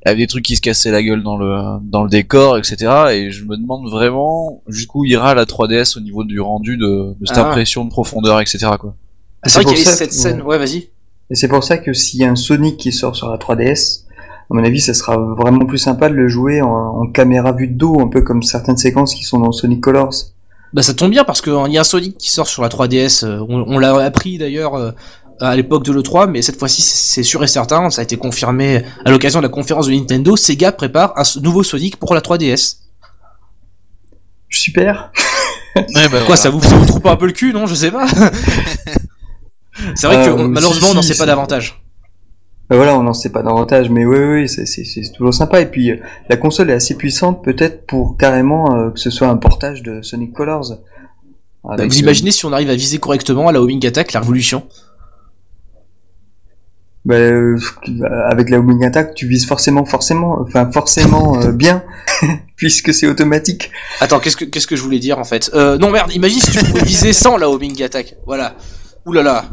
il 0.03 0.09
y 0.09 0.11
avait 0.11 0.21
des 0.21 0.27
trucs 0.27 0.43
qui 0.43 0.55
se 0.55 0.61
cassaient 0.61 0.91
la 0.91 1.03
gueule 1.03 1.21
dans 1.23 1.37
le 1.37 1.79
dans 1.83 2.03
le 2.03 2.09
décor, 2.09 2.57
etc. 2.57 2.75
Et 3.11 3.31
je 3.31 3.45
me 3.45 3.55
demande 3.55 3.87
vraiment 3.89 4.61
jusqu'où 4.67 5.05
ira 5.05 5.33
la 5.35 5.45
3DS 5.45 5.97
au 5.97 6.01
niveau 6.01 6.23
du 6.23 6.39
rendu 6.41 6.75
de, 6.75 7.15
de 7.19 7.25
cette 7.25 7.37
Ah. 7.37 7.47
impression 7.49 7.85
de 7.85 7.89
profondeur, 7.89 8.41
etc. 8.41 8.67
Quoi. 8.79 8.95
Ah, 9.43 9.49
C'est 9.49 9.55
vrai 9.55 9.63
pour 9.63 9.73
qu'il 9.73 9.83
y 9.83 9.87
avait 9.87 9.91
ça 9.91 9.97
cette 9.97 10.09
que- 10.09 10.15
scène. 10.15 10.41
Ouais, 10.41 10.57
vas-y. 10.57 10.89
Et 11.29 11.35
c'est 11.35 11.47
pour 11.47 11.63
ça 11.63 11.77
que 11.77 11.93
s'il 11.93 12.19
y 12.19 12.25
a 12.25 12.29
un 12.31 12.35
Sonic 12.35 12.77
qui 12.77 12.91
sort 12.91 13.15
sur 13.15 13.29
la 13.29 13.37
3DS, 13.37 14.03
à 14.09 14.53
mon 14.53 14.63
avis, 14.63 14.81
ça 14.81 14.93
sera 14.93 15.17
vraiment 15.17 15.65
plus 15.65 15.77
sympa 15.77 16.09
de 16.09 16.13
le 16.13 16.27
jouer 16.27 16.61
en, 16.61 16.69
en 16.69 17.07
caméra 17.07 17.53
vue 17.53 17.67
de 17.67 17.73
dos, 17.77 17.99
un 18.01 18.07
peu 18.09 18.21
comme 18.21 18.43
certaines 18.43 18.77
séquences 18.77 19.15
qui 19.15 19.23
sont 19.23 19.39
dans 19.39 19.51
Sonic 19.53 19.79
Colors. 19.81 20.13
Bah 20.73 20.81
ça 20.81 20.93
tombe 20.93 21.11
bien 21.11 21.23
parce 21.23 21.41
qu'il 21.41 21.53
y 21.69 21.77
a 21.77 21.81
un 21.81 21.83
Sonic 21.85 22.17
qui 22.17 22.29
sort 22.29 22.47
sur 22.47 22.61
la 22.61 22.69
3DS. 22.69 23.23
euh, 23.25 23.45
On, 23.49 23.63
on 23.67 23.79
l'a 23.79 23.95
appris 24.03 24.37
d'ailleurs 24.37 24.75
euh, 24.75 24.91
à 25.39 25.55
l'époque 25.55 25.83
de 25.85 25.91
l'E3, 25.93 26.29
mais 26.29 26.41
cette 26.41 26.59
fois-ci 26.59 26.81
c'est 26.81 27.23
sûr 27.23 27.43
et 27.43 27.47
certain, 27.47 27.89
ça 27.89 28.01
a 28.01 28.03
été 28.03 28.17
confirmé 28.17 28.83
à 29.05 29.09
l'occasion 29.11 29.39
de 29.39 29.43
la 29.45 29.49
conférence 29.49 29.87
de 29.87 29.93
Nintendo. 29.93 30.35
Sega 30.35 30.71
prépare 30.73 31.13
un 31.17 31.23
nouveau 31.41 31.63
Sonic 31.63 31.97
pour 31.97 32.13
la 32.13 32.21
3DS. 32.21 32.75
Super. 34.49 35.11
Ouais, 35.75 35.83
bah, 35.93 36.07
Quoi, 36.09 36.19
voilà. 36.19 36.35
ça 36.35 36.49
vous, 36.49 36.61
ça 36.61 36.75
vous 36.75 36.85
trouve 36.85 37.01
pas 37.01 37.11
un 37.13 37.15
peu 37.15 37.25
le 37.25 37.31
cul, 37.31 37.53
non? 37.53 37.65
Je 37.67 37.75
sais 37.75 37.91
pas. 37.91 38.05
c'est 39.95 40.07
vrai 40.07 40.25
que 40.25 40.29
Euh, 40.31 40.37
si, 40.37 40.43
malheureusement 40.49 40.87
on 40.91 40.93
n'en 40.95 41.01
si, 41.01 41.13
sait 41.13 41.17
pas 41.19 41.25
davantage. 41.25 41.81
Ben 42.69 42.77
voilà, 42.77 42.97
on 42.97 43.03
n'en 43.03 43.13
sait 43.13 43.29
pas 43.31 43.43
davantage, 43.43 43.89
mais 43.89 44.05
oui, 44.05 44.17
oui, 44.17 44.47
c'est- 44.49 45.11
toujours 45.13 45.33
sympa. 45.33 45.59
Et 45.61 45.65
puis, 45.65 45.91
euh, 45.91 45.97
la 46.29 46.37
console 46.37 46.69
est 46.69 46.73
assez 46.73 46.95
puissante, 46.95 47.43
peut-être 47.43 47.85
pour 47.85 48.15
carrément 48.17 48.91
que 48.91 48.99
ce 48.99 49.09
soit 49.09 49.27
un 49.27 49.35
portage 49.37 49.83
de 49.83 50.01
Sonic 50.01 50.31
Colors. 50.33 50.77
Bah, 51.63 51.73
Avec, 51.73 51.91
vous 51.91 51.99
imaginez 51.99 52.31
si 52.31 52.45
on 52.45 52.53
arrive 52.53 52.69
à 52.69 52.75
viser 52.75 52.97
correctement 52.97 53.47
à 53.49 53.51
la 53.51 53.61
Homing 53.61 53.85
Attack, 53.85 54.13
la 54.13 54.21
révolution 54.21 54.63
bah, 57.03 57.15
euh, 57.15 57.57
avec 58.29 58.49
la 58.51 58.59
Homing 58.59 58.83
Attack, 58.85 59.15
tu 59.15 59.27
vises 59.27 59.45
forcément, 59.47 59.85
forcément, 59.85 60.37
enfin 60.41 60.69
forcément 60.71 61.41
euh, 61.41 61.51
bien, 61.63 61.83
puisque 62.55 62.93
c'est 62.93 63.07
automatique. 63.07 63.71
Attends, 63.99 64.19
qu'est-ce 64.19 64.37
que 64.37 64.45
qu'est-ce 64.45 64.67
que 64.67 64.75
je 64.75 64.83
voulais 64.83 64.99
dire 64.99 65.17
en 65.17 65.23
fait? 65.23 65.49
Euh, 65.55 65.77
Non 65.79 65.89
merde, 65.89 66.11
imagine 66.13 66.39
si 66.39 66.51
tu 66.51 66.63
pouvais 66.63 66.83
viser 66.83 67.11
sans 67.11 67.37
la 67.37 67.49
Homing 67.49 67.81
Attack. 67.83 68.15
Voilà. 68.27 68.55
Ouh 69.05 69.13
là 69.13 69.23
là. 69.23 69.45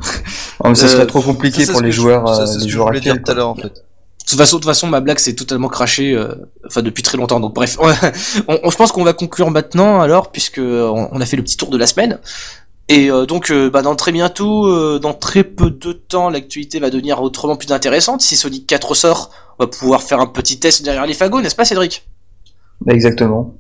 Oh, 0.62 0.68
mais 0.68 0.74
ça 0.74 0.84
Euh, 0.86 0.88
serait 0.88 1.06
trop 1.06 1.22
compliqué 1.22 1.64
Ça, 1.64 1.72
pour 1.72 1.82
les 1.82 1.92
joueurs, 1.92 2.28
ça, 2.34 2.42
euh, 2.42 2.46
c'est 2.46 2.54
ce 2.54 2.58
que 2.64 2.64
je 2.64 2.68
joueurs 2.74 2.88
voulais 2.88 3.00
dire 3.00 3.22
tout 3.22 3.30
à 3.30 3.34
l'heure 3.34 3.48
en 3.48 3.54
fait. 3.54 3.62
De 3.72 4.30
toute 4.32 4.38
façon, 4.38 4.56
de 4.56 4.60
toute 4.62 4.68
façon, 4.70 4.86
ma 4.88 5.00
blague 5.00 5.18
c'est 5.18 5.34
totalement 5.34 5.68
craché, 5.68 6.12
euh, 6.14 6.34
enfin 6.66 6.82
depuis 6.82 7.02
très 7.02 7.16
longtemps. 7.16 7.40
Donc 7.40 7.54
bref, 7.54 7.78
on, 8.48 8.58
on- 8.62 8.70
je 8.70 8.76
pense 8.76 8.92
qu'on 8.92 9.04
va 9.04 9.12
conclure 9.14 9.50
maintenant 9.50 10.00
alors, 10.00 10.30
puisque 10.30 10.58
on, 10.58 11.08
on 11.10 11.20
a 11.20 11.24
fait 11.26 11.36
le 11.36 11.42
petit 11.42 11.56
tour 11.56 11.70
de 11.70 11.78
la 11.78 11.86
semaine. 11.86 12.18
Et 12.90 13.10
euh, 13.10 13.26
donc, 13.26 13.50
euh, 13.50 13.68
bah, 13.70 13.82
dans 13.82 13.94
très 13.96 14.12
bientôt, 14.12 14.66
euh, 14.66 14.98
dans 14.98 15.12
très 15.14 15.44
peu 15.44 15.70
de 15.70 15.92
temps, 15.92 16.30
l'actualité 16.30 16.80
va 16.80 16.88
devenir 16.90 17.20
autrement 17.22 17.56
plus 17.56 17.70
intéressante. 17.72 18.22
Si 18.22 18.34
Sonic 18.36 18.66
4 18.66 18.94
sort, 18.94 19.30
on 19.58 19.64
va 19.64 19.68
pouvoir 19.70 20.02
faire 20.02 20.20
un 20.20 20.26
petit 20.26 20.58
test 20.58 20.82
derrière 20.82 21.04
les 21.06 21.12
fagots, 21.14 21.40
n'est-ce 21.42 21.54
pas, 21.56 21.66
Cédric? 21.66 22.06
Exactement. 22.86 23.54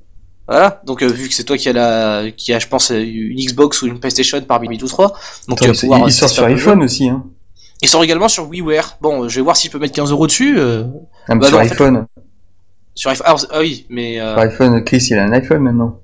Voilà. 0.48 0.80
Donc, 0.84 1.02
euh, 1.02 1.06
vu 1.06 1.28
que 1.28 1.34
c'est 1.34 1.44
toi 1.44 1.56
qui 1.58 1.68
a 1.68 1.72
la, 1.72 2.30
qui 2.36 2.52
a, 2.54 2.58
je 2.58 2.66
pense, 2.66 2.90
une 2.90 3.36
Xbox 3.36 3.82
ou 3.82 3.86
une 3.86 4.00
PlayStation 4.00 4.40
parmi 4.40 4.78
tous 4.78 4.88
trois, 4.88 5.08
donc 5.46 5.58
Attends, 5.62 5.66
tu 5.66 5.66
vas 5.68 5.72
il, 5.74 5.80
pouvoir. 5.80 6.00
il 6.08 6.12
sort 6.12 6.28
tester 6.28 6.34
sur 6.42 6.44
iPhone 6.46 6.82
aussi, 6.82 7.08
hein. 7.08 7.22
Il 7.82 7.88
sort 7.88 8.02
également 8.02 8.28
sur 8.28 8.48
WiiWare. 8.48 8.96
Bon, 9.00 9.24
euh, 9.24 9.28
je 9.28 9.36
vais 9.36 9.42
voir 9.42 9.56
s'il 9.56 9.70
peut 9.70 9.78
mettre 9.78 9.94
15 9.94 10.10
euros 10.10 10.26
dessus. 10.26 10.58
euh, 10.58 10.82
Même 11.28 11.38
Bah 11.38 11.46
sur 11.46 11.56
non, 11.58 11.62
en 11.62 11.66
fait- 11.66 11.72
iPhone. 11.74 12.06
sur 12.94 13.10
iPhone. 13.10 13.26
Ah, 13.28 13.36
ah 13.52 13.60
oui, 13.60 13.86
mais. 13.88 14.20
euh, 14.20 14.32
Sur 14.34 14.42
iPhone, 14.42 14.84
Chris, 14.84 15.06
il 15.10 15.18
a 15.18 15.24
un 15.24 15.32
iPhone 15.32 15.58
maintenant. 15.60 16.00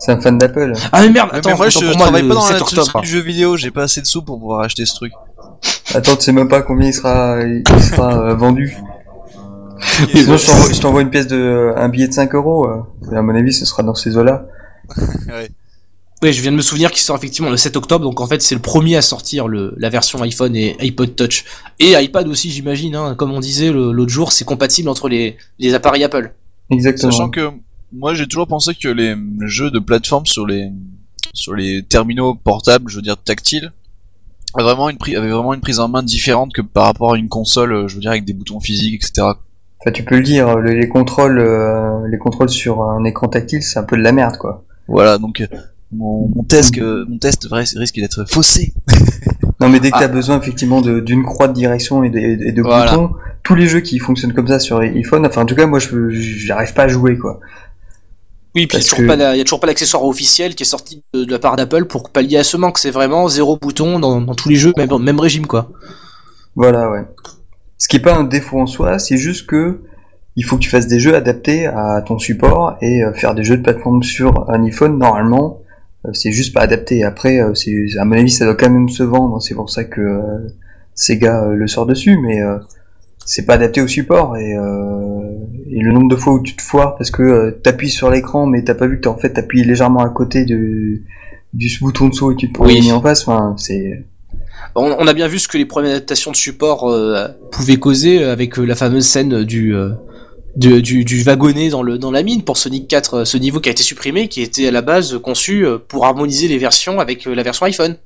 C'est 0.00 0.10
un 0.10 0.20
fan 0.20 0.38
d'Apple. 0.38 0.72
Ah 0.90 1.02
mais 1.02 1.10
merde, 1.10 1.28
attends, 1.32 1.50
mais 1.50 1.56
moi 1.56 1.68
je, 1.68 1.78
je 1.78 1.84
moi, 1.84 1.94
travaille 1.94 2.22
le 2.22 2.28
pas 2.28 2.34
dans 2.34 2.40
7 2.40 2.60
l'industrie 2.60 3.00
du 3.02 3.06
jeu 3.06 3.20
vidéo, 3.20 3.56
j'ai 3.56 3.70
pas 3.70 3.84
assez 3.84 4.00
de 4.00 4.06
sous 4.06 4.22
pour 4.22 4.40
pouvoir 4.40 4.62
acheter 4.62 4.84
ce 4.86 4.94
truc. 4.96 5.12
Attends, 5.94 6.16
tu 6.16 6.22
sais 6.22 6.32
même 6.32 6.48
pas 6.48 6.62
combien 6.62 6.88
il 6.88 6.92
sera, 6.94 7.38
il 7.44 7.62
sera 7.82 8.30
euh, 8.30 8.34
vendu. 9.74 10.12
Sinon, 10.18 10.36
je 10.36 10.46
t'envoie- 10.46 10.72
je 10.72 10.80
t'envoie 10.80 11.02
une 11.02 11.10
pièce 11.10 11.26
de, 11.26 11.72
un 11.76 11.88
billet 11.88 12.08
de 12.08 12.12
5 12.12 12.34
euros. 12.34 12.66
euh. 12.66 13.16
À 13.16 13.22
mon 13.22 13.34
avis, 13.34 13.52
ce 13.52 13.64
sera 13.64 13.82
dans 13.82 13.94
ces 13.94 14.16
eaux-là. 14.16 14.46
Oui, 16.22 16.32
je 16.32 16.40
viens 16.40 16.52
de 16.52 16.56
me 16.56 16.62
souvenir 16.62 16.90
qu'il 16.90 17.02
sort 17.02 17.16
effectivement 17.16 17.50
le 17.50 17.56
7 17.58 17.76
octobre, 17.76 18.02
donc 18.02 18.18
en 18.20 18.26
fait 18.26 18.40
c'est 18.40 18.54
le 18.54 18.60
premier 18.62 18.96
à 18.96 19.02
sortir 19.02 19.46
le, 19.46 19.74
la 19.76 19.90
version 19.90 20.22
iPhone 20.22 20.56
et 20.56 20.74
iPod 20.80 21.14
Touch. 21.16 21.44
Et 21.80 21.92
iPad 22.02 22.26
aussi 22.28 22.50
j'imagine, 22.50 22.94
hein, 22.94 23.14
comme 23.14 23.30
on 23.32 23.40
disait 23.40 23.70
le- 23.70 23.92
l'autre 23.92 24.10
jour, 24.12 24.32
c'est 24.32 24.46
compatible 24.46 24.88
entre 24.88 25.10
les, 25.10 25.36
les 25.58 25.74
appareils 25.74 26.02
Apple. 26.02 26.32
Exactement. 26.70 27.12
Sachant 27.12 27.28
que 27.28 27.50
moi 27.92 28.14
j'ai 28.14 28.26
toujours 28.26 28.46
pensé 28.46 28.74
que 28.74 28.88
les 28.88 29.14
jeux 29.46 29.70
de 29.70 29.78
plateforme 29.78 30.24
sur 30.24 30.46
les 30.46 30.70
sur 31.34 31.54
les 31.54 31.82
terminaux 31.82 32.34
portables, 32.34 32.88
je 32.90 32.96
veux 32.96 33.02
dire 33.02 33.18
tactiles, 33.22 33.70
avaient 34.54 34.64
vraiment 34.64 34.88
une 34.88 34.96
prise, 34.98 35.16
avaient 35.16 35.28
vraiment 35.30 35.52
une 35.52 35.60
prise 35.60 35.78
en 35.80 35.88
main 35.88 36.02
différente 36.02 36.54
que 36.54 36.62
par 36.62 36.84
rapport 36.84 37.14
à 37.14 37.18
une 37.18 37.28
console, 37.28 37.72
euh, 37.72 37.88
je 37.88 37.96
veux 37.96 38.00
dire 38.00 38.12
avec 38.12 38.24
des 38.24 38.32
boutons 38.32 38.60
physiques, 38.60 38.94
etc. 38.94 39.26
Enfin, 39.84 39.92
tu 39.92 40.02
peux 40.02 40.16
le 40.16 40.22
dire, 40.22 40.56
le- 40.56 40.72
les 40.72 40.88
contrôles, 40.88 41.38
euh, 41.38 42.06
les 42.10 42.16
contrôles 42.16 42.48
sur 42.48 42.82
un 42.82 43.04
écran 43.04 43.28
tactile, 43.28 43.62
c'est 43.62 43.78
un 43.78 43.82
peu 43.82 43.96
de 43.98 44.02
la 44.02 44.12
merde, 44.12 44.38
quoi. 44.38 44.64
Voilà, 44.88 45.18
donc 45.18 45.42
euh, 45.42 45.46
mon, 45.92 46.30
mon 46.34 46.42
test, 46.42 46.78
euh, 46.78 47.04
mon 47.08 47.18
test 47.18 47.46
vrai, 47.48 47.64
risque 47.76 47.96
d'être 47.96 48.24
faussé. 48.28 48.72
Non, 49.60 49.68
mais 49.68 49.78
dès 49.78 49.90
que 49.90 49.96
Ah. 49.96 50.00
t'as 50.00 50.08
besoin 50.08 50.38
effectivement 50.40 50.80
d'une 50.82 51.22
croix 51.22 51.46
de 51.46 51.52
direction 51.52 52.02
et 52.02 52.10
de, 52.10 52.18
et 52.18 52.50
de 52.52 52.60
Voilà. 52.60 52.90
boutons, 52.90 53.12
tous 53.44 53.54
les 53.54 53.68
jeux 53.68 53.80
qui 53.80 53.98
fonctionnent 54.00 54.32
comme 54.34 54.48
ça 54.48 54.58
sur 54.58 54.78
iPhone, 54.80 55.24
enfin 55.24 55.42
en 55.42 55.46
tout 55.46 55.54
cas 55.54 55.66
moi 55.66 55.78
je 55.78 55.88
peux- 55.88 56.10
j'arrive 56.10 56.74
pas 56.74 56.82
à 56.82 56.88
jouer 56.88 57.16
quoi. 57.16 57.38
Oui, 58.56 58.66
puis 58.66 58.78
il 58.78 58.80
Parce 58.80 58.82
n'y 58.84 58.88
a, 58.88 58.90
que- 58.90 58.96
toujours 58.96 59.08
pas 59.08 59.16
la- 59.16 59.34
il 59.36 59.38
y 59.38 59.40
a 59.40 59.44
toujours 59.44 59.60
pas 59.60 59.68
l'accessoire 59.68 60.04
officiel 60.04 60.56
qui 60.56 60.64
est 60.64 60.66
sorti 60.66 61.02
de, 61.14 61.24
de 61.24 61.30
la 61.30 61.38
part 61.38 61.54
d'Apple 61.54 61.84
pour 61.84 62.10
pallier 62.10 62.36
à 62.38 62.44
ce 62.44 62.56
manque. 62.56 62.78
C'est 62.78 62.90
vraiment 62.90 63.28
zéro 63.28 63.56
bouton 63.56 64.00
dans, 64.00 64.20
dans 64.20 64.34
tous 64.34 64.48
les 64.48 64.56
jeux, 64.56 64.72
même, 64.76 64.90
même 65.00 65.20
régime 65.20 65.46
quoi. 65.46 65.70
Voilà, 66.56 66.90
ouais. 66.90 67.04
Ce 67.84 67.88
qui 67.88 67.96
est 67.96 68.00
pas 68.00 68.16
un 68.16 68.24
défaut 68.24 68.58
en 68.60 68.66
soi, 68.66 68.98
c'est 68.98 69.18
juste 69.18 69.44
que 69.46 69.82
il 70.36 70.44
faut 70.46 70.56
que 70.56 70.62
tu 70.62 70.70
fasses 70.70 70.86
des 70.86 70.98
jeux 71.00 71.14
adaptés 71.14 71.66
à 71.66 72.00
ton 72.00 72.18
support 72.18 72.78
et 72.80 73.04
euh, 73.04 73.12
faire 73.12 73.34
des 73.34 73.44
jeux 73.44 73.58
de 73.58 73.62
plateforme 73.62 74.02
sur 74.02 74.48
un 74.50 74.64
iPhone 74.64 74.96
normalement. 74.98 75.60
euh, 76.06 76.10
c'est 76.14 76.32
juste 76.32 76.54
pas 76.54 76.62
adapté. 76.62 77.04
Après, 77.04 77.40
euh, 77.42 77.52
c'est 77.54 77.74
à 77.98 78.06
mon 78.06 78.16
avis, 78.16 78.30
ça 78.30 78.46
doit 78.46 78.54
quand 78.56 78.70
même 78.70 78.88
se 78.88 79.02
vendre. 79.02 79.42
C'est 79.42 79.54
pour 79.54 79.68
ça 79.68 79.84
que 79.84 80.00
euh, 80.00 80.48
Sega 80.94 81.44
le 81.48 81.66
sort 81.66 81.84
dessus, 81.84 82.16
mais 82.24 82.40
euh, 82.42 82.56
c'est 83.26 83.44
pas 83.44 83.54
adapté 83.56 83.82
au 83.82 83.86
support 83.86 84.38
et, 84.38 84.56
euh, 84.56 85.36
et 85.70 85.80
le 85.82 85.92
nombre 85.92 86.08
de 86.08 86.16
fois 86.16 86.32
où 86.32 86.42
tu 86.42 86.56
te 86.56 86.62
foires 86.62 86.96
parce 86.96 87.10
que 87.10 87.22
euh, 87.22 87.50
t'appuies 87.62 87.90
sur 87.90 88.10
l'écran 88.10 88.46
mais 88.46 88.64
t'as 88.64 88.74
pas 88.74 88.86
vu 88.86 88.96
que 88.96 89.02
t'as 89.02 89.10
en 89.10 89.16
fait 89.18 89.30
t'appuies 89.34 89.62
légèrement 89.64 90.00
à 90.00 90.08
côté 90.10 90.44
du, 90.46 91.04
du 91.52 91.68
bouton 91.80 92.08
de 92.08 92.14
saut 92.14 92.32
et 92.32 92.36
tu 92.36 92.48
te 92.48 92.54
prends 92.54 92.66
Oui. 92.66 92.90
en 92.92 93.00
face. 93.02 93.26
Enfin, 93.28 93.54
c'est 93.58 94.04
On, 94.76 94.96
on 94.98 95.06
a 95.06 95.12
bien 95.12 95.28
vu 95.28 95.38
ce 95.38 95.48
que 95.48 95.56
les 95.58 95.66
premières 95.66 95.92
adaptations 95.92 96.30
de 96.30 96.36
support 96.36 96.90
euh, 96.90 97.28
pouvaient 97.52 97.78
causer 97.78 98.22
euh, 98.22 98.32
avec 98.32 98.58
euh, 98.58 98.64
la 98.64 98.74
fameuse 98.74 99.04
scène 99.04 99.44
du, 99.44 99.74
euh, 99.74 99.90
du, 100.56 100.82
du, 100.82 101.04
du 101.04 101.22
wagonnet 101.22 101.68
dans, 101.68 101.82
le, 101.82 101.96
dans 101.98 102.10
la 102.10 102.22
mine 102.22 102.42
pour 102.42 102.56
Sonic 102.56 102.88
4, 102.88 103.14
euh, 103.14 103.24
ce 103.24 103.36
niveau 103.36 103.60
qui 103.60 103.68
a 103.68 103.72
été 103.72 103.82
supprimé, 103.82 104.28
qui 104.28 104.42
était 104.42 104.66
à 104.66 104.70
la 104.72 104.82
base 104.82 105.18
conçu 105.22 105.64
pour 105.88 106.04
harmoniser 106.06 106.48
les 106.48 106.58
versions 106.58 106.98
avec 106.98 107.26
euh, 107.26 107.34
la 107.34 107.42
version 107.42 107.66
iPhone. 107.66 107.96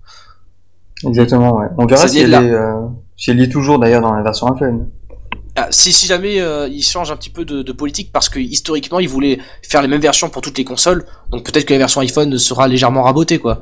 Exactement, 1.07 1.57
ouais. 1.57 1.67
On 1.79 1.87
verra 1.87 2.09
si 2.09 2.19
elle, 2.19 2.35
est, 2.35 2.37
euh, 2.37 2.73
si 3.17 3.31
elle 3.31 3.41
est 3.41 3.49
toujours 3.49 3.79
d'ailleurs 3.79 4.03
dans 4.03 4.13
la 4.15 4.23
version 4.23 4.53
iPhone. 4.53 4.89
Ah, 5.57 5.69
si, 5.71 5.93
si 5.93 6.07
jamais 6.07 6.41
euh, 6.41 6.69
ils 6.69 6.83
changent 6.83 7.11
un 7.11 7.17
petit 7.17 7.31
peu 7.31 7.45
de, 7.45 7.63
de 7.63 7.73
politique 7.73 8.11
parce 8.13 8.29
que 8.29 8.39
historiquement 8.39 9.01
ils 9.01 9.09
voulaient 9.09 9.39
faire 9.63 9.83
les 9.83 9.89
mêmes 9.89 10.01
versions 10.01 10.29
pour 10.29 10.43
toutes 10.43 10.59
les 10.59 10.65
consoles, 10.65 11.05
donc 11.31 11.45
peut-être 11.45 11.65
que 11.65 11.73
la 11.73 11.79
version 11.79 12.01
iPhone 12.01 12.37
sera 12.39 12.69
légèrement 12.69 13.03
rabotée 13.03 13.39
quoi. 13.39 13.61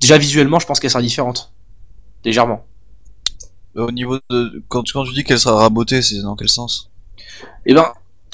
Déjà 0.00 0.18
visuellement, 0.18 0.58
je 0.58 0.66
pense 0.66 0.80
qu'elle 0.80 0.90
sera 0.90 1.02
différente, 1.02 1.52
légèrement. 2.24 2.64
Au 3.76 3.90
niveau 3.90 4.18
de 4.30 4.62
quand, 4.68 4.84
quand 4.92 5.04
tu 5.04 5.12
dis 5.12 5.24
qu'elle 5.24 5.38
sera 5.38 5.56
rabotée, 5.56 6.00
c'est 6.00 6.22
dans 6.22 6.36
quel 6.36 6.48
sens? 6.48 6.90
Eh 7.66 7.74
ben, 7.74 7.86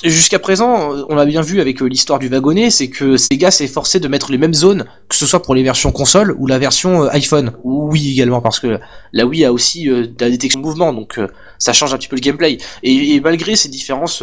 jusqu'à 0.05 0.38
présent, 0.38 0.90
on 1.09 1.16
a 1.16 1.24
bien 1.24 1.40
vu 1.40 1.61
avec 1.61 1.81
euh, 1.81 1.87
l'histoire 1.87 2.18
du 2.18 2.29
wagonnet, 2.29 2.70
c'est 2.70 2.88
que 2.88 3.16
Sega 3.16 3.50
s'est 3.50 3.66
forcé 3.66 4.00
de 4.00 4.09
mettre 4.09 4.31
les 4.31 4.38
mêmes 4.38 4.55
zones, 4.55 4.85
que 5.09 5.16
ce 5.16 5.24
soit 5.24 5.42
pour 5.42 5.55
les 5.55 5.62
versions 5.62 5.92
console 5.92 6.37
ou 6.38 6.46
la 6.46 6.59
version 6.59 7.05
euh, 7.05 7.09
iPhone, 7.12 7.53
ou 7.64 7.90
Wii 7.90 8.12
également, 8.12 8.42
parce 8.42 8.61
que 8.61 8.79
la 9.12 9.26
Wii 9.26 9.44
a 9.46 9.53
aussi 9.53 9.88
euh, 9.88 10.07
de 10.07 10.24
la 10.24 10.31
détection 10.31 10.61
de 10.61 10.64
mouvement, 10.64 10.92
donc 10.92 11.18
ça 11.59 11.72
change 11.72 11.94
un 11.94 11.98
petit 11.98 12.09
peu 12.09 12.16
le 12.16 12.20
gameplay. 12.20 12.59
Et, 12.83 13.14
et 13.14 13.20
malgré 13.20 13.57
ces 13.57 13.68
différences 13.68 14.22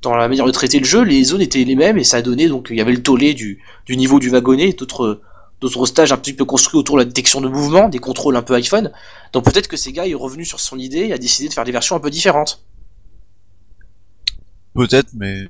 dans 0.00 0.16
la 0.16 0.28
manière 0.28 0.46
de 0.46 0.50
traiter 0.50 0.78
le 0.78 0.84
jeu, 0.84 1.02
les 1.02 1.24
zones 1.24 1.42
étaient 1.42 1.64
les 1.64 1.76
mêmes 1.76 1.98
et 1.98 2.04
ça 2.04 2.18
a 2.18 2.22
donné 2.22 2.48
donc 2.48 2.68
il 2.70 2.76
y 2.76 2.80
avait 2.80 2.92
le 2.92 3.02
tollé 3.02 3.34
du, 3.34 3.62
du 3.86 3.96
niveau 3.96 4.18
du 4.18 4.30
wagonnet, 4.30 4.70
et 4.70 4.72
d'autres 4.72 5.20
d'autres 5.64 5.86
stages 5.86 6.12
un 6.12 6.16
petit 6.18 6.34
peu 6.34 6.44
construits 6.44 6.78
autour 6.78 6.96
de 6.96 7.00
la 7.00 7.04
détection 7.06 7.40
de 7.40 7.48
mouvement, 7.48 7.88
des 7.88 7.98
contrôles 7.98 8.36
un 8.36 8.42
peu 8.42 8.54
iPhone. 8.54 8.92
Donc 9.32 9.44
peut-être 9.44 9.66
que 9.66 9.76
Sega 9.76 10.06
est 10.06 10.14
revenu 10.14 10.44
sur 10.44 10.60
son 10.60 10.78
idée 10.78 11.06
et 11.06 11.12
a 11.12 11.18
décidé 11.18 11.48
de 11.48 11.54
faire 11.54 11.64
des 11.64 11.72
versions 11.72 11.96
un 11.96 12.00
peu 12.00 12.10
différentes. 12.10 12.62
Peut-être, 14.74 15.08
mais 15.14 15.48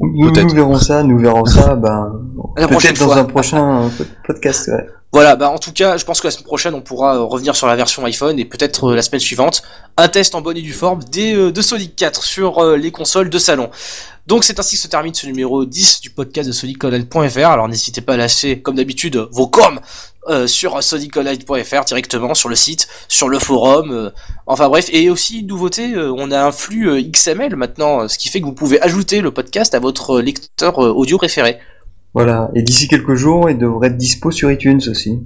Nous, 0.00 0.32
verrons 0.54 0.78
ça, 0.78 1.02
nous 1.02 1.18
verrons 1.18 1.46
ça, 1.46 1.74
ben, 1.76 2.12
peut-être 2.56 3.00
dans 3.00 3.06
fois. 3.06 3.18
un 3.18 3.24
prochain 3.24 3.90
podcast, 4.26 4.68
ouais. 4.68 4.86
Voilà, 5.10 5.36
bah 5.36 5.48
en 5.48 5.58
tout 5.58 5.72
cas, 5.72 5.96
je 5.96 6.04
pense 6.04 6.20
que 6.20 6.26
la 6.26 6.30
semaine 6.30 6.44
prochaine, 6.44 6.74
on 6.74 6.82
pourra 6.82 7.16
euh, 7.16 7.22
revenir 7.22 7.56
sur 7.56 7.66
la 7.66 7.76
version 7.76 8.04
iPhone 8.04 8.38
et 8.38 8.44
peut-être 8.44 8.90
euh, 8.90 8.94
la 8.94 9.00
semaine 9.00 9.22
suivante, 9.22 9.62
un 9.96 10.08
test 10.08 10.34
en 10.34 10.42
bonne 10.42 10.58
et 10.58 10.62
due 10.62 10.74
forme 10.74 11.02
des, 11.04 11.34
euh, 11.34 11.50
de 11.50 11.62
Sonic 11.62 11.96
4 11.96 12.22
sur 12.22 12.58
euh, 12.58 12.76
les 12.76 12.90
consoles 12.90 13.30
de 13.30 13.38
salon. 13.38 13.70
Donc 14.28 14.44
c'est 14.44 14.58
ainsi 14.60 14.76
que 14.76 14.82
se 14.82 14.88
termine 14.88 15.14
ce 15.14 15.26
numéro 15.26 15.64
10 15.64 16.02
du 16.02 16.10
podcast 16.10 16.46
de 16.46 16.52
SonicOnline.fr. 16.52 17.46
Alors 17.46 17.66
n'hésitez 17.66 18.02
pas 18.02 18.12
à 18.12 18.16
lâcher, 18.18 18.60
comme 18.60 18.76
d'habitude, 18.76 19.16
vos 19.32 19.46
coms 19.46 19.80
euh, 20.28 20.46
sur 20.46 20.82
SonicOnline.fr 20.82 21.84
directement 21.86 22.34
sur 22.34 22.50
le 22.50 22.54
site, 22.54 22.88
sur 23.08 23.30
le 23.30 23.38
forum. 23.38 23.90
euh, 23.90 24.10
enfin 24.46 24.68
bref, 24.68 24.90
et 24.92 25.08
aussi 25.08 25.40
une 25.40 25.46
nouveauté, 25.46 25.94
euh, 25.94 26.12
on 26.14 26.30
a 26.30 26.44
un 26.44 26.52
flux 26.52 27.02
XML 27.10 27.56
maintenant, 27.56 28.06
ce 28.06 28.18
qui 28.18 28.28
fait 28.28 28.40
que 28.42 28.44
vous 28.44 28.52
pouvez 28.52 28.78
ajouter 28.82 29.22
le 29.22 29.30
podcast 29.30 29.74
à 29.74 29.78
votre 29.78 30.20
lecteur 30.20 30.76
audio 30.78 31.16
préféré. 31.16 31.58
Voilà. 32.12 32.50
Et 32.54 32.60
d'ici 32.60 32.86
quelques 32.86 33.14
jours, 33.14 33.48
il 33.48 33.56
devrait 33.56 33.88
être 33.88 33.96
dispo 33.96 34.30
sur 34.30 34.50
iTunes 34.52 34.80
aussi. 34.90 35.20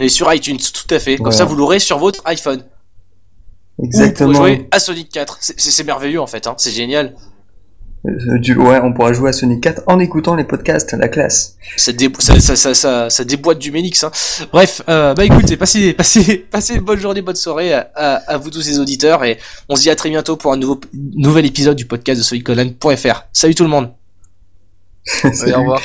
Et 0.00 0.08
sur 0.08 0.32
iTunes, 0.32 0.56
tout 0.58 0.94
à 0.94 0.98
fait. 0.98 1.16
Comme 1.16 1.24
Voilà. 1.24 1.36
ça, 1.36 1.44
vous 1.44 1.54
l'aurez 1.56 1.80
sur 1.80 1.98
votre 1.98 2.22
iPhone. 2.24 2.62
Exactement. 3.82 4.30
Ou 4.30 4.32
Pour 4.32 4.42
jouer 4.46 4.68
à 4.70 4.78
Sonic 4.80 5.10
4. 5.10 5.36
C'est- 5.40 5.60
C'est 5.60 5.70
c'est 5.70 5.84
merveilleux 5.84 6.20
en 6.20 6.26
fait, 6.26 6.46
hein. 6.46 6.54
c'est 6.56 6.70
génial. 6.72 7.14
Euh, 8.08 8.38
du- 8.38 8.56
ouais, 8.56 8.80
on 8.82 8.92
pourra 8.92 9.12
jouer 9.12 9.30
à 9.30 9.32
Sonic 9.32 9.60
4 9.62 9.82
en 9.86 9.98
écoutant 9.98 10.34
les 10.34 10.44
podcasts, 10.44 10.92
la 10.94 11.08
classe. 11.08 11.56
Ça, 11.76 11.92
dé- 11.92 12.10
ça, 12.18 12.40
ça, 12.40 12.56
ça, 12.56 12.72
ça, 12.74 13.10
ça 13.10 13.24
déboîte 13.24 13.58
du 13.58 13.70
Ménix. 13.70 14.02
Hein. 14.04 14.10
Bref, 14.52 14.82
euh, 14.88 15.14
bah 15.14 15.24
écoutez, 15.24 15.56
passez, 15.56 15.92
passez, 15.94 16.38
passez 16.50 16.74
une 16.76 16.80
bonne 16.82 16.98
journée, 17.00 17.20
bonne 17.22 17.36
soirée 17.36 17.72
à, 17.74 17.90
à, 17.94 18.14
à 18.32 18.36
vous 18.38 18.50
tous 18.50 18.66
les 18.66 18.78
auditeurs 18.78 19.24
et 19.24 19.38
on 19.68 19.76
se 19.76 19.82
dit 19.82 19.90
à 19.90 19.96
très 19.96 20.08
bientôt 20.08 20.36
pour 20.36 20.52
un 20.52 20.56
nouveau, 20.56 20.80
nouvel 21.16 21.44
épisode 21.46 21.76
du 21.76 21.84
podcast 21.84 22.18
de 22.18 22.24
SonicOnline.fr. 22.24 23.24
Salut 23.32 23.54
tout 23.54 23.64
le 23.64 23.70
monde. 23.70 23.92
allez, 25.24 25.34
Salut. 25.34 25.54
au 25.54 25.58
revoir. 25.60 25.80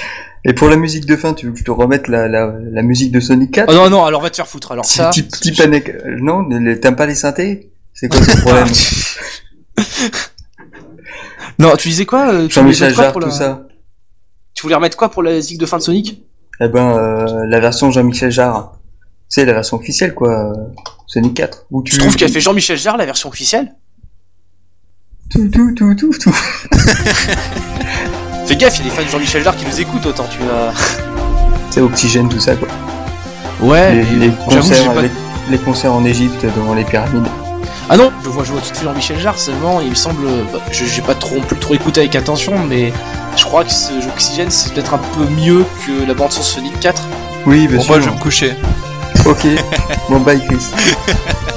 Et 0.45 0.53
pour 0.53 0.67
la 0.69 0.75
musique 0.75 1.05
de 1.05 1.15
fin, 1.15 1.33
tu 1.33 1.45
veux 1.45 1.53
que 1.53 1.59
je 1.59 1.63
te 1.63 1.71
remette 1.71 2.07
la, 2.09 2.27
la, 2.27 2.53
la 2.71 2.81
musique 2.81 3.11
de 3.13 3.19
Sonic 3.21 3.51
4 3.51 3.69
Oh 3.71 3.73
non, 3.75 3.89
non, 3.89 4.03
alors 4.05 4.21
va 4.21 4.29
te 4.29 4.35
faire 4.35 4.47
foutre. 4.47 4.71
Alors 4.73 4.85
ça. 4.85 5.09
type, 5.09 5.29
type 5.31 5.55
anec- 5.59 5.89
euh, 6.05 6.17
Non, 6.19 6.47
t'aimes 6.81 6.95
pas 6.97 7.05
les 7.05 7.15
synthés? 7.15 7.69
C'est 7.93 8.09
quoi 8.09 8.19
le 8.19 8.41
problème? 8.41 8.67
Non, 11.59 11.75
tu 11.77 11.89
disais 11.89 12.05
quoi 12.05 12.29
euh, 12.31 12.49
Jean-Michel 12.49 12.93
Jarre, 12.93 13.13
tout 13.13 13.19
la- 13.19 13.31
ça. 13.31 13.61
Tu 14.53 14.61
voulais 14.63 14.75
remettre 14.75 14.97
quoi 14.97 15.09
pour 15.09 15.23
la 15.23 15.31
musique 15.31 15.57
de 15.57 15.65
fin 15.65 15.77
de 15.77 15.81
Sonic? 15.83 16.21
Eh 16.61 16.67
ben, 16.67 16.97
euh, 16.97 17.45
la 17.47 17.59
version 17.59 17.91
Jean-Michel 17.91 18.31
Jarre. 18.31 18.73
C'est 19.29 19.45
la 19.45 19.53
version 19.53 19.77
officielle, 19.77 20.13
quoi. 20.13 20.51
euh, 20.51 20.53
Sonic 21.07 21.33
4. 21.35 21.65
Où 21.71 21.81
tu 21.83 21.93
Tu 21.93 21.99
trouves 21.99 22.15
qu'a 22.15 22.27
fait 22.27 22.39
Jean-Michel 22.39 22.77
Jarre 22.77 22.97
la 22.97 23.05
version 23.05 23.29
officielle? 23.29 23.73
Tout, 25.29 25.47
tout, 25.49 25.73
tout, 25.75 25.95
tout, 25.95 26.11
tout. 26.21 26.31
Fais 28.45 28.55
gaffe, 28.57 28.77
il 28.79 28.85
y 28.85 28.87
a 28.87 28.91
des 28.91 28.95
fans 28.95 29.03
de 29.03 29.07
Jean-Michel 29.09 29.43
Jarre 29.43 29.55
qui 29.55 29.65
nous 29.65 29.81
écoutent 29.81 30.05
autant 30.05 30.25
tu 30.29 30.39
vas. 30.39 30.71
C'est 31.71 31.81
oxygène, 31.81 32.29
tout 32.29 32.39
ça, 32.39 32.55
quoi. 32.55 32.67
Ouais, 33.61 34.03
les, 34.19 34.29
concerts, 34.31 34.93
pas- 34.93 35.01
les, 35.01 35.09
les 35.49 35.57
concerts 35.57 35.93
en 35.93 36.03
Égypte 36.05 36.43
devant 36.55 36.75
les 36.75 36.83
pyramides. 36.83 37.27
Ah 37.89 37.97
non, 37.97 38.11
je 38.23 38.29
vois, 38.29 38.43
je 38.43 38.51
vois 38.51 38.61
tout 38.61 38.69
de 38.71 38.75
suite 38.75 38.87
Jean-Michel 38.87 39.19
Jarre, 39.19 39.37
seulement 39.37 39.81
il 39.81 39.89
me 39.89 39.95
semble, 39.95 40.25
bah, 40.51 40.59
je 40.71 40.85
j'ai 40.85 41.01
pas 41.01 41.15
trop, 41.15 41.39
plus 41.41 41.59
trop 41.59 41.73
écouté 41.75 41.99
avec 42.01 42.15
attention, 42.15 42.53
mais 42.67 42.93
je 43.35 43.43
crois 43.43 43.63
que 43.65 43.71
ce 43.71 43.91
jeu 44.01 44.07
Oxygène 44.09 44.49
c'est 44.49 44.73
peut-être 44.73 44.93
un 44.93 44.99
peu 44.99 45.25
mieux 45.25 45.65
que 45.85 46.05
la 46.07 46.13
bande 46.13 46.31
son 46.31 46.41
Sonic 46.43 46.79
4. 46.79 47.01
Oui, 47.45 47.67
bien 47.67 47.77
Bon, 47.77 47.83
sûr. 47.83 47.91
moi, 47.95 47.99
je 48.01 48.09
vais 48.09 48.15
me 48.15 48.19
coucher. 48.21 48.55
Ok. 49.25 49.45
bon, 50.09 50.19
bye, 50.21 50.41
Chris. 50.45 50.65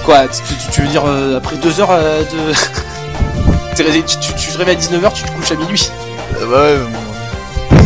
Quoi, 0.05 0.27
tu, 0.29 0.43
tu- 0.43 0.71
tu 0.73 0.81
veux 0.83 0.89
dire 0.89 1.05
euh, 1.07 1.39
après 1.39 1.57
deux 1.57 1.81
heures 1.81 1.91
euh, 1.93 2.23
de... 2.23 2.55
Tu, 3.77 3.85
tu, 3.85 4.33
tu 4.35 4.53
te 4.53 4.57
réveilles 4.59 4.77
à 4.77 4.79
19h, 4.81 5.13
tu 5.13 5.23
te 5.25 5.31
couches 5.33 5.53
à 5.53 5.55
minuit. 5.55 5.91
Euh, 6.41 6.47
bah 6.51 6.63
ouais, 6.63 6.79
bon, 6.79 7.79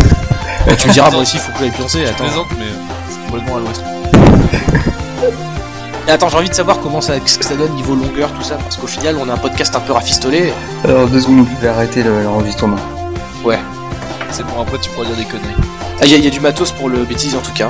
Bah, 0.66 0.76
tu 0.76 0.86
me 0.86 0.92
diras, 0.92 1.10
moi 1.10 1.22
aussi, 1.22 1.36
il 1.36 1.40
faut 1.40 1.50
que 1.52 1.58
j'aille 1.58 1.70
pioncer, 1.72 2.04
je 2.06 2.10
attends. 2.10 2.24
plaisante, 2.24 2.46
mais 2.58 2.66
c'est 3.10 3.20
complètement 3.26 3.56
à 3.56 3.60
l'ouest. 3.60 3.82
Et 6.08 6.10
attends, 6.10 6.28
j'ai 6.28 6.36
envie 6.36 6.48
de 6.48 6.54
savoir 6.54 6.80
comment 6.80 7.00
ça, 7.00 7.14
ce 7.24 7.38
que 7.38 7.44
ça 7.44 7.54
donne 7.54 7.72
niveau 7.74 7.94
longueur, 7.94 8.30
tout 8.32 8.42
ça, 8.42 8.56
parce 8.56 8.76
qu'au 8.76 8.86
final, 8.86 9.16
on 9.20 9.28
a 9.28 9.34
un 9.34 9.36
podcast 9.36 9.74
un 9.76 9.80
peu 9.80 9.92
rafistolé. 9.92 10.52
Alors, 10.84 11.06
deux 11.06 11.20
secondes, 11.20 11.46
je 11.56 11.62
vais 11.62 11.68
arrêter 11.68 12.02
le- 12.02 12.22
l'enregistrement. 12.24 12.76
C'est 14.32 14.44
bon, 14.46 14.60
après, 14.62 14.78
tu 14.78 14.90
pourras 14.90 15.06
dire 15.06 15.16
des 15.16 15.24
conneries. 15.24 15.54
Ah, 16.00 16.06
il 16.06 16.16
y, 16.16 16.20
y 16.20 16.26
a 16.26 16.30
du 16.30 16.40
matos 16.40 16.72
pour 16.72 16.88
le 16.88 17.04
bêtise 17.04 17.34
en 17.36 17.40
tout 17.40 17.52
cas. 17.52 17.68